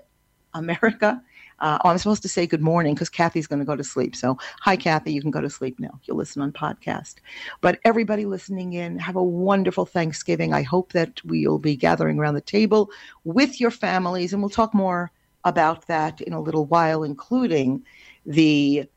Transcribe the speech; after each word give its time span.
America. 0.55 1.21
Uh, 1.63 1.79
oh, 1.85 1.91
I'm 1.91 1.99
supposed 1.99 2.23
to 2.23 2.29
say 2.29 2.45
good 2.45 2.61
morning 2.61 2.95
because 2.95 3.09
Kathy's 3.09 3.47
going 3.47 3.61
to 3.61 3.65
go 3.65 3.77
to 3.77 3.85
sleep. 3.85 4.17
So, 4.17 4.37
hi, 4.61 4.77
Kathy. 4.77 5.13
You 5.13 5.23
can 5.23 5.31
go 5.31 5.41
to 5.41 5.49
sleep 5.49 5.79
now. 5.79 6.01
You'll 6.05 6.17
listen 6.17 6.43
on 6.43 6.51
podcast. 6.51 7.15
But 7.61 7.79
everybody 7.85 8.27
listening 8.27 8.73
in, 8.73 8.99
have 8.99 9.15
a 9.15 9.23
wonderful 9.23 9.87
Thanksgiving. 9.87 10.53
I 10.53 10.63
hope 10.63 10.93
that 10.93 11.21
we'll 11.25 11.59
be 11.59 11.77
gathering 11.77 12.19
around 12.19 12.35
the 12.35 12.41
table 12.41 12.91
with 13.23 13.61
your 13.61 13.71
families, 13.71 14.33
and 14.33 14.43
we'll 14.43 14.51
talk 14.51 14.75
more 14.75 15.13
about 15.45 15.87
that 15.87 16.21
in 16.21 16.33
a 16.33 16.41
little 16.41 16.67
while, 16.67 17.05
including 17.05 17.85
the 18.27 18.89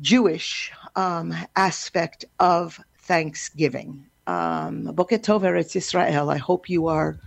Jewish 0.00 0.70
um, 0.94 1.34
aspect 1.56 2.24
of 2.38 2.80
Thanksgiving. 3.00 4.06
Um, 4.28 4.84
Boker 4.94 5.18
Tov 5.18 5.74
Israel. 5.74 6.30
I 6.30 6.36
hope 6.36 6.70
you 6.70 6.86
are 6.86 7.18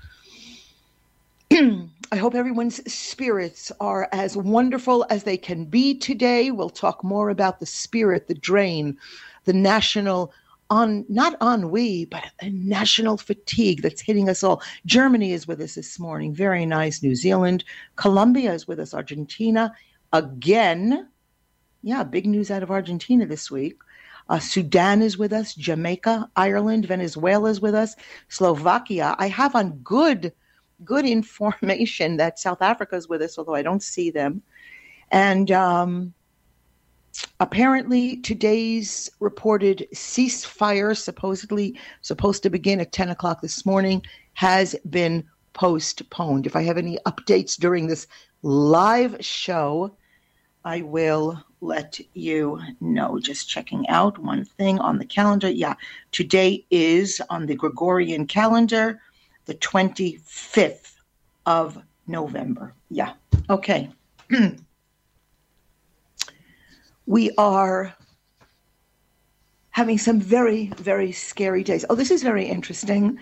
I 2.14 2.18
hope 2.18 2.36
everyone's 2.36 2.94
spirits 2.94 3.72
are 3.80 4.08
as 4.12 4.38
wonderful 4.38 5.04
as 5.10 5.24
they 5.24 5.36
can 5.36 5.66
be 5.66 5.96
today. 5.96 6.52
We'll 6.52 6.70
talk 6.70 7.04
more 7.04 7.32
about 7.32 7.60
the 7.60 7.66
spirit, 7.66 8.28
the 8.28 8.36
drain, 8.36 9.00
the 9.46 9.54
national 9.54 10.32
on 10.70 11.06
not 11.10 11.36
ennui, 11.42 12.06
but 12.06 12.24
a 12.40 12.52
national 12.52 13.18
fatigue 13.18 13.82
that's 13.82 14.00
hitting 14.00 14.30
us 14.30 14.44
all. 14.44 14.62
Germany 14.86 15.32
is 15.32 15.48
with 15.48 15.60
us 15.60 15.74
this 15.74 15.98
morning. 15.98 16.36
Very 16.36 16.68
nice. 16.68 17.02
New 17.02 17.16
Zealand. 17.16 17.64
Colombia 17.96 18.54
is 18.54 18.68
with 18.68 18.80
us. 18.80 18.94
Argentina 18.94 19.74
again. 20.12 21.10
Yeah, 21.82 22.04
big 22.04 22.28
news 22.28 22.52
out 22.52 22.62
of 22.62 22.70
Argentina 22.70 23.26
this 23.26 23.50
week. 23.50 23.80
Uh, 24.30 24.38
Sudan 24.38 25.02
is 25.02 25.18
with 25.18 25.34
us. 25.34 25.56
Jamaica, 25.56 26.30
Ireland, 26.36 26.86
Venezuela 26.86 27.50
is 27.50 27.60
with 27.60 27.74
us. 27.74 27.96
Slovakia. 28.30 29.16
I 29.18 29.30
have 29.30 29.56
on 29.56 29.80
good 29.80 30.32
good 30.86 31.06
information 31.06 32.18
that 32.18 32.40
South 32.40 32.62
Africa 32.62 32.96
is 32.96 33.08
with 33.08 33.22
us, 33.22 33.38
although 33.38 33.56
I 33.56 33.62
don't 33.62 33.84
see 33.84 34.12
them. 34.12 34.42
And 35.12 35.52
um, 35.52 36.14
apparently, 37.40 38.18
today's 38.18 39.10
reported 39.20 39.88
ceasefire, 39.94 40.98
supposedly 40.98 41.80
supposed 42.02 42.44
to 42.44 42.50
begin 42.50 42.80
at 42.80 42.92
10 42.92 43.10
o'clock 43.10 43.42
this 43.42 43.66
morning, 43.66 44.04
has 44.34 44.76
been 44.90 45.24
postponed. 45.54 46.48
If 46.48 46.56
I 46.56 46.64
have 46.64 46.78
any 46.78 46.98
updates 47.06 47.56
during 47.56 47.88
this 47.88 48.08
live 48.42 49.18
show, 49.20 49.96
I 50.66 50.82
will 50.82 51.44
let 51.62 52.00
you 52.14 52.60
know. 52.82 53.20
Just 53.20 53.50
checking 53.50 53.88
out 53.90 54.18
one 54.18 54.46
thing 54.46 54.80
on 54.80 54.98
the 54.98 55.06
calendar. 55.06 55.50
Yeah, 55.50 55.76
today 56.12 56.66
is 56.72 57.22
on 57.30 57.46
the 57.46 57.56
Gregorian 57.56 58.28
calendar 58.28 59.00
the 59.46 59.56
25th 59.56 60.94
of 61.46 61.82
November. 62.08 62.74
Yeah. 62.90 63.14
Okay. 63.50 63.90
we 67.06 67.32
are 67.38 67.94
having 69.72 69.98
some 69.98 70.20
very, 70.20 70.68
very 70.78 71.12
scary 71.12 71.64
days. 71.64 71.86
Oh, 71.90 71.96
this 71.96 72.12
is 72.12 72.24
very 72.24 72.46
interesting. 72.46 73.20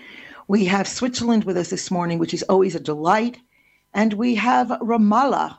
We 0.48 0.64
have 0.66 0.86
Switzerland 0.86 1.44
with 1.44 1.56
us 1.56 1.70
this 1.70 1.90
morning, 1.90 2.18
which 2.18 2.34
is 2.34 2.42
always 2.44 2.74
a 2.74 2.80
delight. 2.80 3.38
And 3.94 4.12
we 4.14 4.34
have 4.36 4.68
Ramallah. 4.68 5.58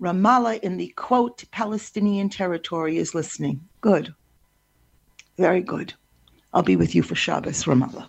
Ramallah 0.00 0.60
in 0.60 0.76
the 0.76 0.88
quote 0.96 1.44
Palestinian 1.50 2.30
territory 2.30 2.96
is 2.96 3.14
listening. 3.14 3.60
Good. 3.80 4.14
Very 5.36 5.60
good. 5.62 5.94
I'll 6.52 6.62
be 6.62 6.76
with 6.76 6.94
you 6.94 7.02
for 7.02 7.14
Shabbos, 7.14 7.64
Ramallah 7.64 8.08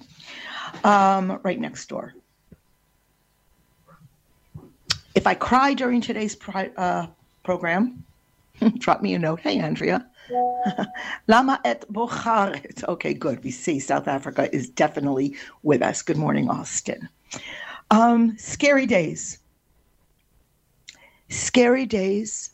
um, 0.84 1.40
right 1.44 1.60
next 1.60 1.88
door. 1.90 2.14
If 5.16 5.28
I 5.28 5.34
cry 5.34 5.74
during 5.74 6.02
today's 6.02 6.36
pri- 6.36 6.72
uh, 6.78 7.08
program, 7.44 8.06
drop 8.78 9.02
me 9.02 9.14
a 9.14 9.20
note. 9.20 9.42
Hey, 9.42 9.60
Andrea. 9.60 10.08
Lama 11.28 11.60
et 11.66 11.84
bocharet. 11.92 12.84
Okay, 12.88 13.14
good. 13.14 13.44
We 13.44 13.52
see 13.52 13.80
South 13.80 14.08
Africa 14.08 14.54
is 14.56 14.70
definitely 14.70 15.36
with 15.64 15.82
us. 15.82 16.02
Good 16.02 16.18
morning, 16.18 16.50
Austin. 16.50 17.10
Um, 17.90 18.38
scary 18.38 18.86
days. 18.86 19.40
Scary 21.30 21.86
days. 21.86 22.52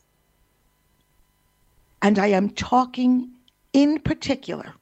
And 2.02 2.18
I 2.18 2.28
am 2.28 2.50
talking 2.52 3.32
in 3.74 4.00
particular 4.00 4.74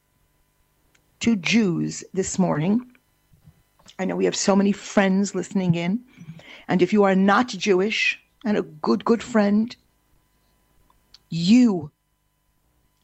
to 1.20 1.36
Jews 1.36 2.04
this 2.14 2.38
morning 2.38 2.95
I 3.98 4.04
know 4.04 4.16
we 4.16 4.26
have 4.26 4.36
so 4.36 4.54
many 4.54 4.72
friends 4.72 5.34
listening 5.34 5.74
in. 5.74 6.00
And 6.68 6.82
if 6.82 6.92
you 6.92 7.04
are 7.04 7.14
not 7.14 7.48
Jewish 7.48 8.20
and 8.44 8.56
a 8.56 8.62
good, 8.62 9.04
good 9.04 9.22
friend, 9.22 9.74
you 11.30 11.90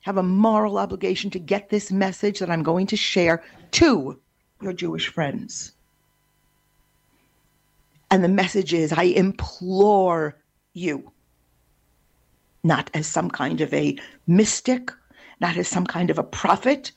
have 0.02 0.16
a 0.16 0.22
moral 0.22 0.78
obligation 0.78 1.30
to 1.30 1.38
get 1.38 1.70
this 1.70 1.90
message 1.90 2.40
that 2.40 2.50
I'm 2.50 2.62
going 2.62 2.86
to 2.88 2.96
share 2.96 3.42
to 3.72 4.18
your 4.60 4.72
Jewish 4.72 5.08
friends. 5.08 5.72
And 8.10 8.22
the 8.22 8.28
message 8.28 8.74
is 8.74 8.92
I 8.92 9.04
implore 9.04 10.36
you, 10.74 11.12
not 12.62 12.90
as 12.92 13.06
some 13.06 13.30
kind 13.30 13.60
of 13.60 13.72
a 13.72 13.96
mystic, 14.26 14.90
not 15.40 15.56
as 15.56 15.68
some 15.68 15.86
kind 15.86 16.10
of 16.10 16.18
a 16.18 16.22
prophet, 16.24 16.92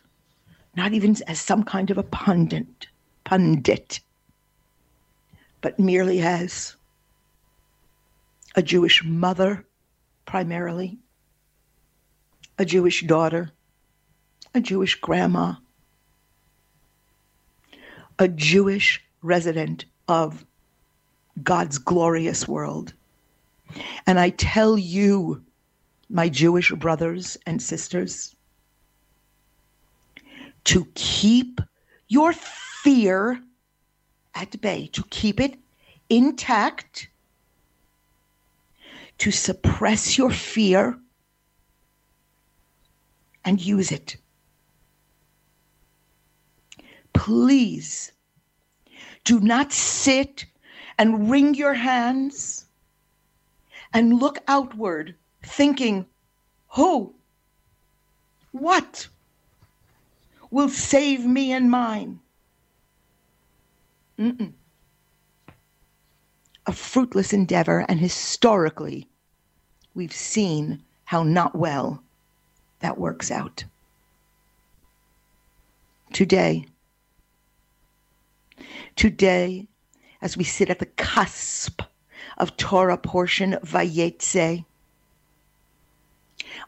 not 0.76 0.94
even 0.94 1.16
as 1.28 1.40
some 1.40 1.64
kind 1.64 1.90
of 1.90 1.98
a 1.98 2.04
pundit 2.04 2.88
pundit, 3.26 4.00
but 5.60 5.78
merely 5.78 6.22
as 6.22 6.76
a 8.56 8.64
Jewish 8.64 9.04
mother, 9.04 9.66
primarily, 10.26 10.98
a 12.58 12.64
Jewish 12.64 13.06
daughter, 13.06 13.52
a 14.54 14.62
Jewish 14.62 14.96
grandma, 14.96 15.56
a 18.18 18.30
Jewish 18.30 19.04
resident 19.22 19.84
of 20.08 20.46
God's 21.44 21.78
glorious 21.78 22.48
world. 22.48 22.94
And 24.08 24.20
I 24.20 24.30
tell 24.30 24.78
you, 24.78 25.44
my 26.10 26.30
Jewish 26.30 26.72
brothers 26.72 27.38
and 27.46 27.62
sisters, 27.62 28.36
to 30.66 30.88
keep 30.96 31.60
your 32.08 32.32
fear 32.86 33.42
at 34.36 34.62
bay, 34.62 34.86
to 34.94 35.04
keep 35.10 35.40
it 35.40 35.58
intact, 36.08 37.10
to 39.18 39.32
suppress 39.32 40.20
your 40.20 40.30
fear 40.30 40.96
and 43.44 43.60
use 43.60 43.92
it. 43.92 44.18
Please 47.14 48.12
do 49.24 49.40
not 49.40 49.74
sit 49.74 50.46
and 51.00 51.32
wring 51.32 51.56
your 51.56 51.74
hands 51.74 52.68
and 53.96 54.20
look 54.20 54.38
outward 54.48 55.16
thinking, 55.42 56.06
who, 56.68 57.16
what 58.52 59.08
will 60.52 60.70
save 60.70 61.26
me 61.26 61.52
and 61.52 61.72
mine? 61.72 62.20
Mm-mm. 64.20 64.54
A 66.68 66.72
fruitless 66.74 67.34
endeavor, 67.34 67.86
and 67.88 68.00
historically, 68.00 69.08
we've 69.94 70.14
seen 70.14 70.82
how 71.06 71.24
not 71.24 71.56
well 71.56 72.04
that 72.80 72.98
works 72.98 73.30
out. 73.30 73.66
today. 76.16 76.66
Today, 78.96 79.68
as 80.22 80.38
we 80.38 80.46
sit 80.46 80.70
at 80.70 80.80
the 80.80 80.86
cusp 80.86 81.82
of 82.38 82.56
Torah 82.56 82.98
portion 82.98 83.58
Vayetze, 83.64 84.64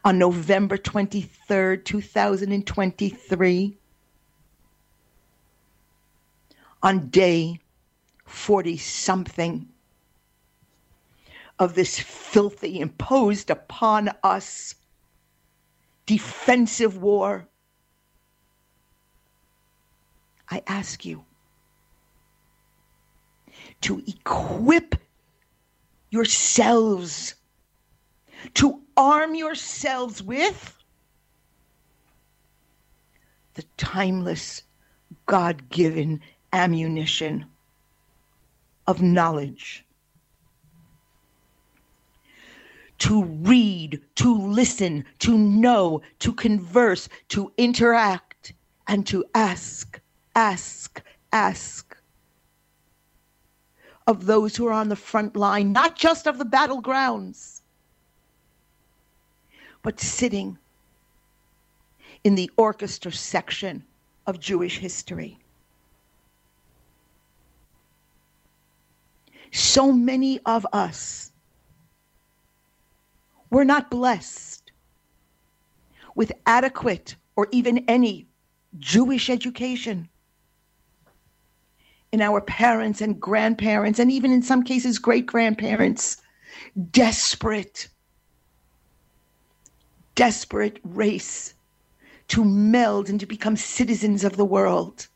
on 0.04 0.18
November 0.18 0.76
23rd, 0.76 1.82
2023, 1.82 3.78
on 6.82 7.08
day 7.08 7.60
40 8.26 8.76
something 8.76 9.68
of 11.58 11.74
this 11.74 11.98
filthy 11.98 12.80
imposed 12.80 13.50
upon 13.50 14.10
us 14.22 14.74
defensive 16.06 16.96
war. 16.98 17.46
I 20.50 20.62
ask 20.66 21.04
you 21.04 21.24
to 23.82 24.02
equip 24.06 24.94
yourselves, 26.10 27.34
to 28.54 28.80
arm 28.96 29.34
yourselves 29.34 30.22
with 30.22 30.76
the 33.54 33.64
timeless, 33.76 34.62
God 35.26 35.68
given 35.68 36.20
ammunition 36.52 37.46
of 38.86 39.02
knowledge. 39.02 39.84
To 42.98 43.24
read, 43.24 44.00
to 44.16 44.36
listen, 44.36 45.04
to 45.20 45.38
know, 45.38 46.02
to 46.18 46.32
converse, 46.32 47.08
to 47.28 47.52
interact, 47.56 48.52
and 48.88 49.06
to 49.06 49.24
ask, 49.34 50.00
ask, 50.34 51.02
ask 51.32 51.96
of 54.08 54.24
those 54.24 54.56
who 54.56 54.66
are 54.66 54.72
on 54.72 54.88
the 54.88 54.96
front 54.96 55.36
line, 55.36 55.70
not 55.70 55.94
just 55.94 56.26
of 56.26 56.38
the 56.38 56.44
battlegrounds, 56.44 57.60
but 59.82 60.00
sitting 60.00 60.58
in 62.24 62.34
the 62.34 62.50
orchestra 62.56 63.12
section 63.12 63.84
of 64.26 64.40
Jewish 64.40 64.78
history. 64.78 65.38
So 69.52 69.92
many 69.92 70.40
of 70.46 70.66
us 70.72 71.32
were 73.50 73.64
not 73.64 73.90
blessed 73.90 74.72
with 76.14 76.32
adequate 76.46 77.16
or 77.36 77.48
even 77.52 77.78
any 77.88 78.26
Jewish 78.78 79.30
education. 79.30 80.08
In 82.10 82.20
our 82.20 82.40
parents 82.40 83.00
and 83.00 83.20
grandparents, 83.20 83.98
and 83.98 84.10
even 84.10 84.32
in 84.32 84.42
some 84.42 84.62
cases, 84.62 84.98
great 84.98 85.26
grandparents, 85.26 86.16
desperate, 86.90 87.88
desperate 90.14 90.80
race 90.82 91.54
to 92.28 92.44
meld 92.44 93.08
and 93.08 93.20
to 93.20 93.26
become 93.26 93.56
citizens 93.56 94.24
of 94.24 94.36
the 94.36 94.44
world. 94.44 95.08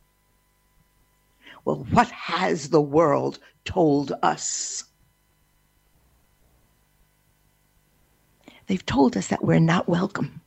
Well, 1.65 1.85
what 1.91 2.09
has 2.11 2.69
the 2.69 2.81
world 2.81 3.39
told 3.65 4.13
us? 4.21 4.83
They've 8.67 8.85
told 8.85 9.17
us 9.17 9.27
that 9.27 9.43
we're 9.43 9.59
not 9.59 9.89
welcome. 9.89 10.41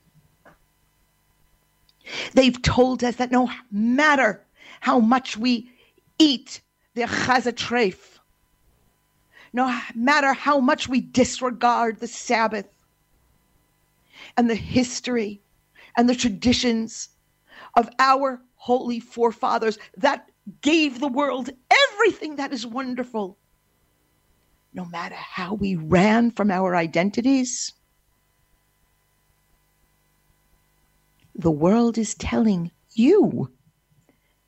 They've 2.34 2.60
told 2.62 3.02
us 3.04 3.16
that 3.16 3.32
no 3.32 3.50
matter 3.70 4.42
how 4.80 5.00
much 5.00 5.36
we 5.36 5.70
eat 6.18 6.60
the 6.94 7.02
chazatreif, 7.02 8.18
no 9.52 9.80
matter 9.94 10.32
how 10.32 10.60
much 10.60 10.88
we 10.88 11.00
disregard 11.00 11.98
the 11.98 12.08
Sabbath 12.08 12.66
and 14.36 14.48
the 14.48 14.54
history 14.54 15.40
and 15.96 16.08
the 16.08 16.14
traditions 16.14 17.08
of 17.74 17.88
our 17.98 18.40
holy 18.56 19.00
forefathers 19.00 19.78
that 19.96 20.28
gave 20.60 21.00
the 21.00 21.08
world 21.08 21.50
everything 21.93 22.37
that 22.37 22.53
is 22.53 22.67
wonderful. 22.67 23.38
No 24.75 24.85
matter 24.85 25.15
how 25.15 25.55
we 25.55 25.77
ran 25.77 26.31
from 26.31 26.50
our 26.50 26.77
identities, 26.77 27.73
the 31.35 31.50
world 31.50 31.99
is 31.99 32.15
telling 32.15 32.71
you 32.94 33.50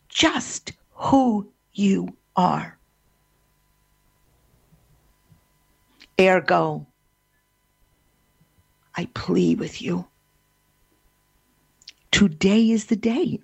just 0.09 0.73
who 0.91 1.53
you 1.73 2.09
are. 2.37 2.79
Ergo, 6.21 6.87
I 8.97 9.07
plead 9.15 9.61
with 9.61 9.81
you. 9.81 10.07
Today 12.11 12.71
is 12.71 12.87
the 12.87 12.97
day 12.97 13.39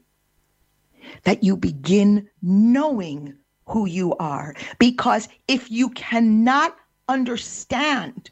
that 1.22 1.44
you 1.44 1.56
begin 1.56 2.28
knowing 2.42 3.36
who 3.66 3.86
you 3.86 4.14
are. 4.16 4.54
Because 4.78 5.28
if 5.48 5.70
you 5.70 5.90
cannot 5.90 6.76
understand 7.08 8.30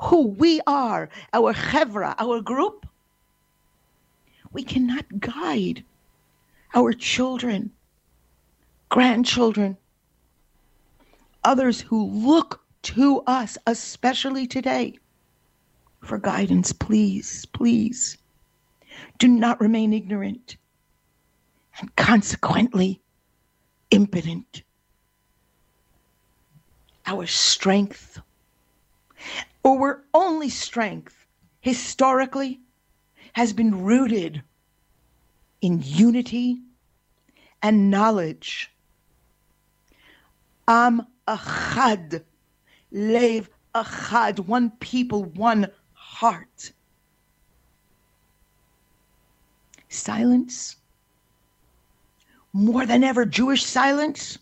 who 0.00 0.28
we 0.28 0.60
are, 0.66 1.08
our 1.32 1.52
chevra, 1.52 2.14
our 2.18 2.40
group, 2.40 2.86
we 4.52 4.62
cannot 4.62 5.04
guide 5.20 5.84
our 6.74 6.92
children, 6.92 7.70
grandchildren, 8.88 9.76
others 11.44 11.80
who 11.80 12.06
look 12.10 12.62
to 12.82 13.22
us, 13.26 13.58
especially 13.66 14.46
today, 14.46 14.96
for 16.02 16.18
guidance. 16.18 16.72
Please, 16.72 17.46
please, 17.46 18.16
do 19.18 19.28
not 19.28 19.60
remain 19.60 19.92
ignorant 19.92 20.56
and 21.80 21.94
consequently 21.96 23.00
impotent. 23.90 24.62
Our 27.06 27.26
strength, 27.26 28.20
or 29.62 29.78
our 29.80 30.04
only 30.14 30.50
strength, 30.50 31.26
historically, 31.60 32.60
has 33.32 33.52
been 33.52 33.84
rooted 33.84 34.42
in 35.60 35.80
unity 35.82 36.60
and 37.62 37.90
knowledge. 37.90 38.70
Am 40.66 41.06
achad, 41.26 42.22
lev 42.92 43.48
achad, 43.74 44.40
one 44.40 44.70
people, 44.80 45.24
one 45.24 45.70
heart. 45.94 46.72
Silence 49.88 50.76
more 52.52 52.86
than 52.86 53.04
ever 53.04 53.24
Jewish 53.24 53.64
silence? 53.64 54.38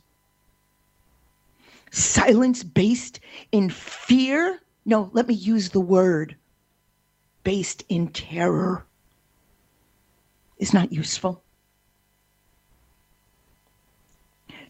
Silence 1.90 2.62
based 2.62 3.20
in 3.52 3.70
fear? 3.70 4.60
No, 4.84 5.10
let 5.12 5.26
me 5.28 5.34
use 5.34 5.70
the 5.70 5.80
word 5.80 6.36
based 7.42 7.84
in 7.88 8.08
terror 8.08 8.84
is 10.58 10.72
not 10.72 10.92
useful. 10.92 11.42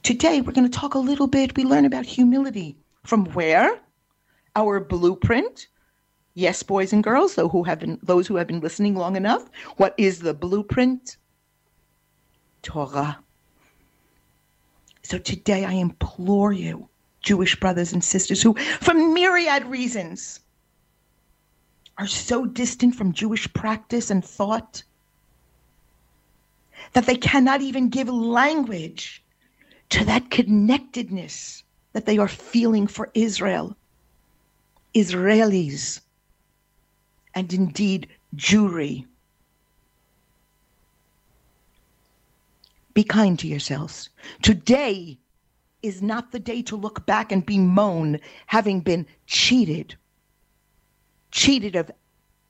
Today, 0.02 0.40
we're 0.40 0.52
going 0.52 0.70
to 0.70 0.78
talk 0.78 0.94
a 0.94 0.98
little 0.98 1.26
bit, 1.26 1.56
we 1.56 1.64
learn 1.64 1.84
about 1.84 2.06
humility. 2.06 2.76
From 3.04 3.24
where? 3.32 3.80
Our 4.54 4.78
blueprint. 4.80 5.68
Yes, 6.34 6.62
boys 6.62 6.92
and 6.92 7.02
girls, 7.02 7.32
so 7.32 7.48
who 7.48 7.64
have 7.64 7.80
been 7.80 7.98
those 8.02 8.26
who 8.26 8.36
have 8.36 8.46
been 8.46 8.60
listening 8.60 8.94
long 8.94 9.16
enough. 9.16 9.48
What 9.78 9.94
is 9.96 10.20
the 10.20 10.34
blueprint? 10.34 11.16
Torah. 12.62 13.18
So 15.06 15.18
today 15.18 15.64
I 15.64 15.74
implore 15.74 16.52
you, 16.52 16.88
Jewish 17.22 17.54
brothers 17.60 17.92
and 17.92 18.02
sisters 18.02 18.42
who, 18.42 18.54
for 18.54 18.92
myriad 18.92 19.64
reasons, 19.66 20.40
are 21.96 22.08
so 22.08 22.44
distant 22.44 22.96
from 22.96 23.12
Jewish 23.12 23.50
practice 23.52 24.10
and 24.10 24.24
thought 24.24 24.82
that 26.92 27.06
they 27.06 27.14
cannot 27.14 27.60
even 27.60 27.88
give 27.88 28.08
language 28.08 29.22
to 29.90 30.04
that 30.06 30.32
connectedness 30.32 31.62
that 31.92 32.06
they 32.06 32.18
are 32.18 32.26
feeling 32.26 32.88
for 32.88 33.08
Israel, 33.14 33.76
Israelis, 34.92 36.00
and 37.32 37.52
indeed 37.52 38.08
Jewry. 38.34 39.06
Be 42.96 43.04
kind 43.04 43.38
to 43.40 43.46
yourselves. 43.46 44.08
Today 44.40 45.18
is 45.82 46.00
not 46.00 46.32
the 46.32 46.38
day 46.38 46.62
to 46.62 46.76
look 46.76 47.04
back 47.04 47.30
and 47.30 47.44
bemoan 47.44 48.18
having 48.46 48.80
been 48.80 49.06
cheated. 49.26 49.96
Cheated 51.30 51.76
of 51.76 51.90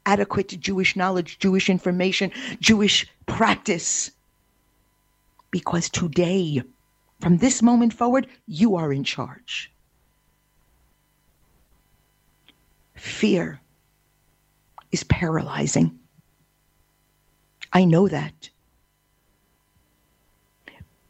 adequate 0.07 0.57
Jewish 0.61 0.95
knowledge, 0.95 1.41
Jewish 1.41 1.69
information, 1.69 2.31
Jewish 2.61 3.09
practice. 3.27 4.13
Because 5.51 5.91
today, 5.91 6.63
from 7.21 7.39
this 7.39 7.61
moment 7.61 7.93
forward, 7.93 8.29
you 8.47 8.77
are 8.77 8.93
in 8.93 9.03
charge. 9.03 9.73
Fear 12.95 13.61
is 14.93 15.03
paralyzing. 15.03 15.99
I 17.73 17.85
know 17.85 18.07
that. 18.07 18.51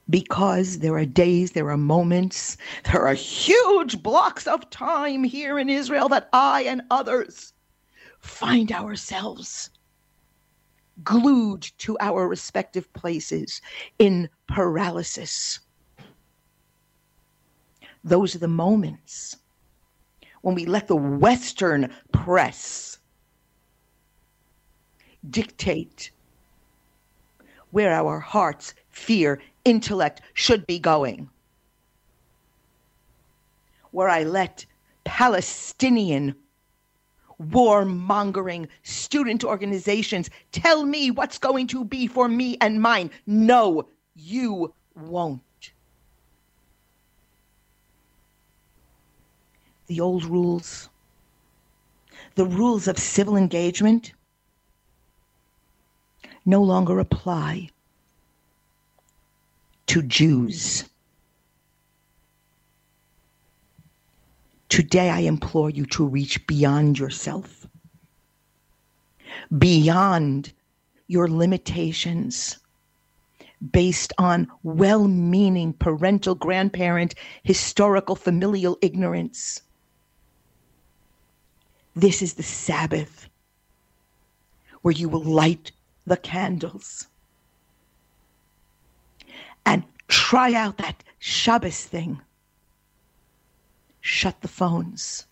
Because 0.08 0.78
there 0.78 0.94
are 0.94 1.04
days, 1.04 1.52
there 1.52 1.70
are 1.70 1.76
moments, 1.76 2.56
there 2.84 3.06
are 3.06 3.14
huge 3.14 4.02
blocks 4.02 4.46
of 4.46 4.70
time 4.70 5.24
here 5.24 5.58
in 5.58 5.68
Israel 5.68 6.08
that 6.10 6.28
I 6.32 6.62
and 6.62 6.82
others 6.90 7.52
find 8.20 8.70
ourselves 8.70 9.70
glued 11.02 11.62
to 11.78 11.96
our 12.00 12.28
respective 12.28 12.90
places 12.92 13.60
in 13.98 14.28
paralysis. 14.46 15.58
Those 18.04 18.34
are 18.36 18.38
the 18.38 18.48
moments 18.48 19.36
when 20.42 20.54
we 20.54 20.64
let 20.64 20.86
the 20.86 20.96
Western 20.96 21.92
press 22.12 22.98
dictate 25.28 26.12
where 27.72 27.92
our 27.92 28.20
hearts, 28.20 28.74
fear, 28.90 29.40
intellect 29.66 30.22
should 30.32 30.66
be 30.66 30.78
going. 30.78 31.28
Where 33.90 34.08
I 34.08 34.22
let 34.22 34.64
Palestinian 35.04 36.34
warmongering 37.42 38.68
student 38.82 39.44
organizations 39.44 40.30
tell 40.52 40.84
me 40.86 41.10
what's 41.10 41.38
going 41.38 41.66
to 41.66 41.84
be 41.84 42.06
for 42.06 42.28
me 42.28 42.56
and 42.60 42.80
mine. 42.80 43.10
No, 43.26 43.88
you 44.14 44.72
won't. 44.94 45.42
The 49.88 50.00
old 50.00 50.24
rules, 50.24 50.88
the 52.36 52.46
rules 52.46 52.88
of 52.88 52.98
civil 52.98 53.36
engagement, 53.36 54.12
no 56.44 56.62
longer 56.62 56.98
apply 56.98 57.70
to 59.86 60.02
Jews. 60.02 60.84
Today, 64.68 65.10
I 65.10 65.20
implore 65.20 65.70
you 65.70 65.86
to 65.86 66.06
reach 66.06 66.46
beyond 66.46 66.98
yourself, 66.98 67.66
beyond 69.56 70.52
your 71.06 71.28
limitations, 71.28 72.58
based 73.72 74.12
on 74.18 74.48
well 74.62 75.06
meaning 75.06 75.72
parental, 75.72 76.34
grandparent, 76.34 77.14
historical, 77.44 78.16
familial 78.16 78.76
ignorance. 78.82 79.62
This 81.94 82.20
is 82.20 82.34
the 82.34 82.42
Sabbath 82.42 83.28
where 84.82 84.92
you 84.92 85.08
will 85.08 85.24
light 85.24 85.72
the 86.06 86.16
candles 86.16 87.06
and 89.66 89.84
try 90.08 90.54
out 90.54 90.78
that 90.78 91.04
Shabbos 91.18 91.84
thing 91.84 92.20
shut 94.00 94.40
the 94.40 94.48
phones, 94.48 95.26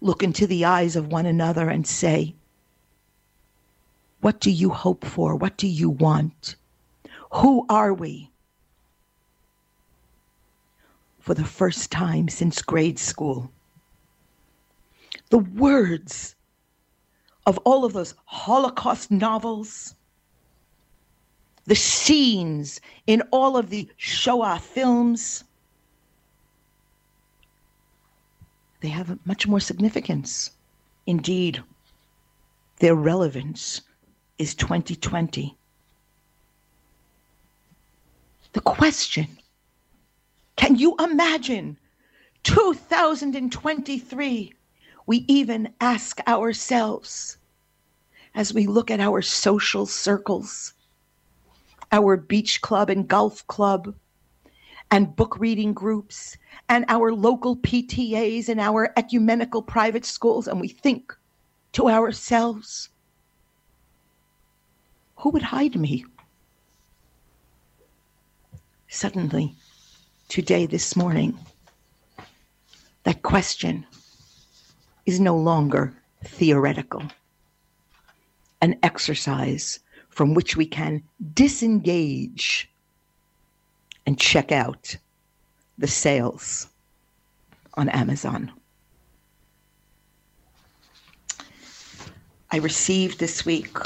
look 0.00 0.22
into 0.22 0.46
the 0.46 0.64
eyes 0.64 0.96
of 0.96 1.12
one 1.12 1.26
another 1.26 1.68
and 1.68 1.86
say, 1.86 2.34
What 4.22 4.40
do 4.40 4.50
you 4.50 4.70
hope 4.70 5.04
for? 5.04 5.36
What 5.36 5.58
do 5.58 5.68
you 5.68 5.90
want? 5.90 6.56
Who 7.32 7.66
are 7.68 7.92
we? 7.92 8.30
For 11.20 11.34
the 11.34 11.44
first 11.44 11.90
time 11.92 12.28
since 12.28 12.62
grade 12.62 12.98
school, 12.98 13.52
the 15.28 15.38
words 15.38 16.34
of 17.44 17.58
all 17.58 17.84
of 17.84 17.92
those 17.92 18.14
Holocaust 18.24 19.10
novels, 19.10 19.94
the 21.68 21.76
scenes 21.76 22.80
in 23.06 23.22
all 23.30 23.58
of 23.58 23.68
the 23.68 23.86
Shoah 23.98 24.58
films, 24.58 25.44
they 28.80 28.88
have 28.88 29.18
much 29.26 29.46
more 29.46 29.60
significance. 29.60 30.52
Indeed, 31.06 31.62
their 32.78 32.94
relevance 32.94 33.82
is 34.38 34.54
2020. 34.54 35.54
The 38.54 38.60
question 38.62 39.26
can 40.56 40.76
you 40.76 40.96
imagine 40.98 41.76
2023? 42.44 44.54
We 45.04 45.24
even 45.28 45.74
ask 45.82 46.18
ourselves 46.26 47.36
as 48.34 48.54
we 48.54 48.66
look 48.66 48.90
at 48.90 49.00
our 49.00 49.20
social 49.20 49.84
circles, 49.84 50.72
our 51.92 52.16
beach 52.16 52.60
club 52.60 52.90
and 52.90 53.08
golf 53.08 53.46
club, 53.46 53.94
and 54.90 55.14
book 55.16 55.38
reading 55.38 55.72
groups 55.74 56.36
and 56.68 56.84
our 56.88 57.12
local 57.12 57.56
PTAs 57.56 58.48
and 58.48 58.60
our 58.60 58.92
ecumenical 58.96 59.62
private 59.62 60.04
schools, 60.04 60.48
and 60.48 60.60
we 60.60 60.68
think 60.68 61.14
to 61.72 61.88
ourselves, 61.88 62.88
who 65.16 65.30
would 65.30 65.42
hide 65.42 65.76
me? 65.76 66.04
Suddenly, 68.88 69.54
today, 70.28 70.64
this 70.64 70.96
morning, 70.96 71.38
that 73.04 73.22
question 73.22 73.86
is 75.04 75.20
no 75.20 75.36
longer 75.36 75.94
theoretical, 76.24 77.02
an 78.62 78.78
exercise 78.82 79.80
from 80.18 80.34
which 80.34 80.56
we 80.56 80.66
can 80.66 81.00
disengage 81.32 82.68
and 84.04 84.18
check 84.18 84.50
out 84.50 84.96
the 85.78 85.86
sales 85.86 86.66
on 87.74 87.88
Amazon. 87.90 88.50
I 92.50 92.56
received 92.56 93.20
this 93.20 93.46
week. 93.46 93.76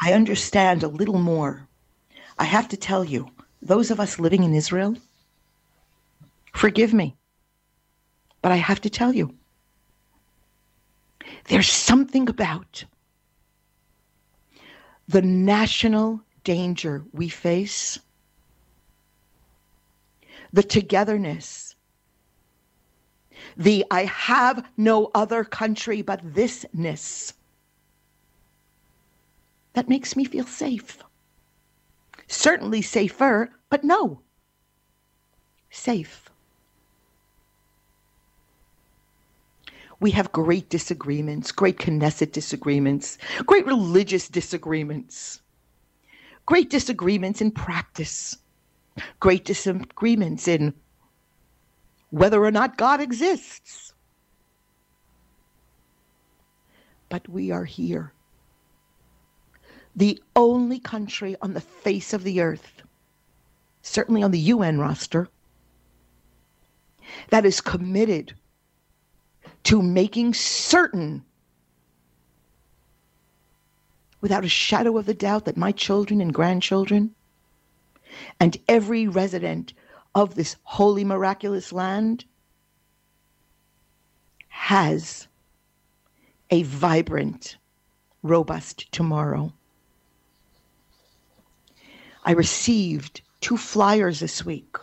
I 0.00 0.14
understand 0.14 0.82
a 0.82 0.88
little 0.88 1.18
more. 1.18 1.68
I 2.38 2.44
have 2.44 2.70
to 2.70 2.76
tell 2.78 3.04
you, 3.04 3.28
those 3.60 3.90
of 3.90 4.00
us 4.00 4.18
living 4.18 4.44
in 4.44 4.54
Israel, 4.54 4.96
forgive 6.54 6.94
me, 6.94 7.14
but 8.40 8.50
I 8.50 8.56
have 8.56 8.80
to 8.80 8.88
tell 8.88 9.12
you, 9.12 9.34
there's 11.48 11.68
something 11.68 12.30
about 12.30 12.86
the 15.08 15.22
national 15.22 16.20
danger 16.44 17.04
we 17.12 17.28
face, 17.28 17.98
the 20.52 20.62
togetherness, 20.62 21.74
the 23.56 23.84
I 23.90 24.04
have 24.04 24.66
no 24.76 25.10
other 25.14 25.44
country 25.44 26.02
but 26.02 26.34
thisness, 26.34 27.32
that 29.74 29.88
makes 29.88 30.16
me 30.16 30.24
feel 30.24 30.46
safe. 30.46 30.98
Certainly 32.28 32.82
safer, 32.82 33.50
but 33.68 33.84
no, 33.84 34.22
safe. 35.70 36.25
We 40.00 40.10
have 40.12 40.32
great 40.32 40.68
disagreements, 40.68 41.52
great 41.52 41.78
Knesset 41.78 42.32
disagreements, 42.32 43.18
great 43.46 43.66
religious 43.66 44.28
disagreements 44.28 45.40
great 46.46 46.70
disagreements 46.70 47.40
in 47.40 47.50
practice, 47.50 48.38
great 49.20 49.44
disagreements 49.44 50.48
in 50.48 50.72
whether 52.10 52.42
or 52.42 52.52
not 52.52 52.78
God 52.78 53.00
exists. 53.00 53.92
But 57.08 57.28
we 57.28 57.50
are 57.50 57.64
here. 57.64 58.12
The 59.94 60.22
only 60.34 60.78
country 60.78 61.36
on 61.42 61.52
the 61.52 61.60
face 61.60 62.12
of 62.12 62.22
the 62.22 62.40
earth, 62.40 62.82
certainly 63.82 64.22
on 64.22 64.30
the 64.30 64.38
UN 64.38 64.78
roster, 64.78 65.28
that 67.30 67.46
is 67.46 67.60
committed 67.60 68.34
to 69.66 69.82
making 69.82 70.32
certain 70.32 71.24
without 74.20 74.44
a 74.44 74.48
shadow 74.48 74.96
of 74.96 75.08
a 75.08 75.14
doubt 75.14 75.44
that 75.44 75.56
my 75.56 75.72
children 75.72 76.20
and 76.20 76.32
grandchildren 76.32 77.12
and 78.38 78.56
every 78.68 79.08
resident 79.08 79.72
of 80.14 80.36
this 80.36 80.54
holy, 80.62 81.02
miraculous 81.02 81.72
land 81.72 82.24
has 84.46 85.26
a 86.50 86.62
vibrant, 86.62 87.56
robust 88.22 88.92
tomorrow. 88.92 89.52
I 92.24 92.30
received 92.30 93.20
two 93.40 93.56
flyers 93.56 94.20
this 94.20 94.44
week. 94.44 94.76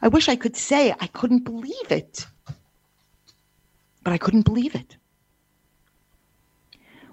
I 0.00 0.06
wish 0.06 0.28
I 0.28 0.36
could 0.36 0.56
say 0.56 0.94
I 1.00 1.08
couldn't 1.08 1.42
believe 1.42 1.90
it, 1.90 2.28
but 4.10 4.14
I 4.14 4.18
couldn't 4.18 4.42
believe 4.42 4.74
it. 4.74 4.96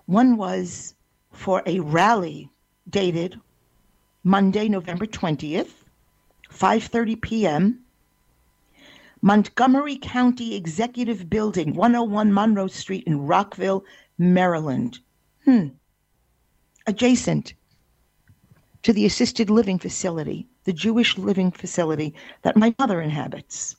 One 0.08 0.36
was 0.36 0.96
for 1.32 1.62
a 1.68 1.80
rally 1.80 2.50
dated 2.90 3.40
Monday, 4.24 4.68
November 4.68 5.06
20th, 5.06 5.84
5:30 6.52 7.22
p.m. 7.22 7.86
Montgomery 9.22 9.98
County 9.98 10.56
Executive 10.56 11.30
Building, 11.30 11.76
101 11.76 12.34
Monroe 12.34 12.66
Street 12.66 13.04
in 13.06 13.28
Rockville, 13.28 13.86
Maryland. 14.18 14.98
Hmm. 15.46 15.68
Adjacent 16.88 17.54
to 18.82 18.92
the 18.92 19.06
assisted 19.06 19.52
living 19.52 19.78
facility, 19.78 20.48
the 20.64 20.74
Jewish 20.74 21.16
living 21.16 21.52
facility 21.52 22.16
that 22.42 22.58
my 22.58 22.74
mother 22.80 23.00
inhabits. 23.02 23.76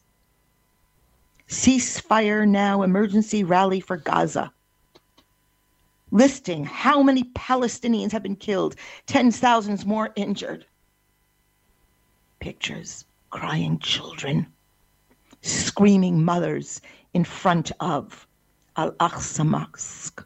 Ceasefire 1.49 2.47
now 2.47 2.83
emergency 2.83 3.43
rally 3.43 3.81
for 3.81 3.97
Gaza. 3.97 4.53
Listing 6.11 6.65
how 6.65 7.03
many 7.03 7.25
Palestinians 7.35 8.13
have 8.13 8.23
been 8.23 8.37
killed, 8.37 8.77
tens 9.07 9.39
thousands 9.39 9.85
more 9.85 10.11
injured. 10.17 10.67
Pictures, 12.41 13.05
crying 13.31 13.79
children, 13.79 14.47
screaming 15.43 16.25
mothers 16.25 16.81
in 17.15 17.25
front 17.25 17.73
of 17.81 18.27
Al 18.77 18.93
Aqsa 18.93 19.47
Mosque 19.47 20.25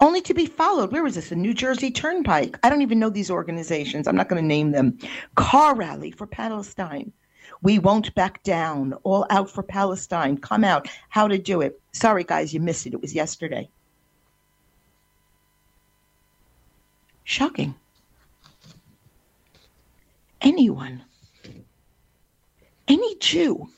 only 0.00 0.20
to 0.22 0.34
be 0.34 0.46
followed. 0.46 0.92
Where 0.92 1.02
was 1.02 1.14
this? 1.14 1.28
The 1.28 1.36
New 1.36 1.54
Jersey 1.54 1.90
Turnpike. 1.90 2.58
I 2.62 2.68
don't 2.68 2.82
even 2.82 2.98
know 2.98 3.10
these 3.10 3.30
organizations. 3.30 4.06
I'm 4.06 4.16
not 4.16 4.28
going 4.28 4.42
to 4.42 4.46
name 4.46 4.72
them. 4.72 4.98
Car 5.36 5.74
rally 5.74 6.10
for 6.10 6.26
Palestine. 6.26 7.12
We 7.62 7.78
won't 7.78 8.14
back 8.14 8.42
down. 8.42 8.92
All 9.04 9.24
out 9.30 9.48
for 9.48 9.62
Palestine. 9.62 10.36
Come 10.36 10.64
out. 10.64 10.88
How 11.08 11.28
to 11.28 11.38
do 11.38 11.60
it. 11.60 11.80
Sorry, 11.92 12.24
guys, 12.24 12.52
you 12.52 12.60
missed 12.60 12.86
it. 12.86 12.94
It 12.94 13.00
was 13.00 13.14
yesterday. 13.14 13.68
Shocking. 17.24 17.74
Anyone, 20.40 21.02
any 22.88 23.16
Jew 23.20 23.68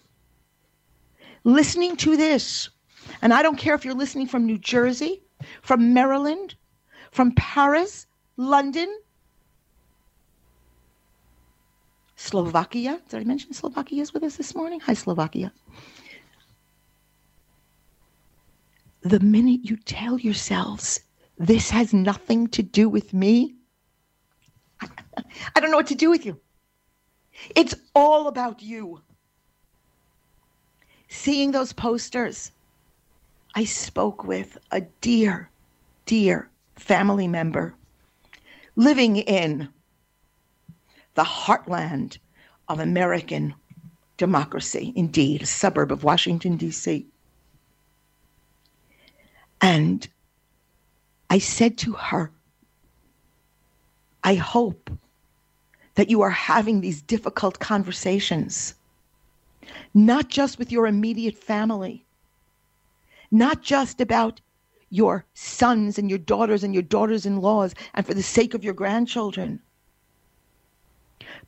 listening 1.44 1.94
to 1.96 2.16
this, 2.16 2.70
and 3.20 3.34
I 3.34 3.42
don't 3.42 3.58
care 3.58 3.74
if 3.74 3.84
you're 3.84 3.92
listening 3.92 4.26
from 4.26 4.46
New 4.46 4.56
Jersey, 4.56 5.22
from 5.60 5.92
Maryland, 5.92 6.54
from 7.10 7.32
Paris, 7.32 8.06
London, 8.38 8.98
Slovakia. 12.24 13.00
Did 13.10 13.20
I 13.20 13.24
mention 13.24 13.52
Slovakia 13.52 14.00
is 14.00 14.14
with 14.14 14.22
us 14.22 14.36
this 14.36 14.54
morning? 14.54 14.80
Hi, 14.80 14.94
Slovakia. 14.94 15.52
The 19.02 19.20
minute 19.20 19.68
you 19.68 19.76
tell 19.76 20.18
yourselves, 20.18 21.00
this 21.36 21.68
has 21.68 21.92
nothing 21.92 22.48
to 22.56 22.62
do 22.62 22.88
with 22.88 23.12
me, 23.12 23.56
I 24.80 25.60
don't 25.60 25.70
know 25.70 25.76
what 25.76 25.92
to 25.92 25.94
do 25.94 26.08
with 26.08 26.24
you. 26.24 26.40
It's 27.54 27.74
all 27.94 28.26
about 28.26 28.62
you. 28.62 29.02
Seeing 31.08 31.52
those 31.52 31.74
posters, 31.74 32.52
I 33.54 33.64
spoke 33.64 34.24
with 34.24 34.56
a 34.70 34.80
dear, 35.04 35.50
dear 36.06 36.48
family 36.76 37.28
member 37.28 37.74
living 38.76 39.16
in 39.16 39.68
the 41.14 41.24
heartland 41.24 42.18
of 42.68 42.80
American 42.80 43.54
democracy, 44.16 44.92
indeed, 44.96 45.42
a 45.42 45.46
suburb 45.46 45.90
of 45.90 46.04
Washington, 46.04 46.56
D.C. 46.56 47.06
And 49.60 50.08
I 51.30 51.38
said 51.38 51.78
to 51.78 51.92
her, 51.92 52.30
I 54.22 54.34
hope 54.34 54.90
that 55.94 56.10
you 56.10 56.22
are 56.22 56.30
having 56.30 56.80
these 56.80 57.02
difficult 57.02 57.58
conversations, 57.58 58.74
not 59.92 60.28
just 60.28 60.58
with 60.58 60.72
your 60.72 60.86
immediate 60.86 61.36
family, 61.36 62.04
not 63.30 63.62
just 63.62 64.00
about 64.00 64.40
your 64.90 65.24
sons 65.34 65.98
and 65.98 66.08
your 66.08 66.18
daughters 66.18 66.62
and 66.62 66.72
your 66.72 66.82
daughters 66.82 67.26
in 67.26 67.40
laws 67.40 67.74
and 67.94 68.06
for 68.06 68.14
the 68.14 68.22
sake 68.22 68.54
of 68.54 68.64
your 68.64 68.74
grandchildren, 68.74 69.60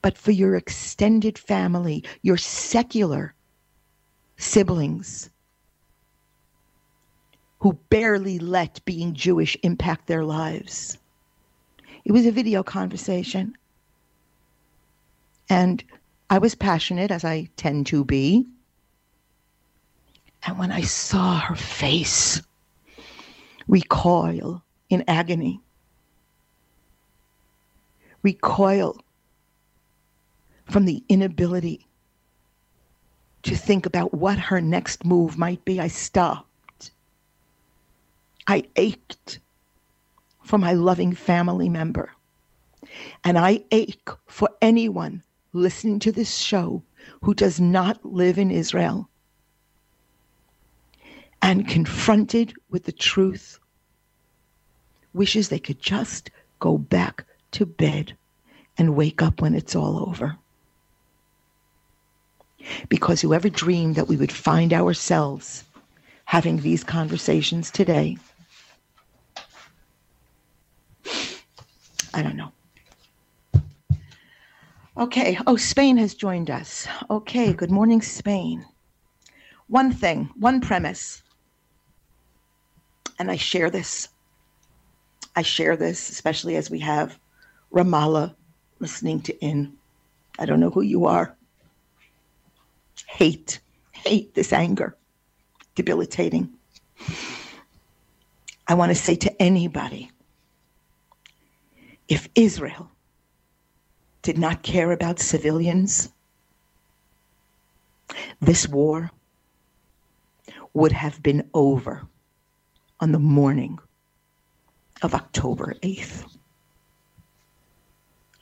but 0.03 0.17
for 0.17 0.33
your 0.33 0.57
extended 0.57 1.39
family, 1.39 2.05
your 2.23 2.37
secular 2.37 3.35
siblings 4.37 5.31
who 7.61 7.73
barely 7.91 8.39
let 8.39 8.85
being 8.85 9.15
Jewish 9.15 9.57
impact 9.63 10.07
their 10.07 10.25
lives. 10.25 10.99
It 12.05 12.13
was 12.13 12.27
a 12.27 12.33
video 12.33 12.63
conversation. 12.63 13.57
And 15.49 15.83
I 16.29 16.39
was 16.39 16.55
passionate, 16.55 17.11
as 17.11 17.25
I 17.25 17.49
tend 17.57 17.87
to 17.89 18.05
be. 18.05 18.47
And 20.45 20.59
when 20.59 20.71
I 20.71 20.83
saw 20.83 21.41
her 21.41 21.57
face 21.57 22.43
recoil 23.67 24.63
in 24.91 25.05
agony, 25.09 25.61
recoil 28.23 28.97
from 30.67 30.85
the 30.85 31.03
inability 31.09 31.87
to 33.43 33.57
think 33.57 33.87
about 33.87 34.13
what 34.13 34.39
her 34.39 34.61
next 34.61 35.05
move 35.05 35.39
might 35.39 35.65
be, 35.65 35.81
I 35.81 35.89
stopped. 35.89 36.91
I 38.47 38.65
ached 38.77 39.39
for 40.43 40.59
my 40.59 40.73
loving 40.73 41.15
family 41.15 41.69
member. 41.69 42.11
And 43.25 43.39
I 43.39 43.65
ache 43.71 44.09
for 44.27 44.49
anyone 44.61 45.23
listening 45.53 45.99
to 46.01 46.13
this 46.13 46.37
show 46.37 46.83
who 47.23 47.35
does 47.35 47.61
not 47.61 48.05
live 48.05 48.39
in 48.39 48.51
Israel 48.51 49.09
and 51.43 51.69
confronted 51.69 52.53
with 52.71 52.85
the 52.85 52.93
truth, 52.93 53.59
wishes 55.15 55.49
they 55.49 55.59
could 55.59 55.81
just 55.81 56.31
go 56.59 56.79
back 56.79 57.25
to 57.53 57.67
bed 57.67 58.17
and 58.77 58.97
wake 58.97 59.23
up 59.23 59.41
when 59.41 59.55
it's 59.55 59.77
all 59.77 60.09
over. 60.09 60.37
Because 62.89 63.21
whoever 63.21 63.49
dreamed 63.49 63.97
that 63.97 64.09
we 64.09 64.17
would 64.17 64.33
find 64.33 64.73
ourselves 64.73 65.65
having 66.25 66.59
these 66.59 66.83
conversations 66.85 67.71
today, 67.71 68.17
I 72.15 72.23
don't 72.23 72.37
know. 72.37 72.53
Okay. 74.97 75.39
Oh, 75.47 75.57
Spain 75.57 75.99
has 75.99 76.15
joined 76.15 76.51
us. 76.51 76.89
Okay. 77.11 77.53
Good 77.53 77.71
morning, 77.71 78.01
Spain. 78.03 78.65
One 79.69 79.93
thing, 79.93 80.31
one 80.37 80.61
premise 80.61 81.23
and 83.19 83.31
I 83.31 83.37
share 83.37 83.71
this. 83.71 84.09
I 85.35 85.43
share 85.43 85.77
this, 85.77 86.11
especially 86.11 86.57
as 86.57 86.71
we 86.71 86.81
have 86.81 87.19
Ramallah 87.73 88.35
listening 88.79 89.21
to 89.23 89.39
In. 89.45 89.77
I 90.39 90.47
don't 90.47 90.61
know 90.61 90.71
who 90.71 90.83
you 90.83 91.07
are. 91.07 91.37
Hate, 93.07 93.61
hate 93.93 94.35
this 94.35 94.53
anger, 94.53 94.97
debilitating. 95.75 96.51
I 98.69 98.75
want 98.75 98.91
to 98.91 98.95
say 98.95 99.15
to 99.17 99.43
anybody 99.43 100.11
if 102.09 102.29
Israel 102.35 102.91
did 104.23 104.39
not 104.39 104.63
care 104.63 104.93
about 104.93 105.19
civilians, 105.19 106.11
this 108.41 108.69
war 108.69 109.11
would 110.75 110.93
have 110.93 111.23
been 111.23 111.49
over 111.55 112.07
on 113.01 113.13
the 113.13 113.19
morning 113.19 113.79
of 115.03 115.15
October 115.15 115.75
8th. 115.83 116.25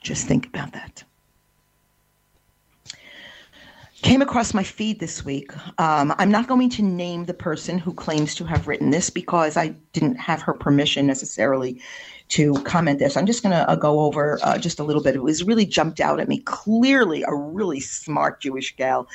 Just 0.01 0.27
think 0.27 0.47
about 0.47 0.73
that. 0.73 1.03
Came 4.05 4.21
across 4.21 4.53
my 4.53 4.61
feed 4.61 4.99
this 4.99 5.25
week. 5.25 5.51
Um, 5.79 6.13
I'm 6.19 6.29
not 6.29 6.47
going 6.47 6.69
to 6.69 6.83
name 6.83 7.25
the 7.25 7.33
person 7.33 7.79
who 7.79 7.91
claims 7.91 8.35
to 8.35 8.45
have 8.45 8.67
written 8.67 8.91
this 8.91 9.09
because 9.09 9.57
I 9.57 9.69
didn't 9.93 10.17
have 10.17 10.43
her 10.43 10.53
permission 10.53 11.07
necessarily 11.07 11.81
to 12.29 12.53
comment 12.61 12.99
this. 12.99 13.17
I'm 13.17 13.25
just 13.25 13.41
going 13.41 13.55
to 13.55 13.67
uh, 13.67 13.75
go 13.75 14.01
over 14.01 14.37
uh, 14.43 14.59
just 14.59 14.79
a 14.79 14.83
little 14.83 15.01
bit. 15.01 15.15
It 15.15 15.23
was 15.23 15.43
really 15.43 15.65
jumped 15.65 15.99
out 15.99 16.19
at 16.19 16.27
me. 16.27 16.37
Clearly, 16.41 17.23
a 17.23 17.33
really 17.33 17.79
smart 17.79 18.41
Jewish 18.41 18.75
gal. 18.75 19.07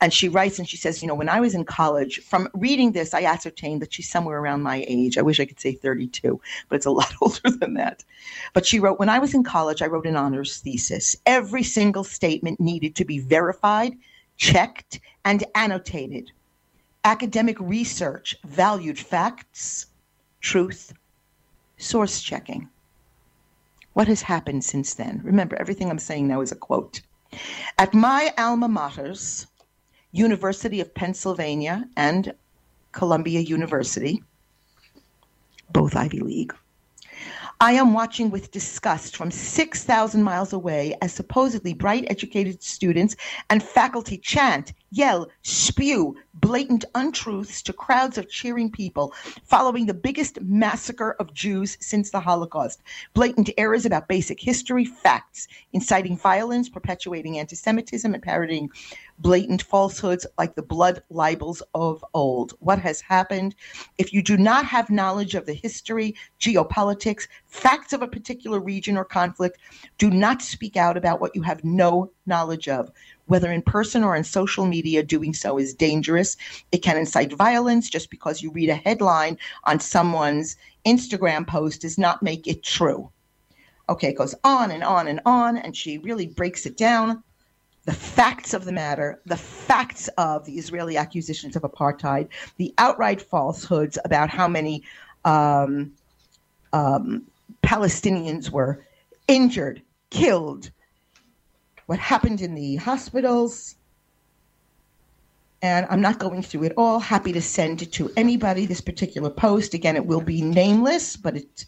And 0.00 0.14
she 0.14 0.30
writes 0.30 0.58
and 0.58 0.66
she 0.66 0.78
says, 0.78 1.02
You 1.02 1.08
know, 1.08 1.14
when 1.14 1.28
I 1.28 1.40
was 1.40 1.54
in 1.54 1.66
college, 1.66 2.20
from 2.20 2.48
reading 2.54 2.92
this, 2.92 3.12
I 3.12 3.24
ascertained 3.24 3.82
that 3.82 3.92
she's 3.92 4.08
somewhere 4.08 4.38
around 4.38 4.62
my 4.62 4.82
age. 4.88 5.18
I 5.18 5.22
wish 5.22 5.40
I 5.40 5.44
could 5.44 5.60
say 5.60 5.72
32, 5.74 6.40
but 6.70 6.76
it's 6.76 6.86
a 6.86 6.90
lot 7.02 7.12
older 7.20 7.50
than 7.50 7.74
that. 7.74 8.02
But 8.54 8.64
she 8.64 8.80
wrote, 8.80 8.98
When 8.98 9.10
I 9.10 9.18
was 9.18 9.34
in 9.34 9.44
college, 9.44 9.82
I 9.82 9.88
wrote 9.88 10.06
an 10.06 10.16
honors 10.16 10.56
thesis. 10.56 11.18
Every 11.26 11.62
single 11.62 12.04
statement 12.04 12.60
needed 12.60 12.96
to 12.96 13.04
be 13.04 13.18
verified 13.18 13.92
checked, 14.38 15.00
and 15.24 15.44
annotated. 15.54 16.30
Academic 17.04 17.60
research 17.60 18.34
valued 18.44 18.98
facts, 18.98 19.86
truth, 20.40 20.94
source 21.76 22.22
checking. 22.22 22.68
What 23.92 24.08
has 24.08 24.22
happened 24.22 24.64
since 24.64 24.94
then? 24.94 25.20
Remember, 25.24 25.56
everything 25.56 25.90
I'm 25.90 25.98
saying 25.98 26.28
now 26.28 26.40
is 26.40 26.52
a 26.52 26.56
quote. 26.56 27.02
At 27.76 27.92
my 27.92 28.32
alma 28.38 28.68
maters, 28.68 29.46
University 30.12 30.80
of 30.80 30.94
Pennsylvania 30.94 31.86
and 31.96 32.32
Columbia 32.92 33.40
University, 33.40 34.22
both 35.70 35.94
Ivy 35.94 36.20
League, 36.20 36.54
I 37.60 37.72
am 37.72 37.92
watching 37.92 38.30
with 38.30 38.52
disgust 38.52 39.16
from 39.16 39.32
6,000 39.32 40.22
miles 40.22 40.52
away 40.52 40.96
as 41.02 41.12
supposedly 41.12 41.74
bright, 41.74 42.04
educated 42.08 42.62
students 42.62 43.16
and 43.50 43.60
faculty 43.60 44.16
chant, 44.16 44.74
yell, 44.92 45.28
spew 45.42 46.14
blatant 46.34 46.84
untruths 46.94 47.60
to 47.62 47.72
crowds 47.72 48.16
of 48.16 48.28
cheering 48.28 48.70
people 48.70 49.12
following 49.44 49.86
the 49.86 49.94
biggest 49.94 50.40
massacre 50.40 51.16
of 51.18 51.34
Jews 51.34 51.76
since 51.80 52.10
the 52.10 52.20
Holocaust. 52.20 52.80
Blatant 53.12 53.50
errors 53.58 53.84
about 53.84 54.06
basic 54.06 54.38
history, 54.38 54.84
facts, 54.84 55.48
inciting 55.72 56.16
violence, 56.16 56.68
perpetuating 56.68 57.38
anti 57.38 57.56
Semitism, 57.56 58.14
and 58.14 58.22
parodying 58.22 58.70
blatant 59.18 59.62
falsehoods 59.62 60.26
like 60.36 60.54
the 60.54 60.62
blood 60.62 61.02
libels 61.10 61.62
of 61.74 62.04
old. 62.14 62.54
What 62.60 62.78
has 62.78 63.00
happened? 63.00 63.54
If 63.98 64.12
you 64.12 64.22
do 64.22 64.36
not 64.36 64.64
have 64.66 64.90
knowledge 64.90 65.34
of 65.34 65.46
the 65.46 65.54
history, 65.54 66.14
geopolitics, 66.40 67.26
facts 67.46 67.92
of 67.92 68.02
a 68.02 68.08
particular 68.08 68.60
region 68.60 68.96
or 68.96 69.04
conflict, 69.04 69.58
do 69.98 70.10
not 70.10 70.42
speak 70.42 70.76
out 70.76 70.96
about 70.96 71.20
what 71.20 71.34
you 71.34 71.42
have 71.42 71.64
no 71.64 72.10
knowledge 72.26 72.68
of. 72.68 72.90
Whether 73.26 73.50
in 73.50 73.62
person 73.62 74.04
or 74.04 74.16
in 74.16 74.24
social 74.24 74.66
media, 74.66 75.02
doing 75.02 75.34
so 75.34 75.58
is 75.58 75.74
dangerous. 75.74 76.36
It 76.72 76.78
can 76.78 76.96
incite 76.96 77.32
violence 77.32 77.90
just 77.90 78.10
because 78.10 78.42
you 78.42 78.50
read 78.50 78.70
a 78.70 78.74
headline 78.74 79.38
on 79.64 79.80
someone's 79.80 80.56
Instagram 80.86 81.46
post 81.46 81.82
does 81.82 81.98
not 81.98 82.22
make 82.22 82.46
it 82.46 82.62
true. 82.62 83.10
Okay, 83.88 84.08
it 84.08 84.18
goes 84.18 84.34
on 84.44 84.70
and 84.70 84.84
on 84.84 85.08
and 85.08 85.20
on, 85.24 85.56
and 85.56 85.74
she 85.76 85.98
really 85.98 86.26
breaks 86.26 86.66
it 86.66 86.76
down 86.76 87.22
the 87.88 87.94
facts 87.94 88.52
of 88.52 88.66
the 88.66 88.72
matter, 88.72 89.18
the 89.24 89.34
facts 89.34 90.08
of 90.18 90.44
the 90.44 90.58
Israeli 90.58 90.98
accusations 90.98 91.56
of 91.56 91.62
apartheid, 91.62 92.28
the 92.58 92.74
outright 92.76 93.22
falsehoods 93.22 93.96
about 94.04 94.28
how 94.28 94.46
many 94.46 94.82
um, 95.24 95.90
um, 96.74 97.22
Palestinians 97.62 98.50
were 98.50 98.84
injured, 99.26 99.80
killed, 100.10 100.70
what 101.86 101.98
happened 101.98 102.42
in 102.42 102.54
the 102.54 102.76
hospitals. 102.76 103.74
And 105.62 105.86
I'm 105.88 106.02
not 106.02 106.18
going 106.18 106.42
through 106.42 106.64
it 106.64 106.74
all. 106.76 107.00
Happy 107.00 107.32
to 107.32 107.40
send 107.40 107.80
it 107.80 107.90
to 107.92 108.12
anybody 108.18 108.66
this 108.66 108.82
particular 108.82 109.30
post. 109.30 109.72
Again, 109.72 109.96
it 109.96 110.04
will 110.04 110.20
be 110.20 110.42
nameless, 110.42 111.16
but 111.16 111.38
it, 111.38 111.64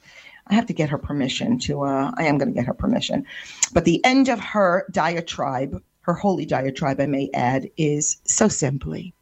I 0.48 0.52
have 0.52 0.66
to 0.66 0.74
get 0.74 0.90
her 0.90 0.98
permission 0.98 1.58
to, 1.60 1.84
uh, 1.84 2.12
I 2.18 2.24
am 2.24 2.36
going 2.36 2.50
to 2.50 2.54
get 2.54 2.66
her 2.66 2.74
permission. 2.74 3.24
But 3.72 3.86
the 3.86 4.04
end 4.04 4.28
of 4.28 4.38
her 4.38 4.84
diatribe 4.90 5.82
her 6.10 6.14
holy 6.14 6.44
diatribe, 6.44 7.00
I 7.00 7.06
may 7.06 7.30
add, 7.32 7.70
is 7.76 8.16
so 8.24 8.48
simply 8.48 9.14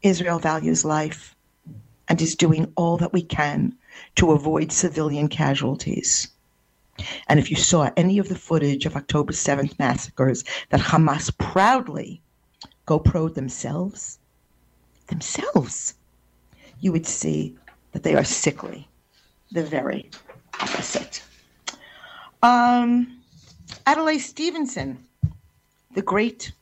Israel 0.00 0.38
values 0.38 0.82
life 0.82 1.36
and 2.08 2.22
is 2.22 2.34
doing 2.34 2.72
all 2.74 2.96
that 2.96 3.12
we 3.12 3.20
can 3.20 3.76
to 4.16 4.32
avoid 4.32 4.72
civilian 4.72 5.28
casualties. 5.28 6.28
And 7.28 7.38
if 7.38 7.50
you 7.50 7.56
saw 7.56 7.90
any 7.98 8.18
of 8.18 8.30
the 8.30 8.34
footage 8.34 8.86
of 8.86 8.96
October 8.96 9.34
7th 9.34 9.78
massacres 9.78 10.42
that 10.70 10.80
Hamas 10.80 11.36
proudly 11.36 12.22
GoPro 12.86 13.34
themselves, 13.34 14.18
themselves, 15.08 15.96
you 16.80 16.92
would 16.92 17.06
see 17.06 17.58
that 17.92 18.04
they 18.04 18.14
are 18.14 18.24
sickly, 18.24 18.88
the 19.52 19.62
very 19.62 20.08
opposite. 20.60 21.22
Um, 22.42 23.20
Adlai 23.86 24.16
Stevenson 24.16 25.04
the 25.94 26.02
great, 26.02 26.52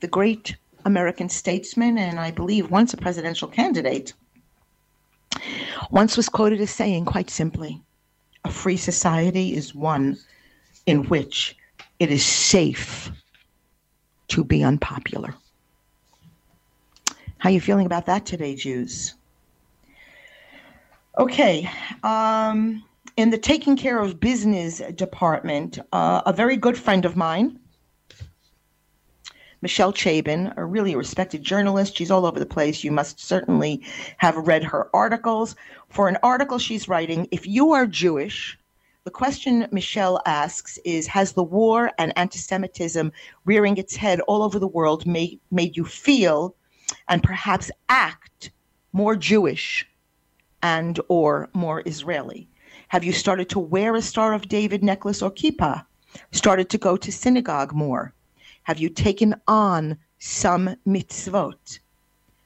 the 0.00 0.08
great 0.08 0.56
American 0.84 1.28
statesman, 1.28 1.96
and 1.96 2.18
I 2.18 2.30
believe 2.30 2.70
once 2.70 2.92
a 2.92 2.96
presidential 2.96 3.48
candidate, 3.48 4.12
once 5.90 6.16
was 6.16 6.28
quoted 6.28 6.60
as 6.60 6.70
saying 6.70 7.04
quite 7.04 7.30
simply, 7.30 7.80
a 8.44 8.50
free 8.50 8.76
society 8.76 9.54
is 9.54 9.74
one 9.74 10.18
in 10.86 11.04
which 11.04 11.56
it 12.00 12.10
is 12.10 12.24
safe 12.24 13.10
to 14.28 14.42
be 14.42 14.64
unpopular. 14.64 15.34
How 17.38 17.48
are 17.48 17.52
you 17.52 17.60
feeling 17.60 17.86
about 17.86 18.06
that 18.06 18.26
today, 18.26 18.54
Jews? 18.54 19.14
Okay, 21.18 21.68
um, 22.02 22.82
in 23.16 23.30
the 23.30 23.38
taking 23.38 23.76
care 23.76 24.00
of 24.00 24.18
business 24.18 24.80
department, 24.94 25.78
uh, 25.92 26.22
a 26.24 26.32
very 26.32 26.56
good 26.56 26.78
friend 26.78 27.04
of 27.04 27.16
mine, 27.16 27.58
Michelle 29.62 29.92
Chabin, 29.92 30.52
a 30.56 30.64
really 30.64 30.96
respected 30.96 31.44
journalist. 31.44 31.96
She's 31.96 32.10
all 32.10 32.26
over 32.26 32.40
the 32.40 32.44
place. 32.44 32.82
You 32.82 32.90
must 32.90 33.20
certainly 33.20 33.80
have 34.16 34.36
read 34.36 34.64
her 34.64 34.88
articles. 34.92 35.54
For 35.88 36.08
an 36.08 36.18
article 36.24 36.58
she's 36.58 36.88
writing, 36.88 37.28
if 37.30 37.46
you 37.46 37.70
are 37.70 37.86
Jewish, 37.86 38.58
the 39.04 39.10
question 39.12 39.68
Michelle 39.70 40.20
asks 40.26 40.80
is 40.84 41.06
Has 41.06 41.34
the 41.34 41.44
war 41.44 41.92
and 41.96 42.12
anti 42.18 42.40
Semitism 42.40 43.12
rearing 43.44 43.76
its 43.76 43.94
head 43.94 44.18
all 44.22 44.42
over 44.42 44.58
the 44.58 44.66
world 44.66 45.06
made, 45.06 45.38
made 45.52 45.76
you 45.76 45.84
feel 45.84 46.56
and 47.06 47.22
perhaps 47.22 47.70
act 47.88 48.50
more 48.92 49.14
Jewish 49.14 49.88
and 50.60 50.98
or 51.06 51.48
more 51.52 51.84
Israeli? 51.86 52.48
Have 52.88 53.04
you 53.04 53.12
started 53.12 53.48
to 53.50 53.60
wear 53.60 53.94
a 53.94 54.02
Star 54.02 54.34
of 54.34 54.48
David 54.48 54.82
necklace 54.82 55.22
or 55.22 55.30
kippah? 55.30 55.86
Started 56.32 56.68
to 56.70 56.78
go 56.78 56.96
to 56.96 57.12
synagogue 57.12 57.72
more? 57.72 58.12
Have 58.64 58.78
you 58.78 58.88
taken 58.88 59.34
on 59.48 59.96
some 60.18 60.76
mitzvot? 60.86 61.78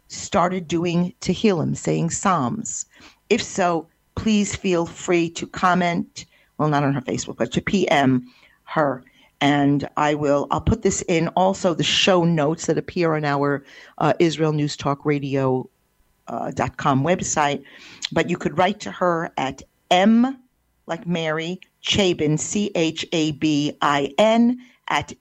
Started 0.09 0.69
doing 0.69 1.13
Tehillim, 1.21 1.77
saying 1.77 2.11
Psalms? 2.11 2.87
If 3.29 3.43
so, 3.43 3.87
please 4.15 4.55
feel 4.55 4.87
free 4.87 5.29
to 5.31 5.47
comment. 5.47 6.25
Well, 6.59 6.69
not 6.69 6.85
on 6.85 6.95
her 6.95 7.01
Facebook, 7.01 7.37
but 7.37 7.53
to 7.53 7.61
PM 7.61 8.27
her. 8.65 9.05
And 9.41 9.89
I 9.97 10.15
will, 10.15 10.47
I'll 10.51 10.61
put 10.61 10.83
this 10.83 11.03
in 11.03 11.29
also 11.29 11.75
the 11.75 11.85
show 11.85 12.25
notes 12.25 12.67
that 12.67 12.79
appear 12.79 13.15
on 13.15 13.25
our 13.25 13.63
uh, 13.99 14.15
Israel 14.19 14.53
News 14.53 14.77
Talk 14.77 15.05
Radio 15.05 15.69
uh, 16.29 16.51
.com 16.77 17.05
website. 17.05 17.63
But 18.13 18.31
you 18.31 18.39
could 18.39 18.57
write 18.57 18.81
to 18.81 18.91
her 18.91 19.31
at 19.37 19.63
M, 19.91 20.39
like 20.87 21.07
Mary, 21.07 21.61
Chabin, 21.83 22.39
C 22.39 22.71
H 22.75 23.07
A 23.13 23.33
B 23.33 23.77
I 23.83 24.15
N, 24.19 24.59
at 24.89 25.13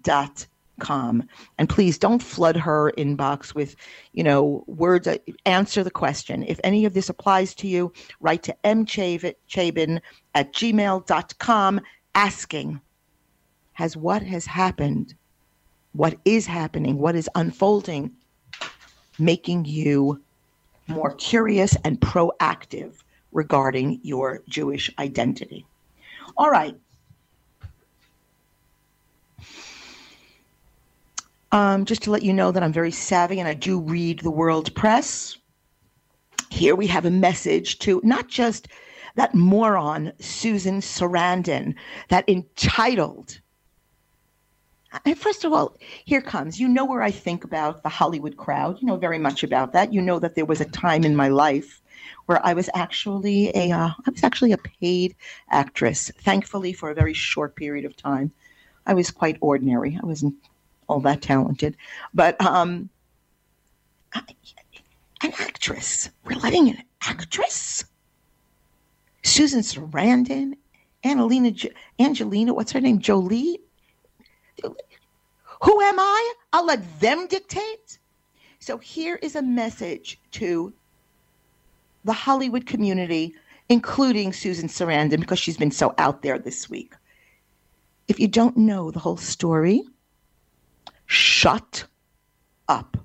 gmail.com. 0.00 1.28
And 1.58 1.68
please 1.68 1.98
don't 1.98 2.22
flood 2.22 2.56
her 2.56 2.92
inbox 2.98 3.54
with, 3.54 3.76
you 4.12 4.24
know, 4.24 4.64
words. 4.66 5.08
Answer 5.46 5.84
the 5.84 5.90
question. 5.90 6.42
If 6.44 6.60
any 6.64 6.84
of 6.84 6.94
this 6.94 7.08
applies 7.08 7.54
to 7.56 7.68
you, 7.68 7.92
write 8.20 8.42
to 8.44 8.56
mchabin 8.64 10.00
at 10.34 10.52
gmail.com 10.52 11.80
asking, 12.14 12.80
has 13.74 13.96
what 13.96 14.22
has 14.22 14.46
happened, 14.46 15.14
what 15.92 16.18
is 16.24 16.46
happening, 16.46 16.98
what 16.98 17.14
is 17.14 17.28
unfolding, 17.34 18.10
making 19.18 19.64
you 19.64 20.20
more 20.88 21.14
curious 21.14 21.76
and 21.84 22.00
proactive 22.00 22.94
regarding 23.30 23.98
your 24.02 24.42
Jewish 24.48 24.90
identity? 24.98 25.64
All 26.36 26.50
right. 26.50 26.76
Um, 31.52 31.84
just 31.84 32.02
to 32.04 32.10
let 32.10 32.22
you 32.22 32.32
know 32.32 32.50
that 32.50 32.62
I'm 32.62 32.72
very 32.72 32.90
savvy 32.90 33.38
and 33.38 33.46
I 33.46 33.54
do 33.54 33.78
read 33.78 34.20
the 34.20 34.30
world 34.30 34.74
press. 34.74 35.36
Here 36.50 36.74
we 36.74 36.86
have 36.86 37.04
a 37.04 37.10
message 37.10 37.78
to 37.80 38.00
not 38.02 38.28
just 38.28 38.68
that 39.16 39.34
moron, 39.34 40.12
Susan 40.18 40.80
Sarandon, 40.80 41.74
that 42.08 42.26
entitled, 42.28 43.38
first 45.16 45.44
of 45.44 45.52
all, 45.52 45.76
here 46.04 46.20
comes. 46.20 46.60
You 46.60 46.68
know 46.68 46.84
where 46.84 47.02
I 47.02 47.10
think 47.10 47.44
about 47.44 47.82
the 47.82 47.88
Hollywood 47.88 48.36
crowd. 48.36 48.78
You 48.80 48.86
know 48.86 48.96
very 48.96 49.18
much 49.18 49.42
about 49.42 49.72
that. 49.72 49.92
You 49.92 50.00
know 50.02 50.18
that 50.18 50.34
there 50.34 50.44
was 50.44 50.60
a 50.60 50.66
time 50.66 51.04
in 51.04 51.16
my 51.16 51.28
life 51.28 51.82
where 52.26 52.44
I 52.44 52.54
was 52.54 52.68
actually 52.74 53.50
a 53.54 53.70
uh, 53.72 53.90
I 54.06 54.10
was 54.10 54.24
actually 54.24 54.52
a 54.52 54.58
paid 54.58 55.14
actress. 55.50 56.10
Thankfully, 56.18 56.72
for 56.72 56.90
a 56.90 56.94
very 56.94 57.14
short 57.14 57.56
period 57.56 57.84
of 57.84 57.96
time, 57.96 58.32
I 58.86 58.94
was 58.94 59.10
quite 59.10 59.38
ordinary. 59.40 59.98
I 60.02 60.06
wasn't 60.06 60.34
all 60.92 61.00
that 61.00 61.22
talented, 61.22 61.76
but 62.12 62.40
um, 62.40 62.88
an 64.14 65.32
actress. 65.38 66.10
We're 66.24 66.38
letting 66.38 66.68
an 66.68 66.82
actress. 67.02 67.84
Susan 69.22 69.60
Sarandon, 69.60 70.54
Annalena, 71.04 71.72
Angelina, 71.98 72.52
what's 72.52 72.72
her 72.72 72.80
name? 72.80 72.98
Jolie. 72.98 73.58
Who 75.62 75.80
am 75.80 75.98
I? 75.98 76.32
I'll 76.52 76.66
let 76.66 77.00
them 77.00 77.26
dictate. 77.26 77.98
So 78.58 78.78
here 78.78 79.18
is 79.22 79.34
a 79.34 79.42
message 79.42 80.20
to 80.32 80.72
the 82.04 82.12
Hollywood 82.12 82.66
community, 82.66 83.34
including 83.68 84.32
Susan 84.32 84.68
Sarandon, 84.68 85.20
because 85.20 85.38
she's 85.38 85.56
been 85.56 85.70
so 85.70 85.94
out 85.98 86.22
there 86.22 86.38
this 86.38 86.68
week. 86.68 86.94
If 88.08 88.20
you 88.20 88.28
don't 88.28 88.56
know 88.56 88.90
the 88.90 88.98
whole 88.98 89.16
story, 89.16 89.84
shut 91.12 91.84
up. 92.68 92.96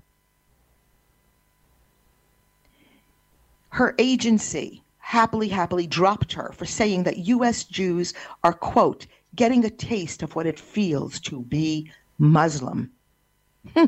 Her 3.70 3.96
agency 4.00 4.82
happily, 5.00 5.50
happily 5.50 5.88
dropped 5.88 6.34
her 6.34 6.52
for 6.54 6.65
saying 6.65 7.04
that 7.04 7.17
U.S. 7.17 7.65
Jews 7.65 8.13
are, 8.43 8.54
quote, 8.54 9.06
getting 9.36 9.65
a 9.65 9.70
taste 9.70 10.24
of 10.24 10.36
what 10.36 10.48
it 10.48 10.60
feels 10.60 11.20
to 11.22 11.41
be 11.41 11.91
Muslim. 12.17 12.91
Hmm. 13.76 13.86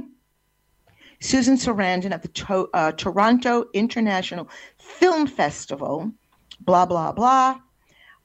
Susan 1.21 1.55
Sarandon 1.55 2.11
at 2.11 2.21
the 2.21 2.27
to- 2.27 2.69
uh, 2.73 2.91
Toronto 2.91 3.65
International 3.73 4.49
Film 4.77 5.27
Festival, 5.27 6.11
blah, 6.59 6.85
blah, 6.85 7.13
blah. 7.13 7.59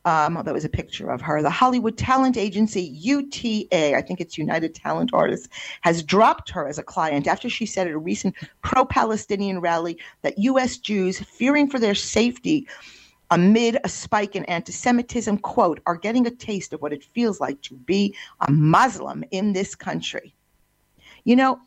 Um, 0.07 0.35
that 0.45 0.53
was 0.53 0.67
a 0.67 0.69
picture 0.69 1.11
of 1.11 1.23
her. 1.23 1.41
The 1.41 1.49
Hollywood 1.49 1.97
talent 1.97 2.37
agency 2.37 2.83
UTA, 2.83 3.97
I 3.97 4.03
think 4.03 4.21
it's 4.21 4.37
United 4.37 4.75
Talent 4.75 5.11
Artists, 5.15 5.49
has 5.81 6.03
dropped 6.03 6.51
her 6.51 6.69
as 6.69 6.79
a 6.79 6.83
client 6.83 7.27
after 7.27 7.49
she 7.49 7.65
said 7.65 7.87
at 7.87 7.95
a 7.95 7.99
recent 7.99 8.35
pro 8.61 8.85
Palestinian 8.85 9.61
rally 9.61 9.99
that 10.21 10.37
U.S. 10.39 10.77
Jews, 10.77 11.21
fearing 11.21 11.71
for 11.71 11.79
their 11.79 11.95
safety 11.95 12.67
amid 13.31 13.79
a 13.83 13.89
spike 13.89 14.37
in 14.37 14.45
anti 14.45 14.73
Semitism, 14.73 15.39
quote, 15.39 15.81
are 15.87 15.97
getting 15.97 16.27
a 16.27 16.31
taste 16.31 16.73
of 16.73 16.83
what 16.83 16.93
it 16.93 17.03
feels 17.03 17.41
like 17.41 17.61
to 17.63 17.75
be 17.75 18.15
a 18.47 18.51
Muslim 18.51 19.25
in 19.31 19.55
this 19.55 19.75
country. 19.75 20.35
You 21.25 21.37
know, 21.37 21.61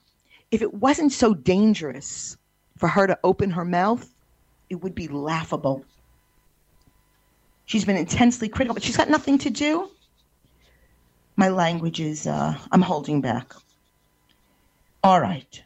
if 0.51 0.61
it 0.61 0.75
wasn't 0.75 1.11
so 1.11 1.33
dangerous 1.33 2.37
for 2.77 2.87
her 2.87 3.07
to 3.07 3.17
open 3.23 3.49
her 3.51 3.65
mouth, 3.65 4.07
it 4.69 4.75
would 4.75 4.95
be 4.95 5.07
laughable. 5.07 5.83
She's 7.67 7.83
been 7.83 7.97
intensely 7.97 8.47
critical, 8.47 8.73
but 8.73 8.81
she's 8.81 8.95
got 8.95 9.09
nothing 9.09 9.37
to 9.39 9.49
do. 9.49 9.91
My 11.35 11.49
language 11.49 11.99
is, 11.99 12.25
uh, 12.25 12.57
I'm 12.71 12.81
holding 12.81 13.19
back. 13.19 13.53
All 15.03 15.19
right. 15.19 15.61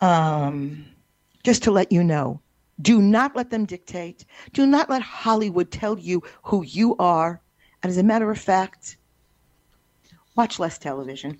Um, 0.00 0.86
just 1.44 1.62
to 1.64 1.70
let 1.70 1.92
you 1.92 2.02
know, 2.02 2.40
do 2.80 3.02
not 3.02 3.36
let 3.36 3.50
them 3.50 3.66
dictate. 3.66 4.24
Do 4.54 4.66
not 4.66 4.88
let 4.88 5.02
Hollywood 5.02 5.70
tell 5.70 5.98
you 5.98 6.22
who 6.42 6.64
you 6.64 6.96
are. 6.96 7.42
And 7.82 7.90
as 7.90 7.98
a 7.98 8.02
matter 8.02 8.30
of 8.30 8.38
fact, 8.38 8.96
watch 10.34 10.58
less 10.58 10.78
television, 10.78 11.38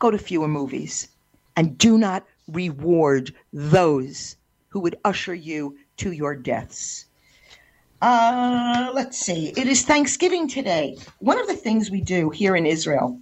go 0.00 0.10
to 0.10 0.18
fewer 0.18 0.48
movies, 0.48 1.08
and 1.56 1.78
do 1.78 1.96
not 1.96 2.26
reward 2.48 3.32
those 3.52 4.36
who 4.68 4.80
would 4.80 4.98
usher 5.04 5.34
you 5.34 5.78
to 5.98 6.10
your 6.10 6.34
deaths. 6.34 7.06
Uh, 8.06 8.90
let's 8.92 9.16
see. 9.16 9.48
It 9.56 9.66
is 9.66 9.80
Thanksgiving 9.80 10.46
today. 10.46 10.98
One 11.20 11.40
of 11.40 11.46
the 11.46 11.56
things 11.56 11.90
we 11.90 12.02
do 12.02 12.28
here 12.28 12.54
in 12.54 12.66
Israel, 12.66 13.18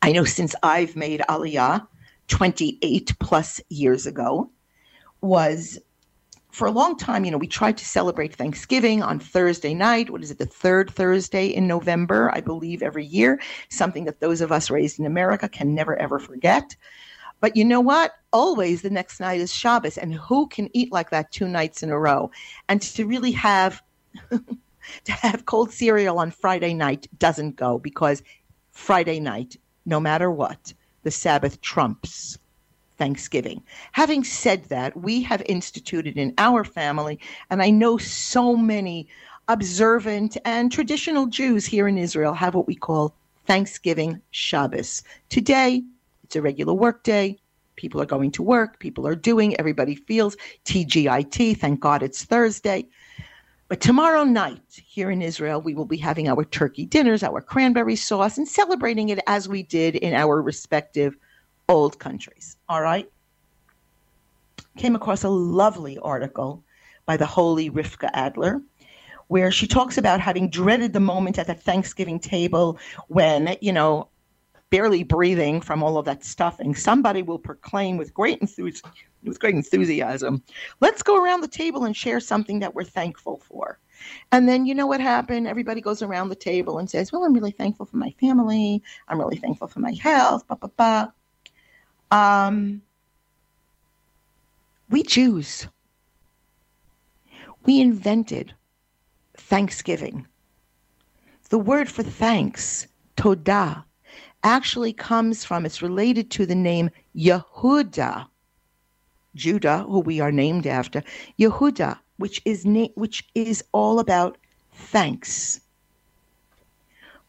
I 0.00 0.12
know 0.12 0.22
since 0.22 0.54
I've 0.62 0.94
made 0.94 1.22
Aliyah 1.28 1.84
28 2.28 3.18
plus 3.18 3.60
years 3.70 4.06
ago, 4.06 4.48
was 5.22 5.80
for 6.52 6.68
a 6.68 6.70
long 6.70 6.96
time, 6.96 7.24
you 7.24 7.32
know, 7.32 7.36
we 7.36 7.48
tried 7.48 7.76
to 7.78 7.84
celebrate 7.84 8.36
Thanksgiving 8.36 9.02
on 9.02 9.18
Thursday 9.18 9.74
night. 9.74 10.08
What 10.08 10.22
is 10.22 10.30
it, 10.30 10.38
the 10.38 10.46
third 10.46 10.88
Thursday 10.88 11.48
in 11.48 11.66
November, 11.66 12.30
I 12.32 12.42
believe, 12.42 12.80
every 12.80 13.04
year? 13.04 13.40
Something 13.70 14.04
that 14.04 14.20
those 14.20 14.40
of 14.40 14.52
us 14.52 14.70
raised 14.70 15.00
in 15.00 15.04
America 15.04 15.48
can 15.48 15.74
never, 15.74 15.96
ever 15.96 16.20
forget. 16.20 16.76
But 17.44 17.56
you 17.56 17.64
know 17.66 17.82
what? 17.82 18.12
Always 18.32 18.80
the 18.80 18.88
next 18.88 19.20
night 19.20 19.38
is 19.38 19.52
Shabbos, 19.52 19.98
and 19.98 20.14
who 20.14 20.46
can 20.48 20.70
eat 20.72 20.90
like 20.90 21.10
that 21.10 21.30
two 21.30 21.46
nights 21.46 21.82
in 21.82 21.90
a 21.90 21.98
row? 21.98 22.30
And 22.70 22.80
to 22.80 23.04
really 23.04 23.32
have 23.32 23.82
to 24.30 25.12
have 25.12 25.44
cold 25.44 25.70
cereal 25.70 26.18
on 26.18 26.30
Friday 26.30 26.72
night 26.72 27.06
doesn't 27.18 27.56
go 27.56 27.78
because 27.78 28.22
Friday 28.70 29.20
night, 29.20 29.58
no 29.84 30.00
matter 30.00 30.30
what, 30.30 30.72
the 31.02 31.10
Sabbath 31.10 31.60
trumps 31.60 32.38
Thanksgiving. 32.96 33.62
Having 33.92 34.24
said 34.24 34.64
that, 34.70 34.96
we 34.96 35.22
have 35.24 35.42
instituted 35.44 36.16
in 36.16 36.32
our 36.38 36.64
family, 36.64 37.20
and 37.50 37.60
I 37.60 37.68
know 37.68 37.98
so 37.98 38.56
many 38.56 39.06
observant 39.48 40.38
and 40.46 40.72
traditional 40.72 41.26
Jews 41.26 41.66
here 41.66 41.88
in 41.88 41.98
Israel 41.98 42.32
have 42.32 42.54
what 42.54 42.66
we 42.66 42.74
call 42.74 43.14
Thanksgiving 43.44 44.22
Shabbos. 44.30 45.02
Today, 45.28 45.82
it's 46.24 46.36
a 46.36 46.42
regular 46.42 46.74
work 46.74 47.04
day. 47.04 47.38
People 47.76 48.00
are 48.00 48.06
going 48.06 48.30
to 48.32 48.42
work. 48.42 48.78
People 48.80 49.06
are 49.06 49.14
doing. 49.14 49.56
Everybody 49.58 49.94
feels 49.94 50.36
TGIT. 50.64 51.58
Thank 51.58 51.80
God 51.80 52.02
it's 52.02 52.24
Thursday. 52.24 52.86
But 53.68 53.80
tomorrow 53.80 54.24
night 54.24 54.62
here 54.86 55.10
in 55.10 55.22
Israel, 55.22 55.60
we 55.60 55.74
will 55.74 55.84
be 55.84 55.96
having 55.96 56.28
our 56.28 56.44
turkey 56.44 56.86
dinners, 56.86 57.22
our 57.22 57.40
cranberry 57.40 57.96
sauce, 57.96 58.38
and 58.38 58.46
celebrating 58.46 59.08
it 59.08 59.20
as 59.26 59.48
we 59.48 59.62
did 59.62 59.96
in 59.96 60.14
our 60.14 60.40
respective 60.40 61.16
old 61.68 61.98
countries. 61.98 62.56
All 62.68 62.82
right? 62.82 63.10
Came 64.76 64.94
across 64.94 65.24
a 65.24 65.28
lovely 65.28 65.98
article 65.98 66.62
by 67.06 67.16
the 67.16 67.26
holy 67.26 67.70
Rivka 67.70 68.10
Adler 68.12 68.62
where 69.28 69.50
she 69.50 69.66
talks 69.66 69.96
about 69.96 70.20
having 70.20 70.50
dreaded 70.50 70.92
the 70.92 71.00
moment 71.00 71.38
at 71.38 71.46
the 71.46 71.54
Thanksgiving 71.54 72.18
table 72.18 72.78
when, 73.08 73.56
you 73.60 73.72
know, 73.72 74.08
barely 74.74 75.04
breathing 75.04 75.60
from 75.60 75.84
all 75.84 75.98
of 75.98 76.04
that 76.04 76.24
stuffing, 76.24 76.74
somebody 76.74 77.22
will 77.22 77.38
proclaim 77.38 77.96
with 77.96 78.12
great 78.12 78.40
enthusiasm, 78.40 78.90
with 79.22 79.38
great 79.38 79.54
enthusiasm, 79.54 80.42
let's 80.80 81.00
go 81.00 81.22
around 81.22 81.42
the 81.42 81.46
table 81.46 81.84
and 81.84 81.96
share 81.96 82.18
something 82.18 82.58
that 82.58 82.74
we're 82.74 82.82
thankful 82.82 83.36
for. 83.36 83.78
And 84.32 84.48
then 84.48 84.66
you 84.66 84.74
know 84.74 84.88
what 84.88 85.00
happened? 85.00 85.46
Everybody 85.46 85.80
goes 85.80 86.02
around 86.02 86.28
the 86.28 86.34
table 86.34 86.78
and 86.78 86.90
says, 86.90 87.12
Well, 87.12 87.22
I'm 87.22 87.32
really 87.32 87.52
thankful 87.52 87.86
for 87.86 87.98
my 87.98 88.10
family. 88.18 88.82
I'm 89.06 89.20
really 89.20 89.36
thankful 89.36 89.68
for 89.68 89.78
my 89.78 89.92
health. 89.92 90.42
Um, 92.10 92.82
we 94.90 95.04
Jews, 95.04 95.68
we 97.64 97.80
invented 97.80 98.52
Thanksgiving. 99.36 100.26
The 101.50 101.60
word 101.60 101.88
for 101.88 102.02
thanks, 102.02 102.88
todah, 103.16 103.84
actually 104.44 104.92
comes 104.92 105.44
from, 105.44 105.66
it's 105.66 105.82
related 105.82 106.30
to 106.32 106.46
the 106.46 106.54
name 106.54 106.90
Yehuda, 107.16 108.26
Judah, 109.34 109.78
who 109.88 110.00
we 110.00 110.20
are 110.20 110.30
named 110.30 110.66
after, 110.66 111.02
Yehuda, 111.38 111.98
which 112.18 112.40
is 112.44 112.64
na- 112.64 112.94
which 112.94 113.24
is 113.34 113.64
all 113.72 113.98
about 113.98 114.38
thanks. 114.72 115.60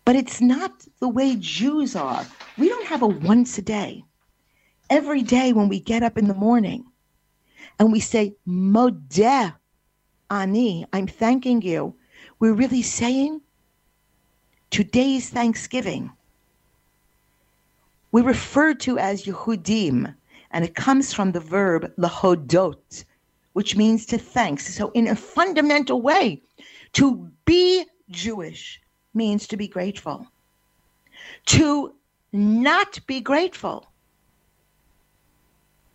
But 0.04 0.16
it's 0.16 0.40
not 0.40 0.86
the 1.00 1.10
way 1.10 1.36
Jews 1.40 1.96
are. 1.96 2.26
We 2.60 2.70
don't 2.70 2.86
have 2.86 3.02
a 3.02 3.08
once 3.08 3.58
a 3.58 3.64
day. 3.64 4.04
Every 4.90 5.24
day 5.24 5.52
when 5.52 5.68
we 5.68 5.80
get 5.80 6.04
up 6.04 6.18
in 6.18 6.28
the 6.28 6.36
morning 6.36 6.86
and 7.80 7.92
we 7.92 8.00
say, 8.00 8.36
Modeh 8.48 9.56
Ani, 10.30 10.86
I'm 10.94 11.08
thanking 11.08 11.64
you, 11.64 11.96
we're 12.40 12.54
really 12.54 12.84
saying, 12.84 13.42
today's 14.70 15.30
Thanksgiving 15.30 16.12
we 18.16 18.22
refer 18.22 18.74
to 18.74 18.98
as 18.98 19.26
Yehudim, 19.26 20.16
and 20.52 20.64
it 20.64 20.74
comes 20.74 21.12
from 21.12 21.34
the 21.34 21.42
verb 21.42 21.92
lahodot, 21.98 23.04
which 23.52 23.76
means 23.76 24.06
to 24.06 24.18
thanks. 24.18 24.74
So, 24.74 24.90
in 24.92 25.10
a 25.10 25.16
fundamental 25.18 26.02
way, 26.02 26.42
to 26.94 27.30
be 27.44 27.84
Jewish 28.10 28.80
means 29.14 29.48
to 29.50 29.58
be 29.58 29.68
grateful. 29.68 30.26
To 31.48 31.94
not 32.32 33.06
be 33.06 33.20
grateful 33.20 33.86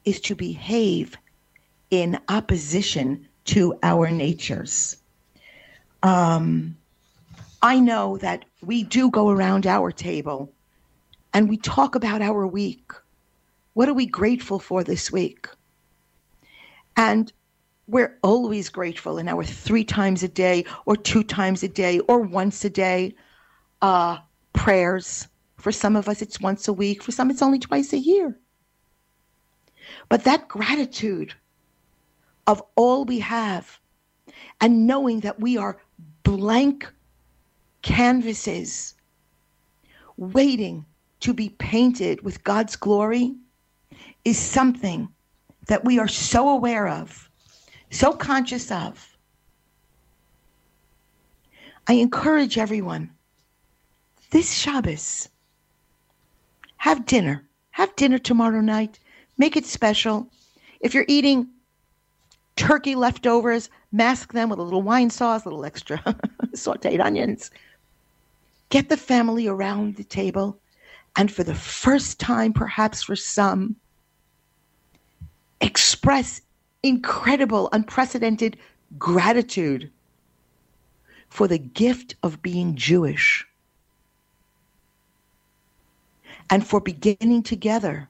is 0.05 0.21
to 0.21 0.35
behave 0.35 1.17
in 1.91 2.19
opposition 2.29 3.27
to 3.47 3.79
our 3.83 4.11
natures. 4.11 4.99
Um, 6.03 6.77
I 7.63 7.81
know 7.81 8.19
that 8.19 8.45
we 8.61 8.83
do 8.83 9.11
go 9.11 9.31
around 9.31 9.67
our 9.67 9.91
table 9.91 10.53
and 11.33 11.49
we 11.49 11.57
talk 11.57 11.95
about 11.95 12.23
our 12.23 12.47
week. 12.47 12.93
What 13.75 13.89
are 13.89 13.95
we 13.95 14.07
grateful 14.07 14.59
for 14.59 14.83
this 14.83 15.13
week? 15.13 15.49
And 16.97 17.33
we're 17.87 18.19
always 18.23 18.69
grateful 18.69 19.19
in 19.19 19.29
our 19.29 19.45
three 19.45 19.85
times 19.85 20.23
a 20.23 20.29
day, 20.29 20.65
or 20.87 20.97
two 20.97 21.23
times 21.23 21.63
a 21.63 21.69
day, 21.69 21.99
or 22.01 22.21
once 22.21 22.65
a 22.65 22.71
day 22.71 23.15
uh, 23.83 24.19
prayers. 24.53 25.27
For 25.57 25.73
some 25.73 25.97
of 25.97 26.09
us, 26.09 26.23
it's 26.23 26.41
once 26.41 26.69
a 26.69 26.73
week. 26.73 27.03
For 27.03 27.13
some, 27.13 27.31
it's 27.31 27.43
only 27.43 27.59
twice 27.59 27.93
a 27.93 27.99
year. 27.99 28.39
But 30.09 30.25
that 30.25 30.49
gratitude 30.49 31.35
of 32.47 32.63
all 32.77 33.05
we 33.05 33.21
have 33.21 33.79
and 34.61 34.87
knowing 34.87 35.21
that 35.21 35.41
we 35.41 35.57
are 35.57 35.81
blank 36.23 36.91
canvases 37.83 38.95
waiting 40.17 40.85
to 41.21 41.35
be 41.35 41.51
painted 41.51 42.23
with 42.23 42.45
God's 42.45 42.77
glory 42.77 43.35
is 44.25 44.39
something 44.39 45.09
that 45.67 45.85
we 45.85 45.99
are 45.99 46.09
so 46.09 46.49
aware 46.49 46.89
of, 46.89 47.29
so 47.91 48.13
conscious 48.13 48.71
of. 48.71 49.17
I 51.87 51.95
encourage 51.95 52.59
everyone 52.59 53.11
this 54.31 54.55
Shabbos, 54.55 55.29
have 56.77 57.05
dinner. 57.05 57.47
Have 57.73 57.95
dinner 57.97 58.19
tomorrow 58.19 58.61
night. 58.61 58.99
Make 59.39 59.57
it 59.57 59.67
special. 59.67 60.29
If 60.81 60.95
you're 60.95 61.05
eating 61.09 61.49
turkey 62.57 62.95
leftovers, 62.95 63.71
mask 63.93 64.33
them 64.33 64.49
with 64.49 64.59
a 64.59 64.63
little 64.63 64.83
wine 64.83 65.11
sauce, 65.11 65.45
a 65.45 65.49
little 65.49 65.65
extra 65.65 65.99
sauteed 66.53 67.05
onions. 67.05 67.51
Get 68.69 68.89
the 68.89 68.97
family 68.97 69.49
around 69.49 69.97
the 69.97 70.05
table, 70.05 70.59
and 71.17 71.31
for 71.31 71.45
the 71.45 71.55
first 71.55 72.21
time, 72.21 72.53
perhaps 72.53 73.03
for 73.03 73.17
some, 73.17 73.77
express 75.61 76.41
incredible, 76.83 77.69
unprecedented 77.73 78.57
gratitude 78.99 79.91
for 81.29 81.47
the 81.47 81.59
gift 81.59 82.15
of 82.23 82.43
being 82.43 82.75
Jewish 82.75 83.47
and 86.49 86.67
for 86.67 86.81
beginning 86.81 87.43
together 87.43 88.09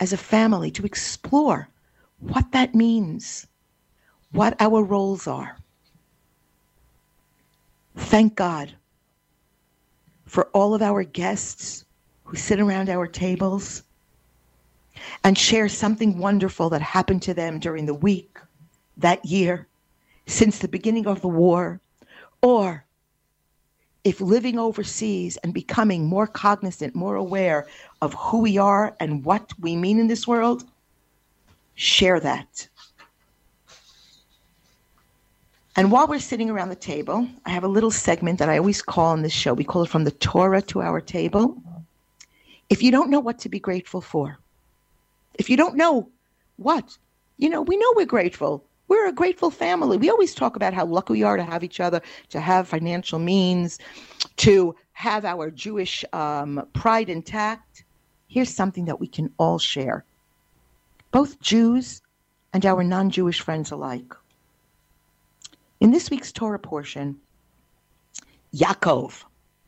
as 0.00 0.12
a 0.12 0.16
family 0.16 0.70
to 0.72 0.84
explore 0.84 1.68
what 2.18 2.50
that 2.52 2.74
means, 2.74 3.46
what 4.32 4.56
our 4.60 4.82
roles 4.82 5.26
are. 5.26 5.56
Thank 7.96 8.34
God 8.34 8.72
for 10.24 10.46
all 10.48 10.74
of 10.74 10.82
our 10.82 11.04
guests 11.04 11.84
who 12.32 12.38
sit 12.38 12.58
around 12.58 12.88
our 12.88 13.06
tables 13.06 13.82
and 15.22 15.36
share 15.36 15.68
something 15.68 16.16
wonderful 16.16 16.70
that 16.70 16.80
happened 16.80 17.20
to 17.20 17.34
them 17.34 17.58
during 17.58 17.84
the 17.84 17.92
week, 17.92 18.38
that 18.96 19.22
year, 19.22 19.66
since 20.26 20.58
the 20.58 20.66
beginning 20.66 21.06
of 21.06 21.20
the 21.20 21.28
war, 21.28 21.78
or 22.40 22.86
if 24.02 24.18
living 24.22 24.58
overseas 24.58 25.36
and 25.44 25.52
becoming 25.52 26.06
more 26.06 26.26
cognizant, 26.26 26.94
more 26.94 27.16
aware 27.16 27.66
of 28.00 28.14
who 28.14 28.38
we 28.40 28.56
are 28.56 28.96
and 28.98 29.26
what 29.26 29.52
we 29.60 29.76
mean 29.76 29.98
in 29.98 30.06
this 30.06 30.26
world, 30.26 30.64
share 31.74 32.18
that. 32.18 32.66
And 35.76 35.92
while 35.92 36.06
we're 36.06 36.18
sitting 36.18 36.48
around 36.48 36.70
the 36.70 36.76
table, 36.76 37.28
I 37.44 37.50
have 37.50 37.64
a 37.64 37.68
little 37.68 37.90
segment 37.90 38.38
that 38.38 38.48
I 38.48 38.56
always 38.56 38.80
call 38.80 39.08
on 39.08 39.20
this 39.20 39.34
show. 39.34 39.52
We 39.52 39.64
call 39.64 39.82
it 39.82 39.90
From 39.90 40.04
the 40.04 40.10
Torah 40.12 40.62
to 40.62 40.80
Our 40.80 41.02
Table. 41.02 41.62
If 42.72 42.82
you 42.82 42.90
don't 42.90 43.10
know 43.10 43.20
what 43.20 43.38
to 43.40 43.50
be 43.50 43.60
grateful 43.60 44.00
for, 44.00 44.38
if 45.34 45.50
you 45.50 45.58
don't 45.58 45.76
know 45.76 46.08
what, 46.56 46.96
you 47.36 47.50
know, 47.50 47.60
we 47.60 47.76
know 47.76 47.92
we're 47.94 48.06
grateful. 48.06 48.64
We're 48.88 49.08
a 49.08 49.12
grateful 49.12 49.50
family. 49.50 49.98
We 49.98 50.08
always 50.08 50.34
talk 50.34 50.56
about 50.56 50.72
how 50.72 50.86
lucky 50.86 51.12
we 51.12 51.22
are 51.22 51.36
to 51.36 51.42
have 51.42 51.62
each 51.62 51.80
other, 51.80 52.00
to 52.30 52.40
have 52.40 52.66
financial 52.66 53.18
means, 53.18 53.78
to 54.38 54.74
have 54.92 55.26
our 55.26 55.50
Jewish 55.50 56.02
um, 56.14 56.66
pride 56.72 57.10
intact. 57.10 57.84
Here's 58.26 58.48
something 58.48 58.86
that 58.86 58.98
we 58.98 59.06
can 59.06 59.30
all 59.36 59.58
share, 59.58 60.06
both 61.10 61.38
Jews 61.40 62.00
and 62.54 62.64
our 62.64 62.82
non 62.82 63.10
Jewish 63.10 63.42
friends 63.42 63.70
alike. 63.70 64.14
In 65.78 65.90
this 65.90 66.08
week's 66.08 66.32
Torah 66.32 66.58
portion, 66.58 67.18
Yaakov, 68.54 69.24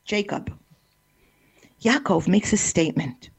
Jacob, 0.06 0.58
Yaakov 1.84 2.26
makes 2.26 2.52
a 2.52 2.56
statement. 2.56 3.30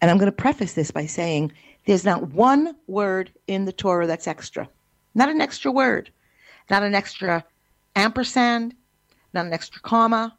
And 0.00 0.10
I'm 0.10 0.18
going 0.18 0.30
to 0.30 0.32
preface 0.32 0.74
this 0.74 0.90
by 0.90 1.06
saying 1.06 1.52
there's 1.86 2.04
not 2.04 2.30
one 2.32 2.74
word 2.86 3.32
in 3.46 3.64
the 3.64 3.72
Torah 3.72 4.06
that's 4.06 4.26
extra. 4.26 4.68
Not 5.14 5.28
an 5.28 5.40
extra 5.40 5.72
word. 5.72 6.10
Not 6.70 6.82
an 6.82 6.94
extra 6.94 7.44
ampersand. 7.96 8.74
Not 9.32 9.46
an 9.46 9.52
extra 9.52 9.80
comma. 9.80 10.36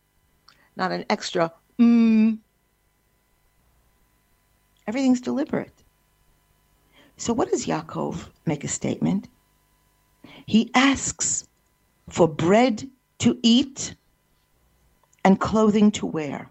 Not 0.75 0.91
an 0.91 1.05
extra 1.09 1.51
mm. 1.79 2.37
Everything's 4.87 5.21
deliberate. 5.21 5.71
So, 7.17 7.31
what 7.31 7.49
does 7.49 7.65
Yaakov 7.65 8.27
make 8.45 8.63
a 8.63 8.67
statement? 8.67 9.29
He 10.45 10.71
asks 10.75 11.47
for 12.09 12.27
bread 12.27 12.89
to 13.19 13.39
eat 13.43 13.95
and 15.23 15.39
clothing 15.39 15.91
to 15.91 16.05
wear. 16.05 16.49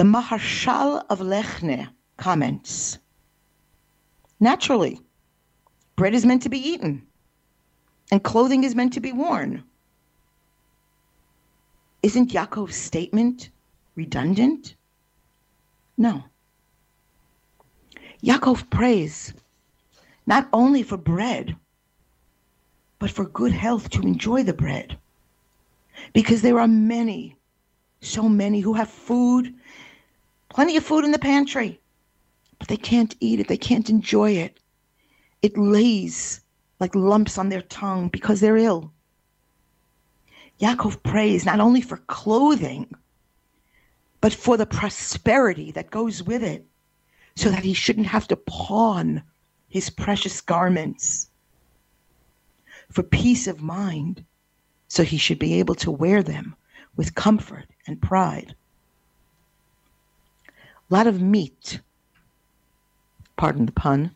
The 0.00 0.06
Maharshal 0.06 1.04
of 1.10 1.20
Lechne 1.20 1.86
comments. 2.16 2.96
Naturally, 4.40 4.98
bread 5.94 6.14
is 6.14 6.24
meant 6.24 6.40
to 6.44 6.48
be 6.48 6.58
eaten 6.58 7.06
and 8.10 8.24
clothing 8.24 8.64
is 8.64 8.74
meant 8.74 8.94
to 8.94 9.00
be 9.00 9.12
worn. 9.12 9.62
Isn't 12.02 12.30
Yaakov's 12.30 12.76
statement 12.76 13.50
redundant? 13.94 14.74
No. 15.98 16.24
Yaakov 18.24 18.70
prays 18.70 19.34
not 20.24 20.48
only 20.54 20.82
for 20.82 20.96
bread, 20.96 21.54
but 22.98 23.10
for 23.10 23.26
good 23.26 23.52
health 23.52 23.90
to 23.90 24.00
enjoy 24.00 24.44
the 24.44 24.54
bread. 24.54 24.96
Because 26.14 26.40
there 26.40 26.58
are 26.58 26.66
many, 26.66 27.36
so 28.00 28.30
many 28.30 28.60
who 28.60 28.72
have 28.72 28.88
food, 28.88 29.54
plenty 30.50 30.76
of 30.76 30.84
food 30.84 31.04
in 31.04 31.12
the 31.12 31.18
pantry, 31.18 31.80
but 32.58 32.68
they 32.68 32.76
can't 32.76 33.16
eat 33.20 33.40
it, 33.40 33.48
they 33.48 33.56
can't 33.56 33.88
enjoy 33.88 34.32
it. 34.32 34.60
It 35.40 35.56
lays 35.56 36.42
like 36.78 36.94
lumps 36.94 37.38
on 37.38 37.48
their 37.48 37.62
tongue 37.62 38.08
because 38.08 38.40
they're 38.40 38.56
ill. 38.58 38.92
Yaakov 40.60 41.02
prays 41.02 41.46
not 41.46 41.60
only 41.60 41.80
for 41.80 41.96
clothing, 41.96 42.94
but 44.20 44.34
for 44.34 44.58
the 44.58 44.66
prosperity 44.66 45.72
that 45.72 45.90
goes 45.90 46.22
with 46.22 46.42
it, 46.42 46.66
so 47.36 47.48
that 47.48 47.64
he 47.64 47.72
shouldn't 47.72 48.06
have 48.06 48.28
to 48.28 48.36
pawn 48.36 49.22
his 49.68 49.88
precious 49.88 50.40
garments 50.42 51.30
for 52.90 53.02
peace 53.02 53.46
of 53.46 53.62
mind, 53.62 54.24
so 54.88 55.02
he 55.04 55.16
should 55.16 55.38
be 55.38 55.54
able 55.54 55.76
to 55.76 55.90
wear 55.90 56.22
them 56.22 56.54
with 56.96 57.14
comfort 57.14 57.66
and 57.86 58.02
pride. 58.02 58.54
A 60.90 60.94
lot 60.94 61.06
of 61.06 61.20
meat 61.20 61.80
pardon 63.40 63.64
the 63.64 63.72
pun, 63.72 64.14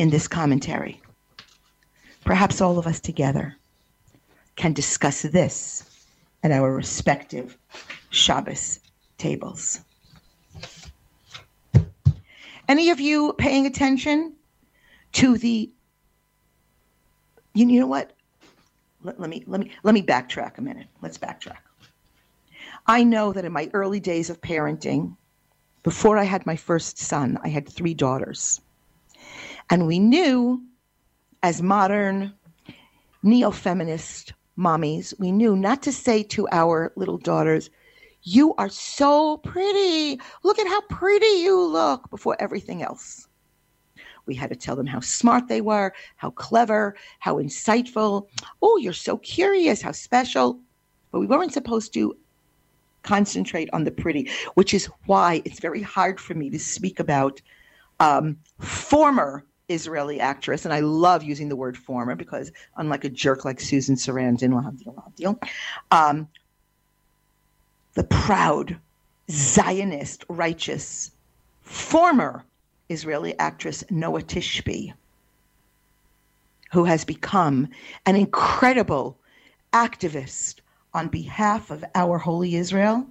in 0.00 0.10
this 0.10 0.26
commentary. 0.26 1.00
Perhaps 2.24 2.60
all 2.60 2.76
of 2.76 2.88
us 2.88 2.98
together 2.98 3.56
can 4.56 4.72
discuss 4.72 5.22
this 5.22 6.08
at 6.42 6.50
our 6.50 6.74
respective 6.74 7.56
Shabbos 8.10 8.80
tables. 9.16 9.78
Any 12.68 12.90
of 12.90 12.98
you 12.98 13.32
paying 13.34 13.66
attention 13.66 14.32
to 15.12 15.38
the 15.38 15.70
you, 17.54 17.68
you 17.68 17.78
know 17.78 17.86
what? 17.86 18.12
Let, 19.04 19.20
let 19.20 19.30
me 19.30 19.44
let 19.46 19.60
me 19.60 19.70
let 19.84 19.94
me 19.94 20.02
backtrack 20.02 20.58
a 20.58 20.62
minute. 20.62 20.88
Let's 21.00 21.16
backtrack. 21.16 21.58
I 22.88 23.04
know 23.04 23.32
that 23.32 23.44
in 23.44 23.52
my 23.52 23.70
early 23.72 24.00
days 24.00 24.30
of 24.30 24.40
parenting, 24.40 25.16
before 25.86 26.18
I 26.18 26.24
had 26.24 26.44
my 26.46 26.56
first 26.56 26.98
son, 26.98 27.38
I 27.44 27.48
had 27.48 27.68
three 27.68 27.94
daughters. 27.94 28.60
And 29.70 29.86
we 29.86 30.00
knew, 30.00 30.60
as 31.44 31.62
modern 31.62 32.34
neo 33.22 33.52
feminist 33.52 34.32
mommies, 34.58 35.14
we 35.20 35.30
knew 35.30 35.54
not 35.54 35.84
to 35.84 35.92
say 35.92 36.24
to 36.24 36.48
our 36.50 36.92
little 36.96 37.18
daughters, 37.18 37.70
You 38.24 38.52
are 38.56 38.68
so 38.68 39.36
pretty. 39.36 40.20
Look 40.42 40.58
at 40.58 40.66
how 40.66 40.80
pretty 40.90 41.42
you 41.44 41.56
look 41.64 42.10
before 42.10 42.34
everything 42.40 42.82
else. 42.82 43.28
We 44.26 44.34
had 44.34 44.50
to 44.50 44.56
tell 44.56 44.74
them 44.74 44.88
how 44.88 44.98
smart 44.98 45.46
they 45.46 45.60
were, 45.60 45.92
how 46.16 46.30
clever, 46.30 46.96
how 47.20 47.36
insightful. 47.36 48.26
Oh, 48.60 48.76
you're 48.76 48.92
so 48.92 49.18
curious, 49.18 49.82
how 49.82 49.92
special. 49.92 50.58
But 51.12 51.20
we 51.20 51.28
weren't 51.28 51.52
supposed 51.52 51.94
to 51.94 52.16
concentrate 53.06 53.70
on 53.72 53.84
the 53.84 53.90
pretty, 53.90 54.30
which 54.54 54.74
is 54.74 54.86
why 55.06 55.42
it's 55.44 55.60
very 55.60 55.82
hard 55.82 56.20
for 56.20 56.34
me 56.34 56.50
to 56.50 56.58
speak 56.58 57.00
about 57.00 57.40
um, 58.00 58.36
former 58.58 59.44
Israeli 59.68 60.20
actress, 60.20 60.64
and 60.64 60.72
I 60.72 60.80
love 60.80 61.22
using 61.22 61.48
the 61.48 61.56
word 61.56 61.76
former 61.76 62.14
because, 62.14 62.52
unlike 62.76 63.04
a 63.04 63.08
jerk 63.08 63.44
like 63.44 63.60
Susan 63.60 63.96
Sarandon, 63.96 64.52
um, 65.90 66.28
the 67.94 68.04
proud, 68.04 68.78
Zionist, 69.30 70.24
righteous, 70.28 71.10
former 71.62 72.44
Israeli 72.88 73.36
actress 73.38 73.82
Noa 73.90 74.22
Tishby, 74.22 74.92
who 76.72 76.84
has 76.84 77.04
become 77.04 77.68
an 78.04 78.14
incredible 78.14 79.18
activist 79.72 80.60
on 80.96 81.08
behalf 81.08 81.70
of 81.70 81.84
our 81.94 82.16
holy 82.16 82.56
Israel. 82.56 83.06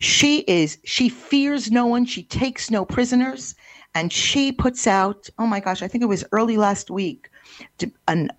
She 0.00 0.38
is, 0.40 0.78
she 0.84 1.08
fears 1.08 1.70
no 1.70 1.86
one, 1.86 2.06
she 2.06 2.22
takes 2.22 2.70
no 2.70 2.84
prisoners, 2.84 3.54
and 3.94 4.12
she 4.12 4.50
puts 4.50 4.86
out, 4.86 5.28
oh 5.38 5.46
my 5.46 5.60
gosh, 5.60 5.82
I 5.82 5.88
think 5.88 6.02
it 6.02 6.06
was 6.06 6.24
early 6.32 6.56
last 6.56 6.90
week, 6.90 7.30
an, 8.06 8.30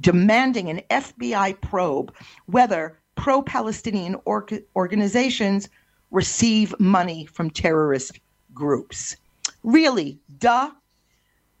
demanding 0.00 0.68
an 0.70 0.80
FBI 0.90 1.60
probe 1.60 2.14
whether 2.46 2.96
pro 3.16 3.42
Palestinian 3.42 4.16
or- 4.26 4.46
organizations 4.76 5.68
receive 6.10 6.74
money 6.78 7.26
from 7.26 7.50
terrorist 7.50 8.20
groups. 8.54 9.16
Really, 9.64 10.18
duh. 10.38 10.70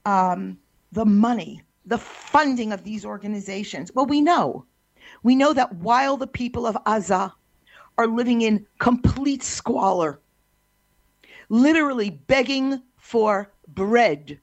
Um, 0.06 0.58
the 0.92 1.04
money, 1.04 1.62
the 1.84 1.98
funding 1.98 2.72
of 2.72 2.84
these 2.84 3.04
organizations. 3.04 3.90
Well, 3.94 4.06
we 4.06 4.20
know. 4.20 4.64
We 5.22 5.34
know 5.34 5.52
that 5.52 5.74
while 5.74 6.16
the 6.16 6.26
people 6.26 6.66
of 6.66 6.78
Gaza 6.84 7.34
are 7.98 8.06
living 8.06 8.42
in 8.42 8.66
complete 8.78 9.42
squalor, 9.42 10.20
literally 11.48 12.10
begging 12.10 12.82
for 12.96 13.52
bread 13.68 14.40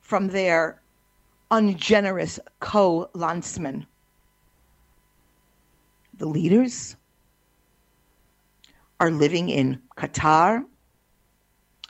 from 0.00 0.28
their 0.28 0.82
ungenerous 1.50 2.38
co 2.60 3.10
landsmen 3.14 3.86
the 6.20 6.26
leaders 6.26 6.96
are 9.00 9.10
living 9.10 9.48
in 9.48 9.80
Qatar, 9.96 10.64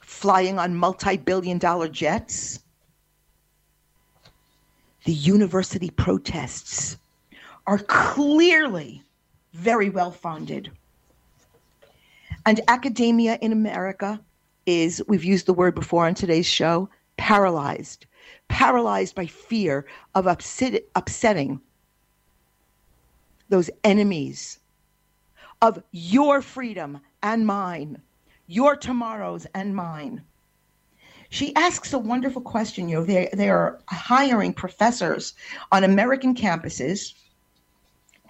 flying 0.03 0.59
on 0.59 0.77
multi 0.77 1.17
billion 1.17 1.59
dollar 1.59 1.89
jets. 1.89 2.61
The 5.05 5.13
university 5.13 5.91
protests 5.91 6.97
are 7.71 7.79
clearly 7.79 9.01
very 9.53 9.91
well 9.91 10.11
funded. 10.11 10.73
And 12.45 12.61
academia 12.67 13.39
in 13.41 13.53
America 13.53 14.21
is, 14.67 15.01
we've 15.07 15.23
used 15.23 15.47
the 15.47 15.55
word 15.55 15.77
before 15.77 16.05
on 16.05 16.15
today's 16.15 16.47
show, 16.47 16.89
paralyzed. 17.17 18.07
Paralyzed 18.49 19.15
by 19.15 19.27
fear 19.27 19.87
of 20.17 20.27
upset, 20.27 20.83
upsetting 20.97 21.61
those 23.51 23.71
enemies 23.85 24.59
of 25.63 25.81
your 25.93 26.43
freedom 26.43 26.99
and 27.23 27.47
mine, 27.47 28.03
your 28.49 28.75
tomorrows 28.75 29.47
and 29.55 29.77
mine. 29.77 30.21
She 31.29 31.55
asks 31.55 31.93
a 31.93 31.99
wonderful 31.99 32.43
question. 32.43 32.89
You 32.89 32.97
know, 32.97 33.05
they, 33.05 33.29
they 33.33 33.49
are 33.49 33.79
hiring 33.87 34.55
professors 34.55 35.35
on 35.71 35.85
American 35.85 36.35
campuses, 36.35 37.15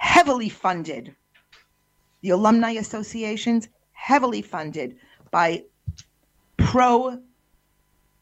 heavily 0.00 0.48
funded. 0.48 1.14
The 2.22 2.30
alumni 2.30 2.70
associations, 2.72 3.68
heavily 3.92 4.40
funded 4.40 4.96
by 5.30 5.64
pro 6.56 7.20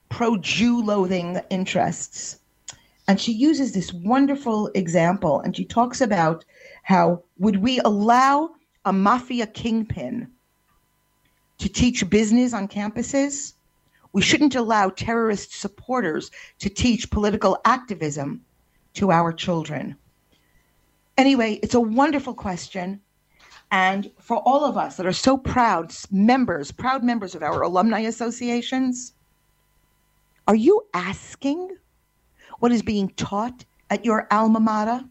pro 0.08 0.36
Jew 0.38 0.82
loathing 0.82 1.40
interests. 1.50 2.40
And 3.06 3.20
she 3.20 3.32
uses 3.32 3.72
this 3.72 3.92
wonderful 3.92 4.70
example 4.74 5.40
and 5.40 5.56
she 5.56 5.64
talks 5.64 6.00
about 6.00 6.44
how 6.82 7.22
would 7.38 7.62
we 7.62 7.78
allow 7.84 8.50
a 8.84 8.92
mafia 8.92 9.46
kingpin 9.46 10.28
to 11.58 11.68
teach 11.68 12.10
business 12.10 12.52
on 12.52 12.66
campuses? 12.66 13.54
We 14.12 14.22
shouldn't 14.22 14.56
allow 14.56 14.90
terrorist 14.90 15.52
supporters 15.52 16.32
to 16.58 16.68
teach 16.68 17.10
political 17.10 17.56
activism 17.64 18.44
to 18.94 19.12
our 19.12 19.32
children. 19.32 19.96
Anyway, 21.18 21.60
it's 21.62 21.74
a 21.74 21.80
wonderful 21.80 22.32
question. 22.32 23.00
And 23.70 24.10
for 24.18 24.38
all 24.38 24.64
of 24.64 24.78
us 24.78 24.96
that 24.96 25.04
are 25.04 25.12
so 25.12 25.36
proud 25.36 25.92
members, 26.10 26.72
proud 26.72 27.04
members 27.04 27.34
of 27.34 27.42
our 27.42 27.60
alumni 27.60 28.00
associations, 28.00 29.12
are 30.46 30.54
you 30.54 30.86
asking 30.94 31.76
what 32.60 32.72
is 32.72 32.80
being 32.80 33.10
taught 33.10 33.66
at 33.90 34.06
your 34.06 34.26
alma 34.30 34.60
mater? 34.60 35.04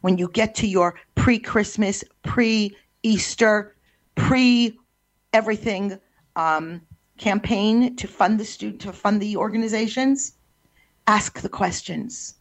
when 0.00 0.18
you 0.18 0.28
get 0.28 0.54
to 0.56 0.66
your 0.66 0.94
pre 1.14 1.38
Christmas, 1.38 2.04
pre 2.22 2.76
Easter, 3.02 3.74
pre 4.14 4.78
everything 5.32 5.98
um, 6.36 6.80
campaign 7.18 7.96
to 7.96 8.06
fund 8.06 8.38
the 8.38 8.44
student 8.44 8.80
to 8.82 8.92
fund 8.92 9.20
the 9.20 9.36
organizations, 9.36 10.34
ask 11.06 11.40
the 11.40 11.48
questions. 11.48 12.34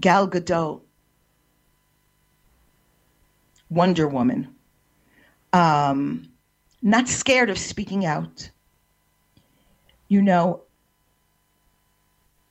Gal 0.00 0.28
Gadot, 0.28 0.80
Wonder 3.70 4.08
Woman, 4.08 4.48
um, 5.52 6.28
not 6.82 7.08
scared 7.08 7.50
of 7.50 7.58
speaking 7.58 8.04
out. 8.04 8.50
You 10.08 10.22
know, 10.22 10.62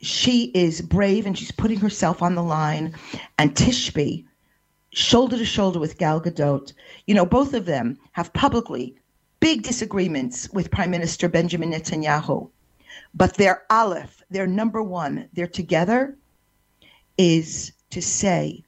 she 0.02 0.52
is 0.54 0.82
brave 0.82 1.26
and 1.26 1.38
she's 1.38 1.52
putting 1.52 1.80
herself 1.80 2.22
on 2.22 2.36
the 2.36 2.44
line. 2.44 2.94
And 3.38 3.56
Tishby, 3.56 4.26
shoulder 4.92 5.38
to 5.38 5.46
shoulder 5.46 5.80
with 5.80 5.98
Gal 5.98 6.22
Gadot, 6.22 6.74
you 7.08 7.16
know, 7.16 7.26
both 7.26 7.54
of 7.54 7.66
them 7.66 7.98
have 8.12 8.34
publicly 8.34 8.96
big 9.40 9.64
disagreements 9.64 10.50
with 10.52 10.72
Prime 10.72 10.92
Minister 10.92 11.30
Benjamin 11.30 11.72
Netanyahu. 11.72 12.50
But 13.14 13.36
their 13.36 13.64
Aleph, 13.70 14.24
they're 14.30 14.48
number 14.48 14.84
one, 14.84 15.30
they're 15.34 15.48
together 15.48 16.16
is 17.18 17.72
to 17.92 18.02
say 18.02 18.64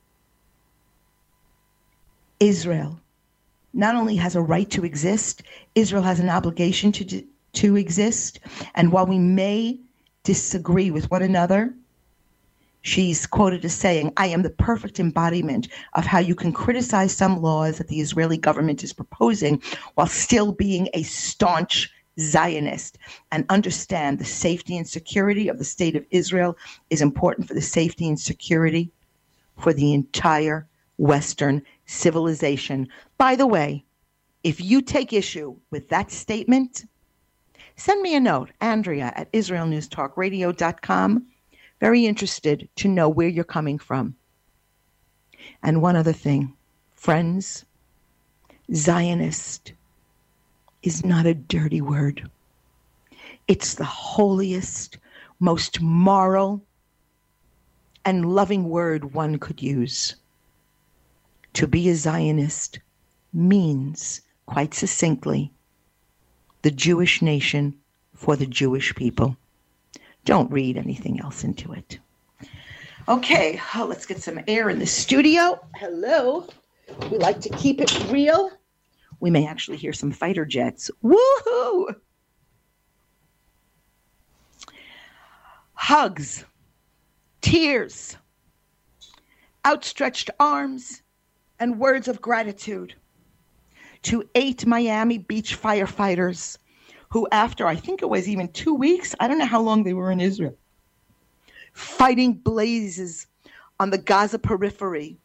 Israel 2.40 3.00
not 3.74 3.96
only 3.96 4.16
has 4.16 4.36
a 4.36 4.42
right 4.42 4.70
to 4.72 4.84
exist, 4.84 5.44
Israel 5.76 6.02
has 6.02 6.20
an 6.20 6.30
obligation 6.30 6.92
to, 6.92 7.24
to 7.54 7.76
exist. 7.78 8.40
And 8.74 8.92
while 8.92 9.06
we 9.06 9.20
may 9.20 9.80
disagree 10.24 10.92
with 10.92 11.10
one 11.10 11.24
another. 11.24 11.74
She's 12.82 13.26
quoted 13.26 13.66
as 13.66 13.74
saying, 13.74 14.14
I 14.16 14.28
am 14.28 14.44
the 14.44 14.50
perfect 14.50 15.00
embodiment 15.00 15.68
of 15.94 16.06
how 16.06 16.20
you 16.20 16.36
can 16.36 16.54
criticize 16.54 17.16
some 17.16 17.42
laws 17.42 17.78
that 17.78 17.88
the 17.88 18.00
Israeli 18.00 18.38
government 18.38 18.84
is 18.84 18.94
proposing 18.94 19.62
while 19.96 20.08
still 20.08 20.52
being 20.52 20.88
a 20.94 21.04
staunch 21.04 21.92
Zionist 22.20 22.98
and 23.32 23.46
understand 23.50 24.20
the 24.20 24.26
safety 24.26 24.78
and 24.78 24.88
security 24.88 25.48
of 25.48 25.58
the 25.58 25.64
state 25.64 25.96
of 25.96 26.06
Israel 26.12 26.58
is 26.90 27.02
important 27.02 27.48
for 27.48 27.54
the 27.54 27.62
safety 27.62 28.08
and 28.08 28.20
security 28.20 28.92
for 29.58 29.74
the 29.74 29.94
entire 29.94 30.68
Western 30.98 31.62
civilization. 31.86 32.88
By 33.18 33.36
the 33.36 33.48
way, 33.48 33.86
if 34.44 34.62
you 34.62 34.82
take 34.82 35.14
issue 35.14 35.56
with 35.72 35.90
that 35.90 36.12
statement, 36.12 36.86
send 37.76 38.02
me 38.02 38.16
a 38.16 38.20
note, 38.20 38.52
Andrea 38.62 39.14
at 39.16 39.32
IsraelNewsTalkRadio.com. 39.32 41.26
Very 41.80 42.06
interested 42.06 42.68
to 42.76 42.88
know 42.88 43.08
where 43.08 43.28
you're 43.28 43.44
coming 43.44 43.80
from. 43.80 44.16
And 45.64 45.82
one 45.82 45.96
other 45.96 46.14
thing, 46.14 46.54
friends, 46.94 47.66
Zionist 48.74 49.74
is 50.84 51.06
not 51.06 51.26
a 51.26 51.34
dirty 51.34 51.82
word. 51.82 52.30
It's 53.48 53.76
the 53.76 53.86
holiest, 53.86 54.98
most 55.40 55.82
moral, 55.82 56.64
and 58.06 58.34
loving 58.34 58.70
word 58.70 59.14
one 59.14 59.40
could 59.40 59.62
use. 59.62 60.16
To 61.54 61.68
be 61.68 61.90
a 61.90 61.96
Zionist 61.96 62.80
means, 63.34 64.22
quite 64.46 64.74
succinctly, 64.74 65.52
the 66.62 66.72
Jewish 66.72 67.22
nation 67.22 67.74
for 68.14 68.36
the 68.36 68.46
Jewish 68.46 68.94
people. 68.96 69.36
Don't 70.26 70.52
read 70.52 70.78
anything 70.78 71.20
else 71.20 71.44
into 71.44 71.74
it. 71.74 72.00
Okay, 73.08 73.60
oh, 73.76 73.86
let's 73.86 74.06
get 74.06 74.22
some 74.22 74.40
air 74.48 74.70
in 74.70 74.78
the 74.78 74.86
studio. 74.86 75.60
Hello. 75.76 76.48
We 77.10 77.18
like 77.18 77.42
to 77.42 77.50
keep 77.50 77.82
it 77.82 78.12
real. 78.12 78.52
We 79.20 79.30
may 79.30 79.46
actually 79.46 79.78
hear 79.78 79.94
some 79.94 80.12
fighter 80.12 80.46
jets. 80.46 80.90
Woohoo! 81.04 81.96
Hugs, 85.74 86.46
tears, 87.42 88.18
outstretched 89.66 90.30
arms, 90.40 91.02
and 91.60 91.80
words 91.80 92.08
of 92.08 92.22
gratitude 92.22 92.96
to 94.04 94.30
eight 94.36 94.66
Miami 94.66 95.18
Beach 95.18 95.60
firefighters 95.60 96.58
who, 97.10 97.28
after 97.32 97.66
I 97.66 97.76
think 97.76 98.02
it 98.02 98.10
was 98.10 98.30
even 98.30 98.48
two 98.50 98.74
weeks, 98.74 99.16
I 99.20 99.28
don't 99.28 99.40
know 99.40 99.46
how 99.46 99.62
long 99.62 99.84
they 99.84 99.94
were 99.94 100.12
in 100.12 100.22
Israel, 100.22 100.56
fighting 101.74 102.34
blazes 102.34 103.28
on 103.80 103.90
the 103.90 103.98
Gaza 103.98 104.38
periphery, 104.40 105.18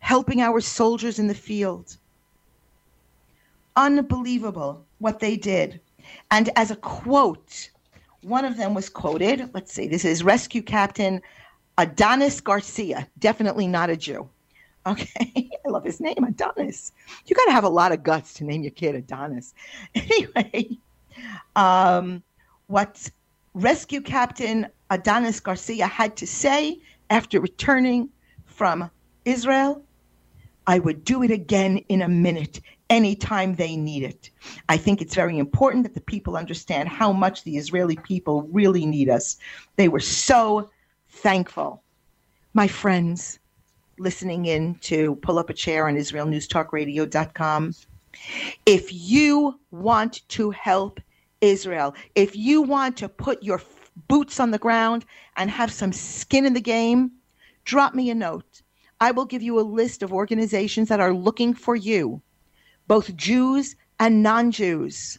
helping 0.00 0.40
our 0.40 0.60
soldiers 0.60 1.18
in 1.18 1.28
the 1.28 1.34
field. 1.34 1.96
Unbelievable 3.76 4.84
what 4.98 5.20
they 5.20 5.36
did. 5.36 5.80
And 6.30 6.50
as 6.56 6.70
a 6.70 6.76
quote, 6.76 7.70
one 8.22 8.44
of 8.44 8.56
them 8.56 8.74
was 8.74 8.88
quoted. 8.88 9.50
Let's 9.52 9.72
see, 9.72 9.88
this 9.88 10.04
is 10.04 10.22
Rescue 10.22 10.62
Captain 10.62 11.20
Adonis 11.78 12.40
Garcia, 12.40 13.08
definitely 13.18 13.66
not 13.66 13.90
a 13.90 13.96
Jew. 13.96 14.28
Okay, 14.86 15.50
I 15.66 15.68
love 15.68 15.84
his 15.84 16.00
name, 16.00 16.22
Adonis. 16.26 16.92
You 17.26 17.34
got 17.34 17.46
to 17.46 17.52
have 17.52 17.64
a 17.64 17.68
lot 17.68 17.92
of 17.92 18.02
guts 18.02 18.34
to 18.34 18.44
name 18.44 18.62
your 18.62 18.70
kid 18.70 18.94
Adonis. 18.94 19.54
Anyway, 19.94 20.78
um, 21.56 22.22
what 22.66 23.10
Rescue 23.54 24.00
Captain 24.00 24.66
Adonis 24.90 25.40
Garcia 25.40 25.86
had 25.86 26.16
to 26.16 26.26
say 26.26 26.78
after 27.10 27.40
returning 27.40 28.08
from 28.46 28.90
Israel 29.24 29.82
I 30.66 30.78
would 30.78 31.04
do 31.04 31.22
it 31.22 31.30
again 31.30 31.78
in 31.88 32.00
a 32.02 32.08
minute, 32.08 32.60
anytime 32.94 33.56
they 33.56 33.74
need 33.76 34.04
it. 34.04 34.30
I 34.68 34.76
think 34.76 35.02
it's 35.02 35.16
very 35.16 35.36
important 35.36 35.82
that 35.82 35.94
the 35.94 36.00
people 36.00 36.36
understand 36.36 36.88
how 36.88 37.12
much 37.12 37.42
the 37.42 37.56
Israeli 37.56 37.96
people 37.96 38.42
really 38.52 38.86
need 38.86 39.08
us. 39.08 39.36
They 39.74 39.88
were 39.88 39.98
so 39.98 40.70
thankful. 41.08 41.82
My 42.52 42.68
friends, 42.68 43.40
listening 43.98 44.46
in 44.46 44.76
to 44.82 45.16
Pull 45.16 45.40
Up 45.40 45.50
a 45.50 45.54
Chair 45.54 45.88
on 45.88 45.96
IsraelNewsTalkRadio.com, 45.96 47.74
if 48.64 48.92
you 48.92 49.58
want 49.72 50.22
to 50.28 50.52
help 50.52 51.00
Israel, 51.40 51.96
if 52.14 52.36
you 52.36 52.62
want 52.62 52.96
to 52.98 53.08
put 53.08 53.42
your 53.42 53.60
boots 54.06 54.38
on 54.38 54.52
the 54.52 54.58
ground 54.58 55.04
and 55.36 55.50
have 55.50 55.72
some 55.72 55.92
skin 55.92 56.46
in 56.46 56.54
the 56.54 56.60
game, 56.60 57.10
drop 57.64 57.92
me 57.92 58.08
a 58.10 58.14
note. 58.14 58.62
I 59.00 59.10
will 59.10 59.24
give 59.24 59.42
you 59.42 59.58
a 59.58 59.72
list 59.80 60.04
of 60.04 60.12
organizations 60.12 60.88
that 60.90 61.00
are 61.00 61.12
looking 61.12 61.54
for 61.54 61.74
you, 61.74 62.22
both 62.86 63.16
Jews 63.16 63.76
and 63.98 64.22
non 64.22 64.50
Jews, 64.50 65.18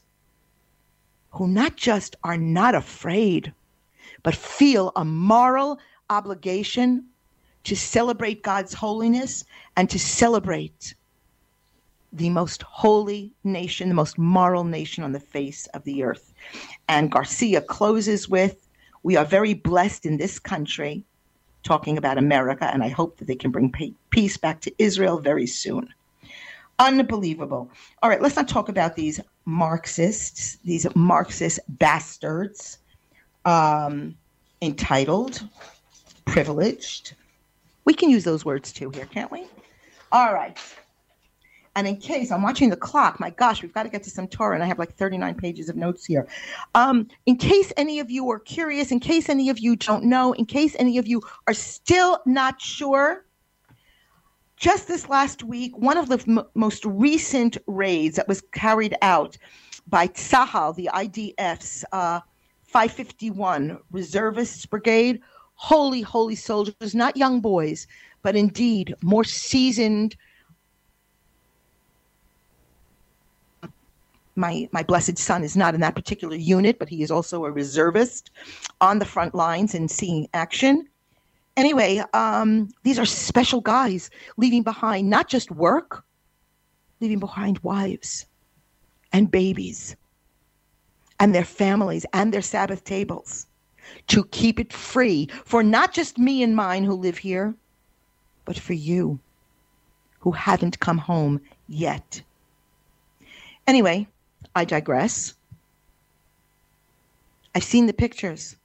who 1.32 1.48
not 1.48 1.76
just 1.76 2.16
are 2.24 2.38
not 2.38 2.76
afraid, 2.76 3.54
but 4.24 4.36
feel 4.36 4.92
a 4.96 5.06
moral 5.06 5.80
obligation 6.10 7.06
to 7.64 7.76
celebrate 7.76 8.44
God's 8.44 8.74
holiness 8.74 9.44
and 9.76 9.90
to 9.90 10.00
celebrate 10.00 10.94
the 12.14 12.30
most 12.30 12.62
holy 12.62 13.34
nation, 13.44 13.90
the 13.90 13.96
most 13.96 14.18
moral 14.18 14.64
nation 14.64 15.04
on 15.04 15.12
the 15.12 15.20
face 15.20 15.68
of 15.68 15.84
the 15.84 16.04
earth. 16.04 16.34
And 16.88 17.12
Garcia 17.12 17.62
closes 17.62 18.30
with 18.30 18.68
We 19.04 19.18
are 19.18 19.26
very 19.26 19.54
blessed 19.54 20.06
in 20.06 20.18
this 20.18 20.40
country 20.40 21.04
talking 21.64 21.98
about 21.98 22.18
America, 22.18 22.70
and 22.72 22.84
I 22.84 22.90
hope 22.90 23.18
that 23.18 23.26
they 23.26 23.36
can 23.36 23.52
bring 23.52 23.74
peace 24.12 24.38
back 24.38 24.62
to 24.62 24.74
Israel 24.78 25.20
very 25.20 25.48
soon. 25.48 25.90
Unbelievable. 26.80 27.70
All 28.04 28.10
right, 28.10 28.22
let's 28.22 28.36
not 28.36 28.48
talk 28.48 28.70
about 28.70 28.96
these 28.96 29.22
Marxists, 29.46 30.58
these 30.66 30.86
Marxist 30.96 31.60
bastards, 31.70 32.80
um, 33.46 34.16
entitled, 34.62 35.48
privileged. 36.26 37.14
We 37.86 37.94
can 37.94 38.10
use 38.10 38.24
those 38.24 38.44
words 38.44 38.74
too 38.74 38.90
here, 38.90 39.06
can't 39.06 39.32
we? 39.32 39.46
All 40.12 40.34
right. 40.34 40.58
And 41.78 41.88
in 41.88 41.98
case 41.98 42.32
I'm 42.32 42.42
watching 42.42 42.70
the 42.70 42.78
clock, 42.78 43.20
my 43.20 43.30
gosh, 43.30 43.62
we've 43.62 43.74
got 43.74 43.84
to 43.84 43.90
get 43.90 44.02
to 44.04 44.10
some 44.10 44.28
Torah, 44.28 44.56
and 44.56 44.64
I 44.64 44.68
have 44.68 44.80
like 44.80 44.96
39 44.96 45.36
pages 45.36 45.68
of 45.68 45.76
notes 45.76 46.06
here. 46.06 46.26
Um, 46.74 47.10
in 47.26 47.36
case 47.36 47.74
any 47.76 48.00
of 48.00 48.10
you 48.10 48.30
are 48.32 48.40
curious, 48.40 48.92
in 48.92 49.02
case 49.02 49.28
any 49.28 49.50
of 49.50 49.60
you 49.60 49.76
don't 49.76 50.06
know, 50.06 50.32
in 50.34 50.46
case 50.46 50.76
any 50.80 50.98
of 50.98 51.06
you 51.06 51.22
are 51.48 51.54
still 51.54 52.22
not 52.26 52.62
sure, 52.62 53.25
just 54.58 54.88
this 54.88 55.10
last 55.10 55.44
week, 55.44 55.78
one 55.78 55.98
of 55.98 56.10
the 56.10 56.24
m- 56.28 56.46
most 56.54 56.86
recent 56.86 57.58
raids 57.68 58.16
that 58.16 58.28
was 58.28 58.42
carried 58.54 58.96
out 59.02 59.38
by 59.88 60.08
Tzahal, 60.08 60.76
the 60.76 60.90
IDF's 60.94 61.86
uh, 61.92 62.20
551 62.64 63.80
Reservists 63.92 64.66
Brigade, 64.66 65.22
holy, 65.56 66.02
holy 66.02 66.36
soldiers, 66.36 66.96
not 66.96 67.18
young 67.18 67.42
boys, 67.42 67.88
but 68.22 68.36
indeed 68.36 68.96
more 69.02 69.24
seasoned 69.24 70.16
my 74.36 74.68
my 74.72 74.84
blessed 74.84 75.18
son 75.18 75.44
is 75.44 75.56
not 75.56 75.74
in 75.74 75.82
that 75.82 75.96
particular 75.96 76.36
unit, 76.36 76.78
but 76.80 76.90
he 76.90 77.02
is 77.02 77.12
also 77.12 77.46
a 77.46 77.52
reservist 77.52 78.32
on 78.82 79.00
the 79.00 79.06
front 79.06 79.34
lines 79.34 79.74
and 79.74 79.90
seeing 79.90 80.28
action. 80.34 80.88
Anyway, 81.58 82.04
um, 82.14 82.70
these 82.84 83.00
are 83.00 83.06
special 83.06 83.62
guys 83.62 84.10
leaving 84.38 84.64
behind 84.64 85.10
not 85.10 85.30
just 85.30 85.52
work, 85.52 86.04
leaving 87.00 87.20
behind 87.20 87.60
wives 87.60 88.26
and 89.14 89.32
babies 89.32 89.96
and 91.20 91.34
their 91.34 91.46
families 91.46 92.06
and 92.14 92.34
their 92.34 92.42
Sabbath 92.42 92.84
tables 92.84 93.48
to 94.08 94.26
keep 94.26 94.60
it 94.60 94.74
free 94.74 95.30
for 95.46 95.64
not 95.64 95.94
just 95.94 96.18
me 96.18 96.44
and 96.44 96.56
mine 96.56 96.84
who 96.84 96.94
live 96.94 97.18
here, 97.18 97.56
but 98.44 98.60
for 98.60 98.74
you 98.74 99.20
who 100.20 100.32
haven't 100.32 100.80
come 100.80 100.98
home 100.98 101.40
yet. 101.68 102.22
Anyway, 103.68 104.08
I 104.56 104.66
digress. 104.66 105.36
I've 107.54 107.64
seen 107.64 107.86
the 107.86 107.94
pictures. 107.94 108.58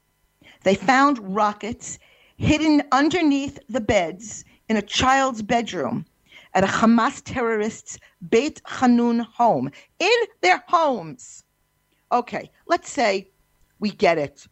They 0.64 0.74
found 0.74 1.34
rockets 1.34 1.98
hidden 2.40 2.82
underneath 2.90 3.58
the 3.68 3.82
beds 3.82 4.46
in 4.70 4.76
a 4.78 4.82
child's 4.82 5.42
bedroom 5.42 6.06
at 6.54 6.64
a 6.64 6.66
Hamas 6.66 7.20
terrorist's 7.22 7.98
Beit 8.30 8.62
Hanun 8.64 9.20
home, 9.20 9.70
in 9.98 10.18
their 10.40 10.64
homes. 10.66 11.44
Okay, 12.10 12.50
let's 12.66 12.90
say 12.90 13.28
we 13.78 13.90
get 13.90 14.16
it. 14.16 14.46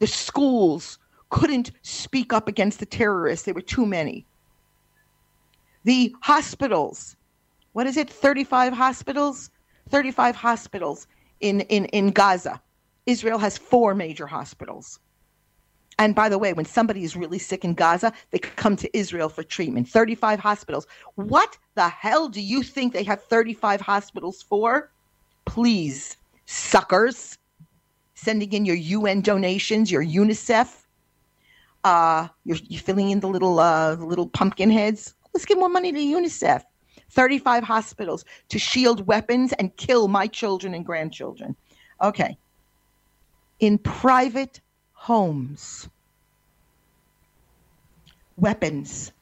The 0.00 0.08
schools 0.08 0.98
couldn't 1.30 1.70
speak 1.82 2.32
up 2.32 2.48
against 2.48 2.80
the 2.80 2.86
terrorists, 2.86 3.44
there 3.44 3.54
were 3.54 3.60
too 3.60 3.86
many. 3.86 4.26
The 5.84 6.14
hospitals, 6.22 7.16
what 7.72 7.86
is 7.86 7.96
it, 7.96 8.10
35 8.10 8.72
hospitals? 8.72 9.50
35 9.90 10.34
hospitals 10.34 11.06
in, 11.40 11.60
in, 11.60 11.84
in 11.86 12.10
Gaza. 12.10 12.60
Israel 13.06 13.38
has 13.38 13.56
four 13.56 13.94
major 13.94 14.26
hospitals. 14.26 14.98
And 15.98 16.14
by 16.14 16.28
the 16.28 16.38
way, 16.38 16.52
when 16.52 16.64
somebody 16.64 17.02
is 17.02 17.16
really 17.16 17.40
sick 17.40 17.64
in 17.64 17.74
Gaza, 17.74 18.12
they 18.30 18.38
come 18.38 18.76
to 18.76 18.96
Israel 18.96 19.28
for 19.28 19.42
treatment. 19.42 19.88
35 19.88 20.38
hospitals. 20.38 20.86
What 21.16 21.58
the 21.74 21.88
hell 21.88 22.28
do 22.28 22.40
you 22.40 22.62
think 22.62 22.92
they 22.92 23.02
have 23.02 23.22
35 23.24 23.80
hospitals 23.80 24.42
for? 24.42 24.92
Please, 25.44 26.16
suckers, 26.46 27.36
sending 28.14 28.52
in 28.52 28.64
your 28.64 28.76
UN 28.76 29.22
donations, 29.22 29.90
your 29.90 30.04
UNICEF. 30.04 30.84
Uh, 31.82 32.28
you're, 32.44 32.58
you're 32.68 32.80
filling 32.80 33.10
in 33.10 33.20
the 33.20 33.28
little 33.28 33.58
uh, 33.58 33.96
little 33.96 34.28
pumpkin 34.28 34.70
heads. 34.70 35.14
Let's 35.34 35.46
give 35.46 35.58
more 35.58 35.68
money 35.68 35.92
to 35.92 35.98
UNICEF. 35.98 36.62
35 37.10 37.64
hospitals 37.64 38.24
to 38.50 38.58
shield 38.58 39.06
weapons 39.06 39.52
and 39.54 39.74
kill 39.76 40.08
my 40.08 40.26
children 40.26 40.74
and 40.74 40.84
grandchildren. 40.84 41.56
Okay. 42.02 42.36
In 43.60 43.78
private 43.78 44.60
homes, 44.98 45.88
weapons, 48.36 49.12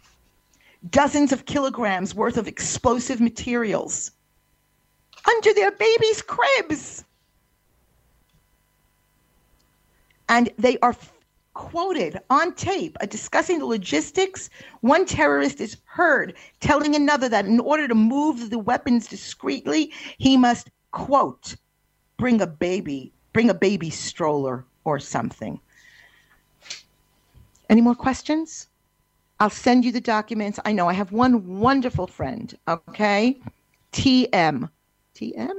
dozens 0.90 1.32
of 1.32 1.44
kilograms 1.44 2.14
worth 2.14 2.38
of 2.38 2.48
explosive 2.48 3.20
materials 3.20 4.10
under 5.28 5.52
their 5.54 5.70
babies' 5.70 6.22
cribs. 6.22 7.04
And 10.28 10.50
they 10.58 10.78
are 10.78 10.96
quoted 11.54 12.18
on 12.30 12.54
tape 12.54 12.96
discussing 13.08 13.58
the 13.58 13.66
logistics. 13.66 14.50
One 14.80 15.04
terrorist 15.06 15.60
is 15.60 15.76
heard 15.84 16.34
telling 16.58 16.96
another 16.96 17.28
that 17.28 17.46
in 17.46 17.60
order 17.60 17.86
to 17.86 17.94
move 17.94 18.50
the 18.50 18.58
weapons 18.58 19.06
discreetly, 19.06 19.92
he 20.18 20.36
must, 20.36 20.70
quote, 20.90 21.54
bring 22.16 22.40
a 22.40 22.46
baby, 22.46 23.12
bring 23.32 23.50
a 23.50 23.54
baby 23.54 23.90
stroller 23.90 24.64
or 24.84 24.98
something. 24.98 25.60
Any 27.68 27.80
more 27.80 27.94
questions? 27.94 28.68
I'll 29.40 29.50
send 29.50 29.84
you 29.84 29.92
the 29.92 30.00
documents. 30.00 30.58
I 30.64 30.72
know 30.72 30.88
I 30.88 30.92
have 30.94 31.12
one 31.12 31.58
wonderful 31.58 32.06
friend, 32.06 32.56
okay? 32.68 33.38
TM. 33.92 34.70
TM? 35.14 35.54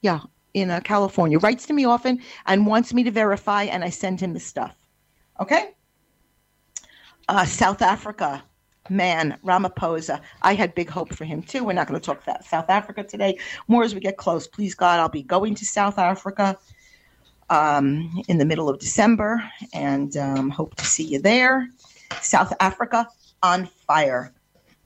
Yeah, 0.00 0.20
in 0.54 0.70
uh, 0.70 0.80
California. 0.80 1.38
Writes 1.38 1.66
to 1.66 1.72
me 1.72 1.84
often 1.84 2.20
and 2.46 2.66
wants 2.66 2.94
me 2.94 3.02
to 3.04 3.10
verify, 3.10 3.64
and 3.64 3.84
I 3.84 3.90
send 3.90 4.20
him 4.20 4.32
the 4.32 4.40
stuff. 4.40 4.76
Okay? 5.40 5.70
Uh, 7.28 7.44
South 7.44 7.82
Africa. 7.82 8.42
man, 8.88 9.38
Ramaphosa. 9.44 10.20
I 10.42 10.54
had 10.54 10.74
big 10.74 10.90
hope 10.90 11.14
for 11.14 11.24
him 11.24 11.42
too. 11.42 11.64
We're 11.64 11.72
not 11.74 11.86
going 11.86 12.00
to 12.00 12.04
talk 12.04 12.22
about 12.22 12.44
South 12.44 12.68
Africa 12.68 13.04
today. 13.04 13.38
More 13.68 13.84
as 13.84 13.94
we 13.94 14.00
get 14.00 14.16
close. 14.16 14.46
Please 14.46 14.74
God, 14.74 14.98
I'll 14.98 15.08
be 15.08 15.22
going 15.22 15.54
to 15.56 15.64
South 15.64 15.98
Africa 15.98 16.58
um, 17.50 18.22
in 18.28 18.38
the 18.38 18.44
middle 18.44 18.68
of 18.68 18.78
December 18.78 19.42
and 19.74 20.16
um, 20.16 20.48
hope 20.48 20.76
to 20.76 20.86
see 20.86 21.04
you 21.04 21.20
there. 21.20 21.68
South 22.22 22.52
Africa 22.60 23.06
on 23.42 23.66
fire. 23.66 24.32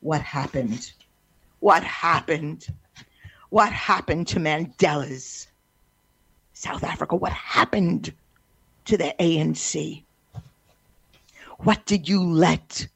What 0.00 0.22
happened? 0.22 0.92
What 1.60 1.84
happened? 1.84 2.66
What 3.50 3.72
happened 3.72 4.28
to 4.28 4.40
Mandela's 4.40 5.46
South 6.54 6.82
Africa? 6.82 7.16
What 7.16 7.32
happened 7.32 8.12
to 8.86 8.96
the 8.96 9.14
ANC? 9.20 10.02
What 11.58 11.84
did 11.86 12.08
you 12.08 12.22
let 12.22 12.86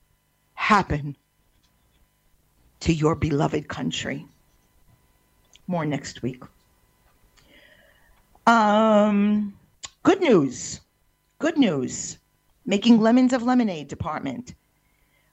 happen 0.55 1.17
to 2.81 2.93
your 2.93 3.15
beloved 3.15 3.69
country? 3.69 4.27
More 5.67 5.85
next 5.85 6.23
week. 6.23 6.43
Um, 8.49 9.53
good 10.05 10.23
news. 10.23 10.81
Good 11.39 11.59
news. 11.59 12.17
Making 12.65 12.99
lemons 12.99 13.35
of 13.35 13.43
lemonade 13.43 13.89
department. 13.89 14.55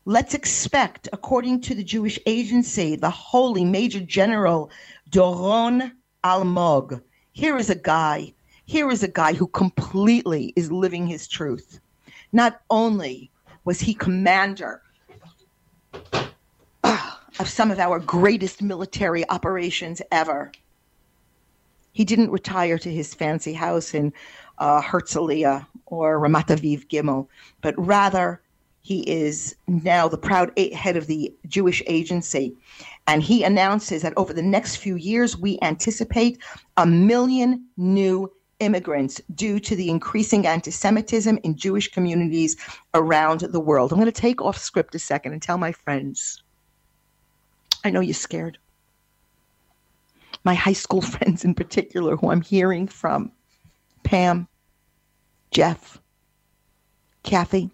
Let's 0.03 0.33
expect, 0.33 1.07
according 1.13 1.61
to 1.61 1.75
the 1.75 1.83
Jewish 1.83 2.19
agency, 2.25 2.97
the 2.97 3.09
holy 3.09 3.63
Major 3.63 4.01
General 4.01 4.69
Doron 5.11 5.93
Almog. 6.25 7.01
Here 7.31 7.55
is 7.55 7.69
a 7.69 7.75
guy. 7.75 8.33
Here 8.65 8.91
is 8.91 9.01
a 9.01 9.07
guy 9.07 9.31
who 9.31 9.47
completely 9.47 10.51
is 10.57 10.69
living 10.69 11.07
his 11.07 11.25
truth. 11.25 11.79
Not 12.33 12.63
only 12.69 13.31
was 13.63 13.79
he 13.79 13.93
commander 13.93 14.81
of 17.39 17.47
some 17.47 17.71
of 17.71 17.79
our 17.79 18.01
greatest 18.01 18.61
military 18.61 19.23
operations 19.29 20.01
ever, 20.11 20.51
he 21.95 22.03
didn't 22.03 22.29
retire 22.29 22.77
to 22.77 22.91
his 22.91 23.13
fancy 23.13 23.53
house 23.53 23.93
in 23.93 24.11
uh, 24.57 24.81
Herzliya 24.81 25.65
or 25.85 26.19
Ramat 26.19 26.47
Aviv 26.47 26.87
Gimel, 26.89 27.27
but 27.61 27.73
rather 27.77 28.41
he 28.81 28.99
is 29.09 29.55
now 29.67 30.09
the 30.09 30.17
proud 30.17 30.51
head 30.59 30.97
of 30.97 31.07
the 31.07 31.33
Jewish 31.47 31.81
Agency. 31.87 32.53
And 33.07 33.23
he 33.23 33.43
announces 33.43 34.01
that 34.01 34.13
over 34.17 34.33
the 34.33 34.41
next 34.41 34.75
few 34.75 34.97
years, 34.97 35.37
we 35.37 35.57
anticipate 35.61 36.37
a 36.75 36.85
million 36.85 37.65
new 37.77 38.29
immigrants 38.59 39.21
due 39.33 39.61
to 39.61 39.73
the 39.77 39.89
increasing 39.89 40.45
anti 40.45 40.71
Semitism 40.71 41.39
in 41.43 41.55
Jewish 41.55 41.89
communities 41.89 42.57
around 42.93 43.39
the 43.39 43.59
world. 43.61 43.93
I'm 43.93 43.99
going 43.99 44.11
to 44.11 44.21
take 44.21 44.41
off 44.41 44.57
script 44.57 44.95
a 44.95 44.99
second 44.99 45.31
and 45.31 45.41
tell 45.41 45.57
my 45.57 45.71
friends 45.71 46.43
I 47.85 47.89
know 47.89 48.01
you're 48.01 48.13
scared. 48.13 48.57
My 50.45 50.53
high 50.53 50.73
school 50.73 51.01
friends, 51.13 51.43
in 51.43 51.53
particular, 51.53 52.15
who 52.15 52.29
I'm 52.29 52.41
hearing 52.41 52.87
from 52.87 53.31
Pam, 54.03 54.47
Jeff, 55.51 55.99
Kathy, 57.23 57.71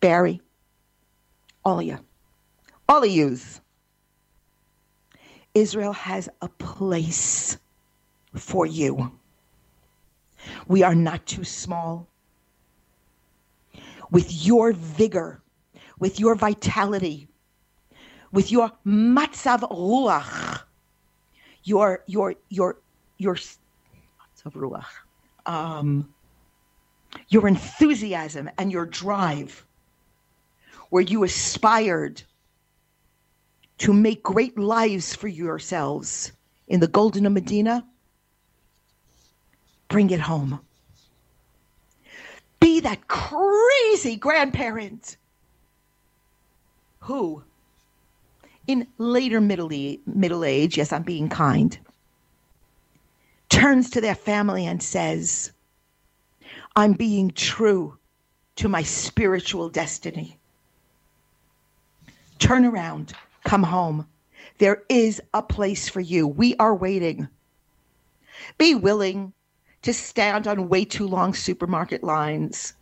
Barry, 0.00 0.42
all 1.64 1.78
of 1.78 1.86
you, 1.86 1.98
all 2.88 3.02
of 3.02 3.10
yous. 3.10 3.60
Israel 5.54 5.92
has 5.92 6.28
a 6.42 6.48
place 6.48 7.56
for 8.34 8.66
you. 8.66 9.12
We 10.66 10.82
are 10.82 10.94
not 10.94 11.24
too 11.26 11.44
small. 11.44 12.08
With 14.10 14.30
your 14.44 14.72
vigor, 14.72 15.42
with 15.98 16.18
your 16.18 16.34
vitality, 16.34 17.28
with 18.32 18.50
your 18.50 18.72
matzav 18.84 19.60
ruach, 19.70 20.64
your 21.64 22.04
your 22.06 22.34
your 22.48 22.78
your 23.18 23.36
ruach, 24.46 24.84
um, 25.46 26.12
your 27.28 27.48
enthusiasm 27.48 28.50
and 28.58 28.70
your 28.70 28.86
drive, 28.86 29.64
where 30.90 31.02
you 31.02 31.24
aspired 31.24 32.22
to 33.78 33.92
make 33.92 34.22
great 34.22 34.58
lives 34.58 35.14
for 35.14 35.28
yourselves 35.28 36.32
in 36.68 36.80
the 36.80 36.86
Golden 36.86 37.26
of 37.26 37.32
Medina 37.32 37.84
bring 39.88 40.10
it 40.10 40.20
home. 40.20 40.60
Be 42.60 42.80
that 42.80 43.06
crazy 43.06 44.16
grandparent 44.16 45.16
who, 47.00 47.44
in 48.66 48.86
later 48.98 49.40
middle, 49.40 49.72
e- 49.72 50.00
middle 50.06 50.44
age, 50.44 50.78
yes, 50.78 50.92
I'm 50.92 51.02
being 51.02 51.28
kind, 51.28 51.76
turns 53.48 53.90
to 53.90 54.00
their 54.00 54.14
family 54.14 54.66
and 54.66 54.82
says, 54.82 55.52
I'm 56.76 56.92
being 56.92 57.30
true 57.30 57.98
to 58.56 58.68
my 58.68 58.82
spiritual 58.82 59.68
destiny. 59.68 60.38
Turn 62.38 62.64
around, 62.64 63.12
come 63.44 63.62
home. 63.62 64.06
There 64.58 64.82
is 64.88 65.20
a 65.32 65.42
place 65.42 65.88
for 65.88 66.00
you. 66.00 66.26
We 66.26 66.56
are 66.56 66.74
waiting. 66.74 67.28
Be 68.58 68.74
willing 68.74 69.32
to 69.82 69.92
stand 69.92 70.46
on 70.46 70.68
way 70.68 70.84
too 70.84 71.06
long 71.06 71.34
supermarket 71.34 72.02
lines. 72.02 72.74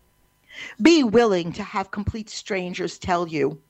Be 0.80 1.03
willing 1.03 1.53
to 1.55 1.62
have 1.62 1.91
complete 1.91 2.30
strangers 2.30 2.99
tell 2.99 3.26
you 3.26 3.61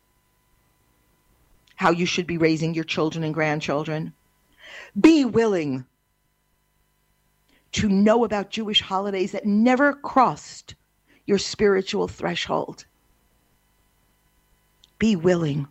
how 1.82 1.90
you 1.90 2.06
should 2.06 2.28
be 2.28 2.38
raising 2.38 2.74
your 2.74 2.84
children 2.84 3.24
and 3.24 3.34
grandchildren. 3.34 4.12
Be 4.98 5.24
willing 5.24 5.84
to 7.72 7.88
know 7.88 8.22
about 8.24 8.50
Jewish 8.50 8.80
holidays 8.80 9.32
that 9.32 9.46
never 9.46 9.92
crossed 9.92 10.76
your 11.26 11.38
spiritual 11.38 12.06
threshold. 12.06 12.84
Be 15.00 15.16
willing 15.16 15.66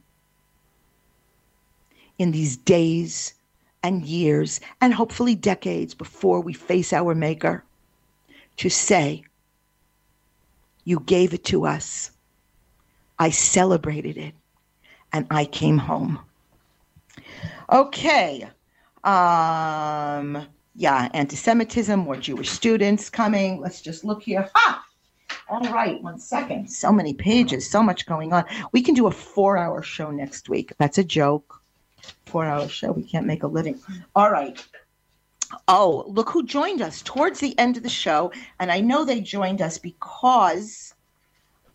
in 2.20 2.32
these 2.32 2.57
days 2.57 3.34
and 3.82 4.03
years 4.03 4.59
and 4.82 4.93
hopefully 4.93 5.36
decades 5.36 5.93
before 5.93 6.41
we 6.41 6.51
face 6.51 6.91
our 6.91 7.16
Maker 7.16 7.64
to 8.57 8.70
say, 8.70 9.24
You 10.84 10.99
gave 10.99 11.34
it 11.34 11.45
to 11.45 11.66
us. 11.66 12.12
I 13.18 13.30
celebrated 13.30 14.18
it 14.18 14.34
and 15.14 15.28
I 15.30 15.45
came 15.45 15.78
home. 15.78 16.20
Okay. 17.72 18.43
Um, 19.03 20.45
yeah, 20.76 21.09
anti 21.14 21.36
Semitism, 21.36 21.99
more 21.99 22.18
Jewish 22.18 22.49
students 22.49 23.09
coming. 23.09 23.59
Let's 23.62 23.82
just 23.82 24.03
look 24.03 24.24
here. 24.24 24.49
Ha! 24.53 24.86
All 25.49 25.62
right, 25.72 26.01
one 26.01 26.20
second. 26.20 26.70
So 26.70 26.91
many 26.91 27.14
pages, 27.14 27.70
so 27.70 27.84
much 27.84 28.05
going 28.05 28.32
on. 28.32 28.45
We 28.72 28.82
can 28.82 28.93
do 28.93 29.07
a 29.07 29.12
four 29.12 29.57
hour 29.57 29.82
show 29.82 30.12
next 30.12 30.49
week. 30.49 30.74
That's 30.78 30.97
a 30.97 31.03
joke 31.03 31.62
four 32.26 32.45
hour 32.45 32.68
show. 32.68 32.91
We 32.91 33.03
can't 33.03 33.26
make 33.26 33.43
a 33.43 33.47
living. 33.47 33.80
All 34.16 34.32
right. 34.32 34.66
Oh, 35.68 36.05
look 36.07 36.30
who 36.30 36.45
joined 36.45 36.82
us 36.82 37.01
towards 37.01 37.39
the 37.39 37.57
end 37.59 37.78
of 37.78 37.84
the 37.84 37.89
show. 37.89 38.32
And 38.59 38.72
I 38.72 38.80
know 38.80 39.03
they 39.03 39.22
joined 39.22 39.62
us 39.62 39.78
because 39.78 40.93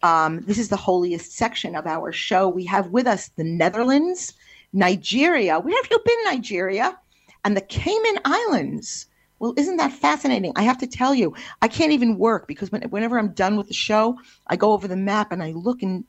um, 0.02 0.40
this 0.42 0.58
is 0.58 0.68
the 0.68 0.76
holiest 0.76 1.32
section 1.32 1.74
of 1.74 1.86
our 1.86 2.12
show. 2.12 2.48
We 2.48 2.64
have 2.66 2.88
with 2.88 3.06
us 3.06 3.28
the 3.36 3.44
Netherlands, 3.44 4.34
Nigeria. 4.72 5.58
Where 5.58 5.74
have 5.74 5.90
you 5.90 6.00
been, 6.04 6.24
Nigeria? 6.24 6.98
And 7.44 7.56
the 7.56 7.62
Cayman 7.62 8.18
Islands. 8.24 9.06
Well, 9.38 9.54
isn't 9.56 9.76
that 9.76 9.92
fascinating? 9.92 10.52
I 10.56 10.62
have 10.62 10.78
to 10.78 10.86
tell 10.86 11.14
you, 11.14 11.34
I 11.60 11.68
can't 11.68 11.92
even 11.92 12.18
work 12.18 12.48
because 12.48 12.72
when, 12.72 12.82
whenever 12.84 13.18
I'm 13.18 13.32
done 13.32 13.56
with 13.56 13.68
the 13.68 13.74
show, 13.74 14.18
I 14.46 14.56
go 14.56 14.72
over 14.72 14.88
the 14.88 14.96
map 14.96 15.30
and 15.30 15.42
I 15.42 15.52
look 15.52 15.82
and 15.82 16.04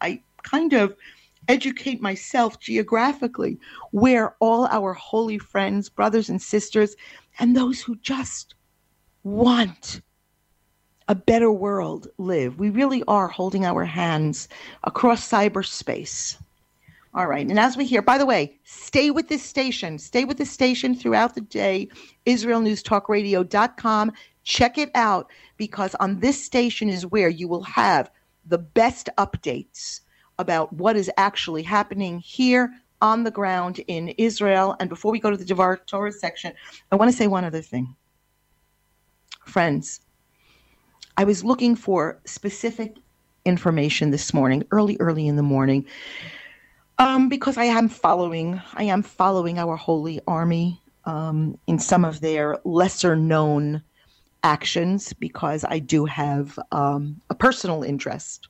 I 0.00 0.22
kind 0.42 0.72
of 0.72 0.96
educate 1.48 2.00
myself 2.00 2.58
geographically 2.58 3.58
where 3.90 4.34
all 4.40 4.66
our 4.66 4.94
holy 4.94 5.38
friends, 5.38 5.88
brothers 5.88 6.30
and 6.30 6.40
sisters, 6.40 6.96
and 7.38 7.54
those 7.54 7.80
who 7.80 7.96
just 7.96 8.54
want 9.24 10.00
a 11.08 11.14
better 11.14 11.50
world 11.50 12.08
live. 12.18 12.58
We 12.58 12.70
really 12.70 13.02
are 13.06 13.28
holding 13.28 13.64
our 13.66 13.84
hands 13.84 14.48
across 14.84 15.28
cyberspace. 15.28 16.36
All 17.14 17.26
right. 17.26 17.46
And 17.46 17.60
as 17.60 17.76
we 17.76 17.84
hear, 17.84 18.02
by 18.02 18.18
the 18.18 18.26
way, 18.26 18.58
stay 18.64 19.10
with 19.10 19.28
this 19.28 19.42
station. 19.42 19.98
Stay 19.98 20.24
with 20.24 20.38
the 20.38 20.46
station 20.46 20.96
throughout 20.96 21.34
the 21.34 21.42
day. 21.42 21.88
IsraelNewsTalkRadio.com. 22.26 24.12
Check 24.42 24.78
it 24.78 24.90
out 24.94 25.30
because 25.56 25.94
on 25.96 26.18
this 26.18 26.42
station 26.42 26.88
is 26.88 27.06
where 27.06 27.28
you 27.28 27.46
will 27.46 27.62
have 27.62 28.10
the 28.46 28.58
best 28.58 29.08
updates 29.16 30.00
about 30.38 30.72
what 30.72 30.96
is 30.96 31.10
actually 31.16 31.62
happening 31.62 32.18
here 32.18 32.72
on 33.00 33.22
the 33.22 33.30
ground 33.30 33.80
in 33.86 34.08
Israel. 34.08 34.74
And 34.80 34.88
before 34.88 35.12
we 35.12 35.20
go 35.20 35.30
to 35.30 35.36
the 35.36 35.44
Devar 35.44 35.76
Torah 35.86 36.10
section, 36.10 36.52
I 36.90 36.96
want 36.96 37.10
to 37.10 37.16
say 37.16 37.26
one 37.26 37.44
other 37.44 37.62
thing. 37.62 37.94
Friends, 39.44 40.00
I 41.16 41.24
was 41.24 41.44
looking 41.44 41.76
for 41.76 42.20
specific 42.26 42.96
information 43.44 44.10
this 44.10 44.34
morning, 44.34 44.64
early, 44.70 44.96
early 44.98 45.28
in 45.28 45.36
the 45.36 45.42
morning, 45.42 45.86
um, 46.98 47.28
because 47.28 47.56
I 47.56 47.64
am 47.64 47.88
following, 47.88 48.60
I 48.74 48.84
am 48.84 49.02
following 49.02 49.58
our 49.58 49.76
holy 49.76 50.20
army 50.26 50.80
um, 51.04 51.58
in 51.66 51.78
some 51.78 52.04
of 52.04 52.20
their 52.20 52.58
lesser 52.64 53.14
known 53.14 53.82
actions 54.42 55.12
because 55.12 55.64
I 55.64 55.78
do 55.78 56.04
have 56.04 56.58
um, 56.72 57.20
a 57.30 57.34
personal 57.34 57.82
interest. 57.82 58.48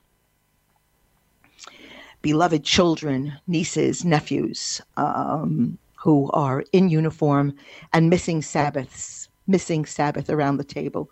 Beloved 2.23 2.65
children, 2.65 3.35
nieces, 3.47 4.05
nephews 4.05 4.81
um, 4.97 5.79
who 5.97 6.31
are 6.33 6.65
in 6.73 6.89
uniform 6.89 7.55
and 7.93 8.09
missing 8.09 8.41
Sabbaths, 8.41 9.29
missing 9.47 9.85
Sabbath 9.85 10.31
around 10.31 10.57
the 10.57 10.65
table. 10.65 11.11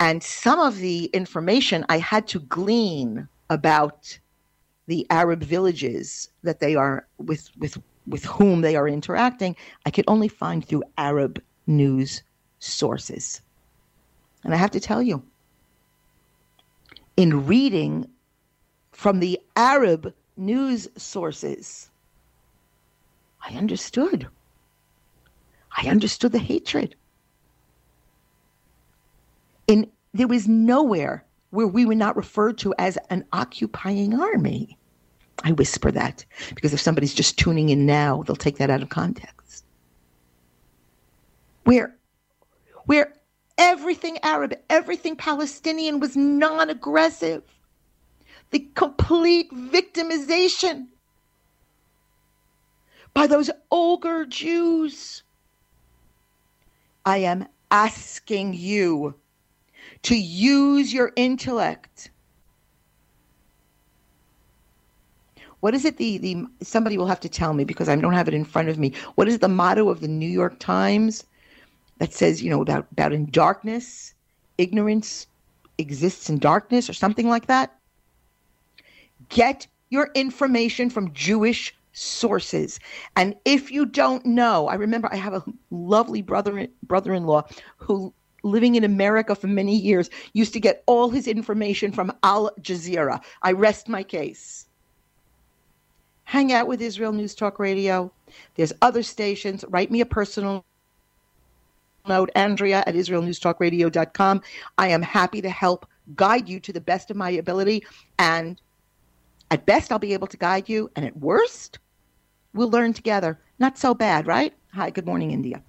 And 0.00 0.22
some 0.22 0.60
of 0.60 0.78
the 0.78 1.06
information 1.06 1.84
I 1.88 1.98
had 1.98 2.28
to 2.28 2.40
glean 2.40 3.28
about 3.50 4.18
the 4.86 5.06
Arab 5.10 5.42
villages 5.42 6.28
that 6.42 6.60
they 6.60 6.74
are 6.74 7.06
with 7.18 7.50
with 7.58 7.78
with 8.06 8.24
whom 8.24 8.62
they 8.62 8.74
are 8.74 8.88
interacting, 8.88 9.54
I 9.84 9.90
could 9.90 10.06
only 10.08 10.28
find 10.28 10.64
through 10.64 10.84
Arab 10.96 11.42
news 11.66 12.22
sources. 12.58 13.42
And 14.44 14.54
I 14.54 14.56
have 14.56 14.70
to 14.70 14.80
tell 14.80 15.02
you, 15.02 15.22
in 17.16 17.46
reading 17.46 18.08
from 18.92 19.20
the 19.20 19.38
Arab 19.56 20.14
news 20.36 20.88
sources, 20.96 21.90
I 23.44 23.54
understood. 23.54 24.26
I 25.76 25.88
understood 25.88 26.32
the 26.32 26.38
hatred. 26.38 26.94
In 29.66 29.90
there 30.18 30.26
was 30.26 30.48
nowhere 30.48 31.24
where 31.50 31.68
we 31.68 31.86
were 31.86 31.94
not 31.94 32.16
referred 32.16 32.58
to 32.58 32.74
as 32.76 32.98
an 33.08 33.24
occupying 33.32 34.18
army. 34.20 34.76
I 35.44 35.52
whisper 35.52 35.92
that 35.92 36.24
because 36.56 36.74
if 36.74 36.80
somebody's 36.80 37.14
just 37.14 37.38
tuning 37.38 37.68
in 37.68 37.86
now, 37.86 38.24
they'll 38.24 38.34
take 38.34 38.58
that 38.58 38.68
out 38.68 38.82
of 38.82 38.88
context. 38.88 39.64
Where, 41.62 41.94
where 42.86 43.14
everything 43.58 44.18
Arab, 44.24 44.54
everything 44.68 45.14
Palestinian 45.14 46.00
was 46.00 46.16
non 46.16 46.68
aggressive. 46.68 47.44
The 48.50 48.66
complete 48.74 49.52
victimization 49.52 50.88
by 53.14 53.28
those 53.28 53.50
ogre 53.70 54.26
Jews. 54.26 55.22
I 57.06 57.18
am 57.18 57.46
asking 57.70 58.54
you 58.54 59.14
to 60.02 60.16
use 60.16 60.92
your 60.92 61.12
intellect. 61.16 62.10
What 65.60 65.74
is 65.74 65.84
it? 65.84 65.96
The 65.96 66.18
the 66.18 66.46
somebody 66.62 66.96
will 66.96 67.06
have 67.06 67.20
to 67.20 67.28
tell 67.28 67.52
me 67.52 67.64
because 67.64 67.88
I 67.88 67.96
don't 67.96 68.12
have 68.12 68.28
it 68.28 68.34
in 68.34 68.44
front 68.44 68.68
of 68.68 68.78
me. 68.78 68.92
What 69.16 69.28
is 69.28 69.40
the 69.40 69.48
motto 69.48 69.88
of 69.88 70.00
the 70.00 70.08
New 70.08 70.28
York 70.28 70.58
Times 70.60 71.24
that 71.98 72.12
says 72.12 72.42
you 72.42 72.50
know 72.50 72.62
about 72.62 72.86
about 72.92 73.12
in 73.12 73.26
darkness, 73.30 74.14
ignorance 74.56 75.26
exists 75.78 76.30
in 76.30 76.38
darkness 76.38 76.88
or 76.88 76.92
something 76.92 77.28
like 77.28 77.46
that? 77.46 77.76
Get 79.30 79.66
your 79.90 80.10
information 80.14 80.90
from 80.90 81.12
Jewish 81.12 81.74
sources. 81.92 82.78
And 83.16 83.34
if 83.44 83.72
you 83.72 83.84
don't 83.84 84.24
know, 84.24 84.68
I 84.68 84.74
remember 84.74 85.08
I 85.12 85.16
have 85.16 85.34
a 85.34 85.44
lovely 85.70 86.22
brother 86.22 86.68
brother-in-law 86.84 87.48
who 87.78 88.14
living 88.42 88.74
in 88.74 88.84
America 88.84 89.34
for 89.34 89.46
many 89.46 89.76
years, 89.76 90.10
used 90.32 90.52
to 90.52 90.60
get 90.60 90.82
all 90.86 91.10
his 91.10 91.26
information 91.26 91.92
from 91.92 92.12
Al 92.22 92.50
Jazeera. 92.60 93.20
I 93.42 93.52
rest 93.52 93.88
my 93.88 94.02
case. 94.02 94.66
Hang 96.24 96.52
out 96.52 96.66
with 96.66 96.82
Israel 96.82 97.12
News 97.12 97.34
Talk 97.34 97.58
Radio. 97.58 98.12
There's 98.54 98.72
other 98.82 99.02
stations. 99.02 99.64
Write 99.68 99.90
me 99.90 100.00
a 100.02 100.06
personal 100.06 100.64
note, 102.06 102.30
Andrea 102.34 102.84
at 102.86 102.94
IsraelNewsTalkRadio.com. 102.94 104.42
I 104.76 104.88
am 104.88 105.02
happy 105.02 105.40
to 105.40 105.50
help 105.50 105.86
guide 106.16 106.48
you 106.48 106.60
to 106.60 106.72
the 106.72 106.80
best 106.80 107.10
of 107.10 107.16
my 107.16 107.30
ability. 107.30 107.84
And 108.18 108.60
at 109.50 109.66
best, 109.66 109.92
I'll 109.92 109.98
be 109.98 110.12
able 110.12 110.26
to 110.26 110.36
guide 110.36 110.68
you. 110.68 110.90
And 110.96 111.04
at 111.04 111.16
worst, 111.16 111.78
we'll 112.54 112.70
learn 112.70 112.92
together. 112.92 113.38
Not 113.58 113.78
so 113.78 113.94
bad, 113.94 114.26
right? 114.26 114.52
Hi, 114.74 114.90
good 114.90 115.06
morning, 115.06 115.30
India. 115.30 115.62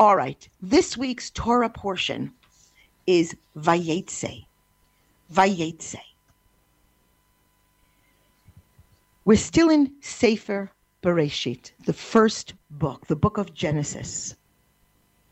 All 0.00 0.16
right, 0.16 0.48
this 0.60 0.96
week's 0.96 1.30
Torah 1.30 1.68
portion 1.68 2.32
is 3.06 3.36
Vayetze. 3.56 4.46
Vayetze. 5.32 6.00
We're 9.24 9.36
still 9.36 9.70
in 9.70 9.92
Sefer 10.00 10.70
Bereshit, 11.02 11.72
the 11.84 11.92
first 11.92 12.54
book, 12.70 13.06
the 13.06 13.16
book 13.16 13.38
of 13.38 13.54
Genesis, 13.54 14.34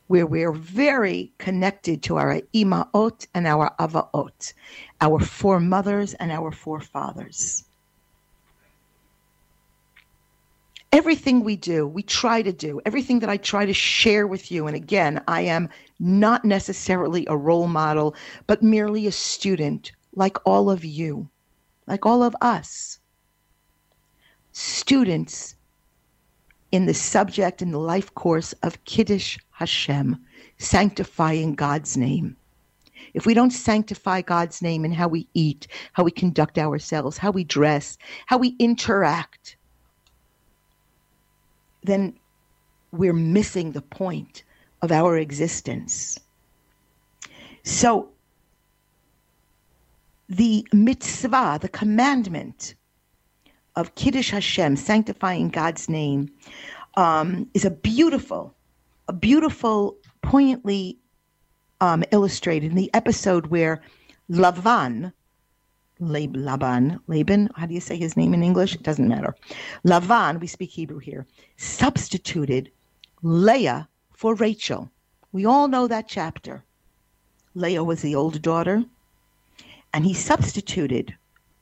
where 0.07 0.27
we're 0.27 0.53
very 0.53 1.33
connected 1.39 2.03
to 2.05 2.17
our 2.17 2.41
imaot 2.55 3.27
and 3.35 3.47
our 3.47 3.75
avaot, 3.81 4.53
our 5.01 5.21
foremothers 5.21 6.15
and 6.15 6.31
our 6.31 6.53
forefathers. 6.53 7.65
Everything 10.93 11.45
we 11.45 11.57
do, 11.57 11.87
we 11.87 12.03
try 12.03 12.43
to 12.43 12.53
do, 12.53 12.81
everything 12.85 13.21
that 13.21 13.31
I 13.31 13.37
try 13.37 13.65
to 13.65 13.73
share 13.73 14.27
with 14.27 14.51
you. 14.51 14.67
And 14.67 14.75
again, 14.75 15.23
I 15.29 15.43
am 15.43 15.69
not 15.99 16.45
necessarily 16.45 17.27
a 17.29 17.37
role 17.37 17.69
model, 17.69 18.15
but 18.47 18.63
merely 18.63 19.07
a 19.07 19.13
student, 19.13 19.93
like 20.15 20.37
all 20.45 20.71
of 20.71 20.85
you, 20.85 21.29
like 21.87 22.07
all 22.07 22.23
of 22.23 22.35
us. 22.41 22.99
Students 24.53 25.55
in 26.73 26.87
the 26.87 26.95
subject, 26.95 27.63
in 27.63 27.71
the 27.71 27.79
life 27.79 28.15
course 28.15 28.53
of 28.63 28.85
Kiddush 28.85 29.39
Hashem, 29.51 30.17
sanctifying 30.59 31.55
God's 31.55 31.97
name. 31.97 32.37
If 33.15 33.27
we 33.27 33.35
don't 33.35 33.51
sanctify 33.51 34.23
God's 34.23 34.63
name 34.63 34.85
in 34.85 34.93
how 34.93 35.09
we 35.09 35.27
eat, 35.35 35.67
how 35.93 36.05
we 36.05 36.11
conduct 36.11 36.59
ourselves, 36.59 37.19
how 37.19 37.31
we 37.31 37.45
dress, 37.45 37.99
how 38.27 38.39
we 38.39 38.55
interact, 38.59 39.57
then 41.83 42.15
we're 42.93 43.13
missing 43.13 43.73
the 43.73 43.83
point 43.83 44.43
of 44.83 44.93
our 44.93 45.17
existence. 45.17 46.19
So, 47.63 48.09
the 50.29 50.67
mitzvah, 50.73 51.59
the 51.61 51.69
commandment 51.69 52.75
of 53.77 53.95
Kiddush 53.95 54.31
Hashem, 54.31 54.77
sanctifying 54.77 55.49
God's 55.49 55.89
name, 55.89 56.31
um, 56.95 57.49
is 57.55 57.65
a 57.65 57.71
beautiful, 57.71 58.55
a 59.09 59.13
beautiful, 59.13 59.97
poignantly 60.23 60.99
um, 61.81 62.05
illustrated 62.13 62.71
in 62.71 62.77
the 62.77 62.93
episode 62.95 63.47
where 63.47 63.83
Lavan, 64.31 65.13
Laban, 66.01 66.99
Laban, 67.07 67.51
how 67.55 67.67
do 67.67 67.75
you 67.75 67.81
say 67.81 67.97
his 67.97 68.17
name 68.17 68.33
in 68.33 68.43
English? 68.43 68.75
It 68.75 68.83
doesn't 68.83 69.09
matter. 69.09 69.35
Lavan, 69.85 70.41
we 70.41 70.47
speak 70.47 70.71
Hebrew 70.71 70.99
here, 70.99 71.27
substituted 71.57 72.71
Leah 73.23 73.89
for 74.13 74.35
Rachel. 74.35 74.91
We 75.33 75.45
all 75.45 75.69
know 75.69 75.87
that 75.87 76.09
chapter. 76.09 76.65
Leah 77.55 77.85
was 77.85 78.01
the 78.01 78.15
older 78.15 78.39
daughter, 78.39 78.85
and 79.93 80.05
he 80.05 80.15
substituted 80.15 81.15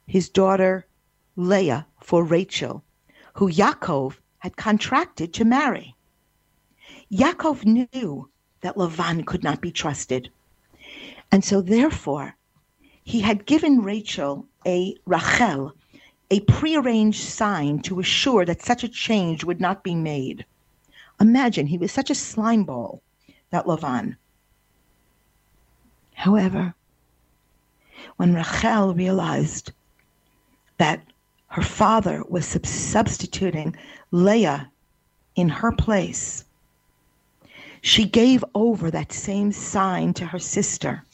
his 0.07 0.29
daughter 0.29 0.87
Leah 1.37 1.87
for 2.03 2.23
Rachel, 2.25 2.85
who 3.35 3.51
Yaakov 3.51 4.19
had 4.39 4.57
contracted 4.57 5.35
to 5.35 5.45
marry. 5.45 5.95
Yaakov 7.11 7.65
knew 7.65 8.31
that 8.61 8.77
Lavan 8.77 9.27
could 9.27 9.43
not 9.43 9.61
be 9.61 9.73
trusted. 9.73 10.31
And 11.33 11.45
so, 11.45 11.61
therefore, 11.61 12.37
he 13.09 13.23
had 13.23 13.47
given 13.47 13.81
Rachel 13.81 14.47
a 14.67 14.95
Rachel, 15.07 15.73
a 16.31 16.41
prearranged 16.41 17.25
sign 17.25 17.79
to 17.81 18.01
assure 18.01 18.45
that 18.45 18.61
such 18.61 18.85
a 18.85 18.89
change 18.89 19.45
would 19.45 19.63
not 19.63 19.83
be 19.83 19.95
made. 19.95 20.45
Imagine 21.19 21.67
he 21.67 21.79
was 21.79 21.91
such 21.91 22.11
a 22.11 22.15
slime 22.15 22.65
ball, 22.65 23.01
that 23.49 23.65
Lavan. 23.65 24.15
However, 26.13 26.75
when 28.19 28.35
Rachel 28.35 28.93
realized 28.93 29.73
that 30.77 31.03
her 31.47 31.63
father 31.63 32.23
was 32.29 32.45
substituting 32.63 33.75
Leah 34.11 34.71
in 35.35 35.49
her 35.49 35.73
place, 35.73 36.45
she 37.81 38.05
gave 38.05 38.45
over 38.55 38.91
that 38.91 39.13
same 39.13 39.51
sign 39.51 40.13
to 40.13 40.27
her 40.27 40.39
sister 40.39 41.07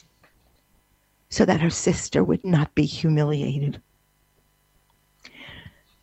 so 1.35 1.43
that 1.43 1.59
her 1.59 1.69
sister 1.69 2.23
would 2.23 2.45
not 2.45 2.73
be 2.75 2.85
humiliated. 2.85 3.81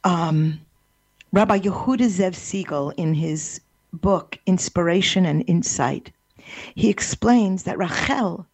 Um, 0.05 0.61
Rabbi 1.33 1.61
Yehuda 1.61 2.07
Zev 2.07 2.35
Segal, 2.35 2.93
in 2.99 3.15
his 3.15 3.59
book 3.95 4.39
Inspiration 4.45 5.25
and 5.25 5.43
Insight, 5.47 6.13
he 6.75 6.91
explains 6.91 7.63
that 7.63 7.79
Rachel 7.79 8.47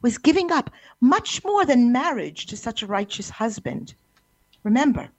was 0.00 0.16
giving 0.16 0.50
up 0.50 0.70
much 1.02 1.44
more 1.44 1.66
than 1.66 1.92
marriage 1.92 2.46
to 2.46 2.56
such 2.56 2.82
a 2.82 2.86
righteous 2.86 3.28
husband. 3.28 3.92
Remember, 4.62 5.10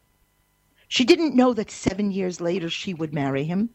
she 0.87 1.05
didn't 1.05 1.35
know 1.35 1.53
that 1.53 1.69
seven 1.69 2.09
years 2.09 2.41
later 2.41 2.71
she 2.71 2.95
would 2.95 3.13
marry 3.13 3.43
him. 3.43 3.69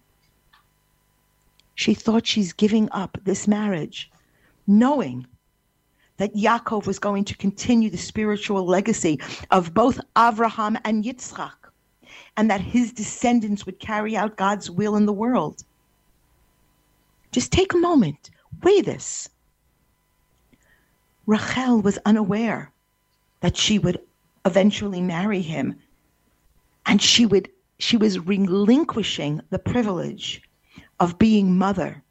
She 1.76 1.94
thought 1.94 2.26
she's 2.26 2.52
giving 2.52 2.88
up 2.90 3.16
this 3.22 3.46
marriage, 3.46 4.11
knowing 4.66 5.28
that 6.16 6.34
Yaakov 6.34 6.86
was 6.86 6.98
going 6.98 7.24
to 7.24 7.36
continue 7.36 7.90
the 7.90 7.96
spiritual 7.96 8.64
legacy 8.64 9.20
of 9.50 9.74
both 9.74 10.00
Avraham 10.14 10.80
and 10.84 11.04
Yitzchak, 11.04 11.54
and 12.36 12.50
that 12.50 12.60
his 12.60 12.92
descendants 12.92 13.66
would 13.66 13.78
carry 13.78 14.16
out 14.16 14.36
God's 14.36 14.70
will 14.70 14.96
in 14.96 15.06
the 15.06 15.12
world. 15.12 15.62
Just 17.32 17.52
take 17.52 17.74
a 17.74 17.78
moment, 17.78 18.30
weigh 18.62 18.80
this. 18.80 19.28
Rachel 21.26 21.82
was 21.82 21.98
unaware 22.06 22.72
that 23.40 23.56
she 23.56 23.78
would 23.78 24.00
eventually 24.44 25.02
marry 25.02 25.42
him, 25.42 25.76
and 26.86 27.02
she 27.02 27.26
would 27.26 27.50
she 27.78 27.96
was 27.98 28.18
relinquishing 28.18 29.42
the 29.50 29.58
privilege 29.58 30.40
of 30.98 31.18
being 31.18 31.58
mother 31.58 32.02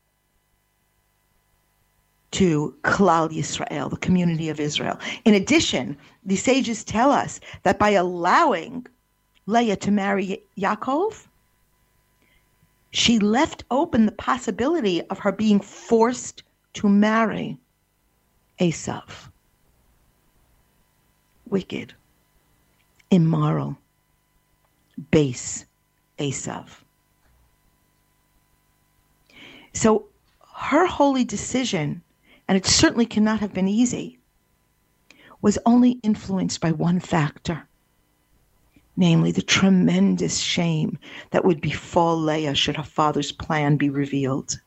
to 2.36 2.76
Klal 2.84 3.30
Yisrael, 3.32 3.90
the 3.90 3.96
community 3.96 4.50
of 4.50 4.60
Israel. 4.60 5.00
In 5.24 5.34
addition, 5.34 5.96
the 6.26 6.36
sages 6.36 6.84
tell 6.84 7.10
us 7.10 7.40
that 7.64 7.80
by 7.80 7.92
allowing 7.92 8.86
Leah 9.46 9.78
to 9.78 9.90
marry 9.90 10.44
Yaakov, 10.58 11.28
she 12.92 13.20
left 13.20 13.64
open 13.72 14.06
the 14.06 14.12
possibility 14.12 15.02
of 15.04 15.20
her 15.20 15.32
being 15.32 15.62
forced 15.62 16.44
to 16.74 16.90
marry 16.90 17.58
Esav. 18.60 19.30
Wicked, 21.48 21.94
immoral, 23.12 23.78
base 25.12 25.66
Esav. 26.20 26.68
So 29.72 30.06
her 30.54 30.86
holy 30.86 31.24
decision, 31.24 32.02
and 32.48 32.58
it 32.58 32.66
certainly 32.66 33.06
cannot 33.06 33.39
have 33.39 33.54
been 33.54 33.68
easy, 33.68 34.20
was 35.41 35.58
only 35.66 35.91
influenced 36.04 36.62
by 36.62 36.72
one 36.72 37.00
factor 37.00 37.68
namely 38.98 39.32
the 39.32 39.41
tremendous 39.41 40.39
shame 40.39 40.98
that 41.32 41.43
would 41.43 41.62
befall 41.62 42.18
Leah 42.18 42.56
should 42.56 42.78
her 42.78 42.84
father's 42.84 43.32
plan 43.32 43.76
be 43.78 43.89
revealed. 43.89 44.60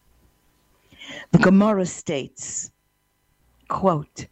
The 1.32 1.38
Gemara 1.38 1.86
states, 1.86 2.70
quote, 3.68 4.26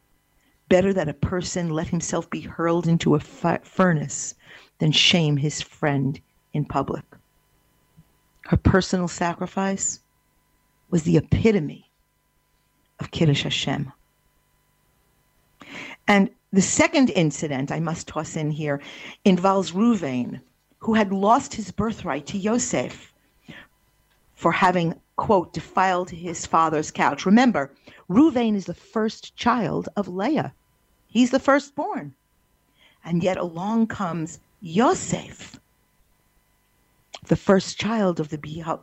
better 0.69 0.93
that 0.93 1.09
a 1.09 1.15
person 1.15 1.71
let 1.71 1.89
himself 1.89 2.29
be 2.29 2.41
hurled 2.41 2.87
into 2.87 3.15
a 3.15 3.21
furnace 3.21 4.35
than 4.79 4.93
shame 4.93 5.37
his 5.39 5.63
friend 5.63 6.21
in 6.53 6.65
public. 6.65 7.05
Her 8.43 8.57
personal 8.57 9.09
sacrifice 9.09 10.01
was 10.91 11.05
the 11.05 11.17
epitome 11.17 11.86
Kiddush 13.11 13.43
Hashem. 13.43 13.93
And 16.09 16.31
the 16.53 16.63
second 16.63 17.11
incident 17.11 17.73
I 17.73 17.81
must 17.81 18.09
toss 18.09 18.37
in 18.37 18.51
here 18.51 18.81
involves 19.25 19.73
Ruvain, 19.73 20.41
who 20.79 20.95
had 20.95 21.13
lost 21.13 21.55
his 21.55 21.71
birthright 21.71 22.27
to 22.27 22.39
Yosef 22.39 23.13
for 24.35 24.53
having, 24.53 24.95
quote, 25.17 25.53
defiled 25.53 26.11
his 26.11 26.47
father's 26.47 26.91
couch. 26.91 27.27
Remember, 27.27 27.73
Ruvain 28.09 28.55
is 28.55 28.67
the 28.67 28.75
first 28.75 29.35
child 29.37 29.89
of 29.97 30.09
Leah. 30.09 30.53
He's 31.09 31.31
the 31.31 31.41
firstborn. 31.41 32.15
And 33.05 33.23
yet 33.23 33.37
along 33.37 33.89
comes 33.89 34.41
Yosef, 34.61 35.59
the 37.27 37.37
first 37.37 37.79
child 37.79 38.21
of 38.21 38.29
the 38.29 38.39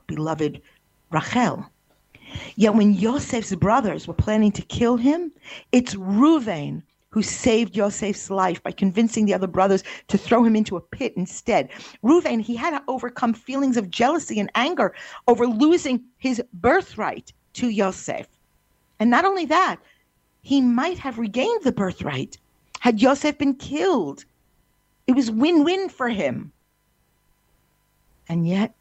beloved 0.08 0.62
Rachel. 1.12 1.70
Yet 2.56 2.76
when 2.76 2.94
Yosef's 2.94 3.56
brothers 3.56 4.08
were 4.08 4.14
planning 4.14 4.52
to 4.54 4.62
kill 4.62 4.98
him, 4.98 5.32
it's 5.72 5.96
Ruvain 5.96 6.84
who 7.14 7.22
saved 7.22 7.76
Yosef's 7.76 8.32
life 8.32 8.64
by 8.64 8.72
convincing 8.72 9.26
the 9.26 9.36
other 9.36 9.46
brothers 9.46 9.84
to 10.08 10.18
throw 10.18 10.44
him 10.44 10.56
into 10.56 10.76
a 10.76 10.82
pit 10.82 11.14
instead. 11.16 11.70
Reuven, 12.02 12.42
he 12.42 12.56
had 12.56 12.72
to 12.72 12.84
overcome 12.88 13.36
feelings 13.36 13.78
of 13.78 13.92
jealousy 13.92 14.40
and 14.40 14.50
anger 14.56 14.96
over 15.28 15.46
losing 15.46 16.04
his 16.18 16.42
birthright 16.54 17.32
to 17.54 17.70
Yosef. 17.70 18.26
And 19.00 19.12
not 19.12 19.26
only 19.26 19.46
that, 19.46 19.78
he 20.42 20.60
might 20.60 20.98
have 20.98 21.20
regained 21.20 21.64
the 21.64 21.72
birthright 21.72 22.40
had 22.80 23.00
Yosef 23.00 23.38
been 23.38 23.54
killed. 23.54 24.26
It 25.06 25.16
was 25.16 25.30
win 25.30 25.64
win 25.64 25.90
for 25.90 26.10
him. 26.10 26.52
And 28.28 28.48
yet, 28.48 28.74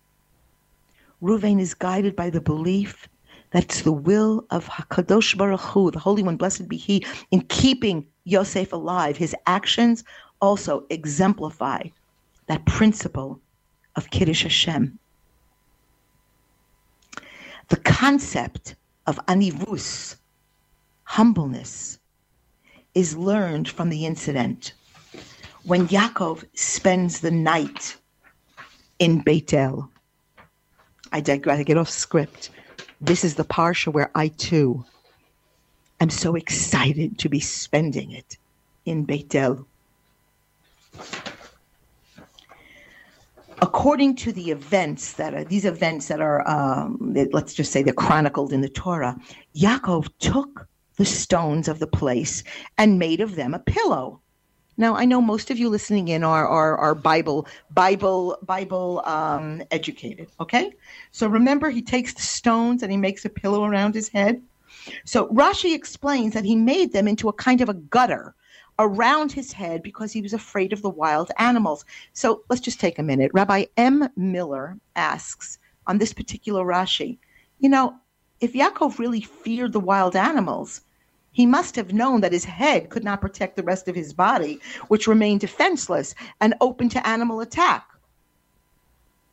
Reuven 1.21 1.61
is 1.61 1.75
guided 1.75 2.17
by 2.17 2.31
the 2.31 2.41
belief 2.41 3.09
that's 3.53 3.83
the 3.83 3.93
will 3.93 4.47
of 4.51 4.67
Hakadosh 4.67 5.37
Baruch 5.37 5.61
Hu, 5.61 5.91
the 5.91 5.99
Holy 5.99 6.23
One, 6.23 6.37
blessed 6.37 6.69
be 6.69 6.77
He, 6.77 7.07
in 7.31 7.43
keeping 7.43 8.07
Yosef 8.25 8.73
alive. 8.73 9.17
His 9.17 9.37
actions 9.47 10.05
also 10.41 10.85
exemplify 10.91 11.85
that 12.47 12.65
principle 12.67 13.41
of 13.97 14.11
Kiddush 14.11 14.43
Hashem. 14.43 14.99
The 17.69 17.77
concept 17.77 18.75
of 19.07 19.25
anivus, 19.27 20.17
humbleness, 21.05 21.99
is 22.95 23.17
learned 23.17 23.69
from 23.69 23.89
the 23.89 24.05
incident 24.07 24.73
when 25.65 25.89
Yaakov 25.89 26.45
spends 26.55 27.21
the 27.21 27.31
night 27.31 27.97
in 28.99 29.23
Beitel. 29.23 29.89
I 31.13 31.21
digress, 31.21 31.61
I 31.61 31.63
get 31.63 31.77
off 31.77 31.89
script. 31.91 32.51
This 33.05 33.25
is 33.25 33.35
the 33.35 33.45
parsha 33.45 33.93
where 33.93 34.13
I 34.15 34.29
too 34.29 34.85
am 36.01 36.09
so 36.09 36.37
excited 36.37 37.19
to 37.19 37.29
be 37.29 37.41
spending 37.41 38.13
it 38.13 38.37
in 38.85 39.05
Beitel. 39.05 39.67
According 43.61 44.15
to 44.17 44.31
the 44.31 44.53
events 44.53 45.15
that 45.15 45.35
are 45.35 45.43
these 45.43 45.65
events 45.65 46.07
that 46.09 46.21
are, 46.21 46.49
um, 46.49 47.13
let's 47.33 47.55
just 47.55 47.73
say 47.73 47.83
they're 47.83 47.93
chronicled 47.93 48.53
in 48.53 48.61
the 48.61 48.69
Torah, 48.69 49.19
Yaakov 49.57 50.09
took 50.21 50.69
the 50.97 51.05
stones 51.05 51.67
of 51.67 51.81
the 51.81 51.89
place 51.89 52.45
and 52.79 53.01
made 53.01 53.21
of 53.21 53.35
them 53.35 53.53
a 53.53 53.59
pillow. 53.59 54.22
Now 54.77 54.97
I 54.97 55.05
know 55.05 55.21
most 55.21 55.51
of 55.51 55.59
you 55.59 55.69
listening 55.69 56.09
in 56.09 56.25
are 56.25 56.47
are, 56.47 56.77
are 56.79 56.95
Bible 56.95 57.47
Bible 57.71 58.39
Bible 58.43 59.03
um, 59.05 59.63
educated. 59.71 60.29
Okay, 60.41 60.73
so 61.11 61.27
remember 61.27 61.71
he 61.71 61.83
takes 61.83 62.15
the 62.15 62.23
stones 62.23 62.83
and 62.83 62.91
he 62.91 62.99
makes 62.99 63.25
a 63.25 63.29
pillow 63.29 63.65
around 63.65 63.95
his 63.95 64.09
head. 64.09 64.43
So 65.05 65.29
Rashi 65.29 65.75
explains 65.75 66.35
that 66.35 66.45
he 66.45 66.57
made 66.57 66.93
them 66.93 67.07
into 67.07 67.29
a 67.29 67.33
kind 67.33 67.61
of 67.61 67.69
a 67.69 67.75
gutter 67.75 68.35
around 68.79 69.31
his 69.31 69.53
head 69.53 69.83
because 69.83 70.13
he 70.13 70.23
was 70.23 70.33
afraid 70.33 70.73
of 70.73 70.83
the 70.83 70.91
wild 70.91 71.31
animals. 71.39 71.85
So 72.15 72.43
let's 72.49 72.63
just 72.63 72.81
take 72.81 72.99
a 72.99 73.03
minute. 73.03 73.31
Rabbi 73.35 73.67
M. 73.77 74.09
Miller 74.17 74.79
asks 74.97 75.59
on 75.87 75.99
this 75.99 76.13
particular 76.13 76.65
Rashi, 76.65 77.19
you 77.59 77.69
know, 77.69 77.95
if 78.41 78.55
Yaakov 78.55 78.99
really 78.99 79.21
feared 79.21 79.73
the 79.73 79.81
wild 79.81 80.17
animals, 80.17 80.81
he 81.33 81.47
must 81.47 81.77
have 81.77 81.93
known 81.93 82.21
that 82.21 82.33
his 82.33 82.45
head 82.45 82.91
could 82.91 83.03
not 83.03 83.21
protect 83.21 83.57
the 83.57 83.63
rest 83.63 83.89
of 83.89 83.95
his 83.95 84.13
body, 84.13 84.61
which 84.89 85.09
remained 85.09 85.41
defenseless 85.41 86.15
and 86.41 86.55
open 86.61 86.89
to 86.91 87.07
animal 87.07 87.41
attack. 87.41 87.87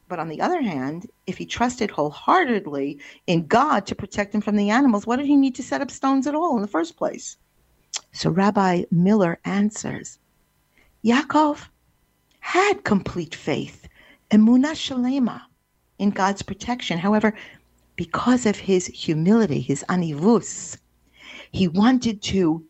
But 0.07 0.17
on 0.17 0.29
the 0.29 0.41
other 0.41 0.61
hand, 0.61 1.07
if 1.27 1.37
he 1.37 1.45
trusted 1.45 1.91
wholeheartedly 1.91 2.99
in 3.27 3.45
God 3.45 3.85
to 3.85 3.95
protect 3.95 4.33
him 4.33 4.41
from 4.41 4.55
the 4.55 4.71
animals, 4.71 5.05
what 5.05 5.17
did 5.17 5.27
he 5.27 5.35
need 5.35 5.55
to 5.55 5.63
set 5.63 5.81
up 5.81 5.91
stones 5.91 6.25
at 6.25 6.33
all 6.33 6.55
in 6.55 6.61
the 6.61 6.67
first 6.67 6.97
place? 6.97 7.37
So 8.13 8.31
Rabbi 8.31 8.85
Miller 8.89 9.39
answers 9.45 10.17
Yaakov 11.03 11.67
had 12.39 12.83
complete 12.83 13.35
faith, 13.35 13.87
emuna 14.31 14.73
shalema, 14.73 15.41
in 15.99 16.09
God's 16.09 16.41
protection. 16.41 16.97
However, 16.97 17.35
because 17.95 18.45
of 18.45 18.55
his 18.57 18.87
humility, 18.87 19.59
his 19.59 19.85
anivus, 19.89 20.77
he 21.51 21.67
wanted 21.67 22.21
to 22.23 22.65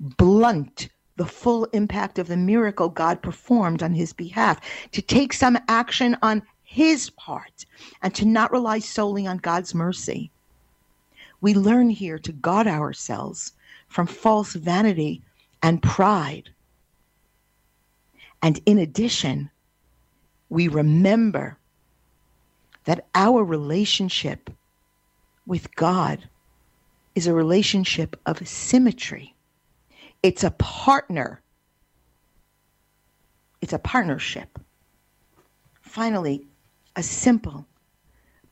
blunt 0.00 0.88
the 1.16 1.26
full 1.26 1.64
impact 1.66 2.18
of 2.18 2.28
the 2.28 2.36
miracle 2.36 2.88
God 2.88 3.20
performed 3.22 3.82
on 3.82 3.92
his 3.92 4.12
behalf, 4.12 4.60
to 4.92 5.02
take 5.02 5.32
some 5.32 5.58
action 5.68 6.16
on 6.22 6.42
his 6.62 7.10
part, 7.10 7.66
and 8.02 8.14
to 8.14 8.24
not 8.24 8.52
rely 8.52 8.78
solely 8.78 9.26
on 9.26 9.38
God's 9.38 9.74
mercy. 9.74 10.30
We 11.40 11.54
learn 11.54 11.90
here 11.90 12.18
to 12.20 12.32
guard 12.32 12.66
ourselves 12.66 13.52
from 13.88 14.06
false 14.06 14.52
vanity 14.52 15.22
and 15.62 15.82
pride. 15.82 16.50
And 18.42 18.60
in 18.66 18.78
addition, 18.78 19.50
we 20.50 20.68
remember 20.68 21.58
that 22.84 23.06
our 23.14 23.42
relationship 23.42 24.50
with 25.46 25.74
God 25.74 26.28
is 27.18 27.26
a 27.26 27.34
relationship 27.34 28.14
of 28.26 28.46
symmetry. 28.46 29.34
It's 30.22 30.44
a 30.44 30.52
partner. 30.52 31.42
It's 33.60 33.72
a 33.72 33.78
partnership. 33.80 34.56
Finally, 35.80 36.46
a 36.94 37.02
simple 37.02 37.66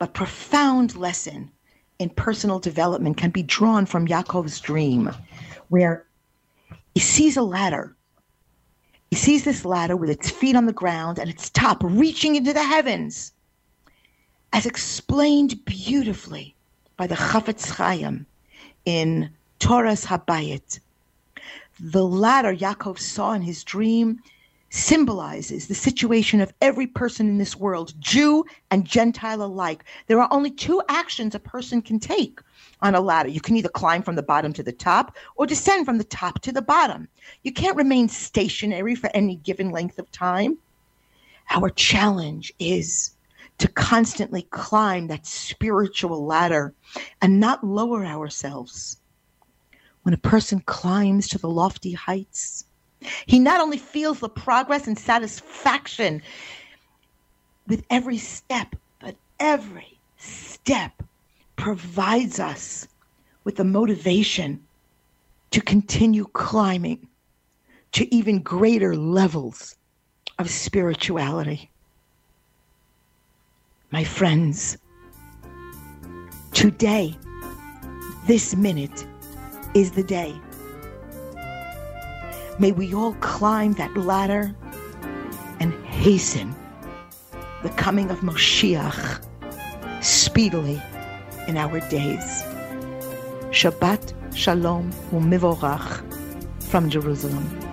but 0.01 0.14
profound 0.14 0.97
lesson 0.97 1.53
in 2.01 2.11
personal 2.11 2.59
development 2.59 3.17
can 3.17 3.31
be 3.31 3.45
drawn 3.45 3.87
from 3.87 4.09
Yaakov's 4.09 4.59
dream, 4.59 5.12
where 5.69 6.05
he 6.93 7.01
sees 7.01 7.37
a 7.37 7.43
ladder. 7.43 7.95
He 9.11 9.17
sees 9.17 9.45
this 9.45 9.64
ladder 9.64 9.97
with 9.97 10.11
its 10.11 10.29
feet 10.29 10.57
on 10.57 10.67
the 10.67 10.73
ground 10.73 11.21
and 11.21 11.31
its 11.31 11.51
top 11.51 11.85
reaching 11.85 12.35
into 12.35 12.53
the 12.53 12.64
heavens, 12.64 13.31
as 14.53 14.67
explained 14.67 15.64
beautifully 15.64 16.57
by 16.97 17.07
the 17.07 17.14
Chafetz 17.14 17.71
Chaim 17.71 18.27
in 18.87 19.28
Toras 19.61 20.07
Habayit. 20.07 20.80
The 21.78 22.05
ladder 22.07 22.57
Yaakov 22.57 22.99
saw 22.99 23.32
in 23.32 23.43
his 23.43 23.62
dream 23.62 24.20
symbolizes 24.70 25.68
the 25.68 25.74
situation 25.74 26.41
of 26.41 26.53
every 26.61 26.87
person 26.87 27.28
in 27.28 27.39
this 27.39 27.57
world, 27.57 27.95
Jew 28.01 28.45
and 28.70 28.84
Gentile 28.84 29.43
alike. 29.43 29.84
There 30.07 30.20
are 30.20 30.32
only 30.32 30.51
two 30.51 30.82
actions 30.89 31.34
a 31.34 31.39
person 31.39 31.82
can 31.82 32.01
take 32.01 32.41
on 32.82 32.95
a 32.95 33.01
ladder. 33.01 33.28
You 33.28 33.41
can 33.41 33.57
either 33.57 33.68
climb 33.68 34.03
from 34.03 34.16
the 34.16 34.22
bottom 34.22 34.53
to 34.55 34.62
the 34.62 34.72
top 34.72 35.16
or 35.37 35.47
descend 35.47 35.84
from 35.87 35.99
the 35.99 36.05
top 36.05 36.41
to 36.43 36.53
the 36.53 36.62
bottom. 36.62 37.09
You 37.43 37.53
can't 37.53 37.76
remain 37.76 38.09
stationary 38.09 38.95
for 38.95 39.11
any 39.14 39.37
given 39.37 39.70
length 39.70 39.99
of 39.99 40.11
time. 40.12 40.59
Our 41.51 41.70
challenge 41.70 42.53
is 42.59 43.16
to 43.59 43.69
constantly 43.69 44.43
climb 44.51 45.07
that 45.09 45.27
spiritual 45.27 46.25
ladder 46.25 46.75
and 47.23 47.41
not 47.41 47.65
lower 47.65 48.05
ourselves. 48.05 48.99
When 50.03 50.15
a 50.15 50.19
person 50.19 50.61
climbs 50.67 51.29
to 51.29 51.39
the 51.39 51.49
lofty 51.49 51.93
heights, 51.93 52.65
he 53.27 53.39
not 53.39 53.61
only 53.61 53.79
feels 53.79 54.21
the 54.21 54.29
progress 54.29 54.87
and 54.87 54.99
satisfaction 54.99 56.23
with 57.67 57.85
every 57.91 58.19
step, 58.19 58.77
but 59.01 59.17
every 59.41 59.99
step 60.19 61.03
provides 61.57 62.39
us 62.39 62.87
with 63.45 63.57
the 63.57 63.65
motivation 63.65 64.63
to 65.51 65.61
continue 65.61 66.27
climbing 66.33 67.09
to 67.93 68.15
even 68.15 68.43
greater 68.43 68.95
levels 68.95 69.77
of 70.39 70.51
spirituality. 70.51 71.71
My 73.91 74.05
friends, 74.05 74.78
today, 76.53 77.16
this 78.26 78.57
minute, 78.57 79.07
is 79.74 79.93
the 79.93 80.03
day 80.03 80.34
May 82.59 82.72
we 82.72 82.95
all 82.95 83.12
climb 83.20 83.74
that 83.74 83.95
ladder 83.99 84.55
and 85.61 85.74
hasten 85.84 86.55
the 87.62 87.68
coming 87.70 88.11
of 88.11 88.20
Moshiach 88.20 89.22
speedily 90.03 90.80
in 91.49 91.59
our 91.59 91.80
days. 91.91 92.43
Shabbat 93.53 94.14
Shalom 94.34 94.91
Umivorach 95.12 96.03
from 96.62 96.89
Jerusalem. 96.89 97.66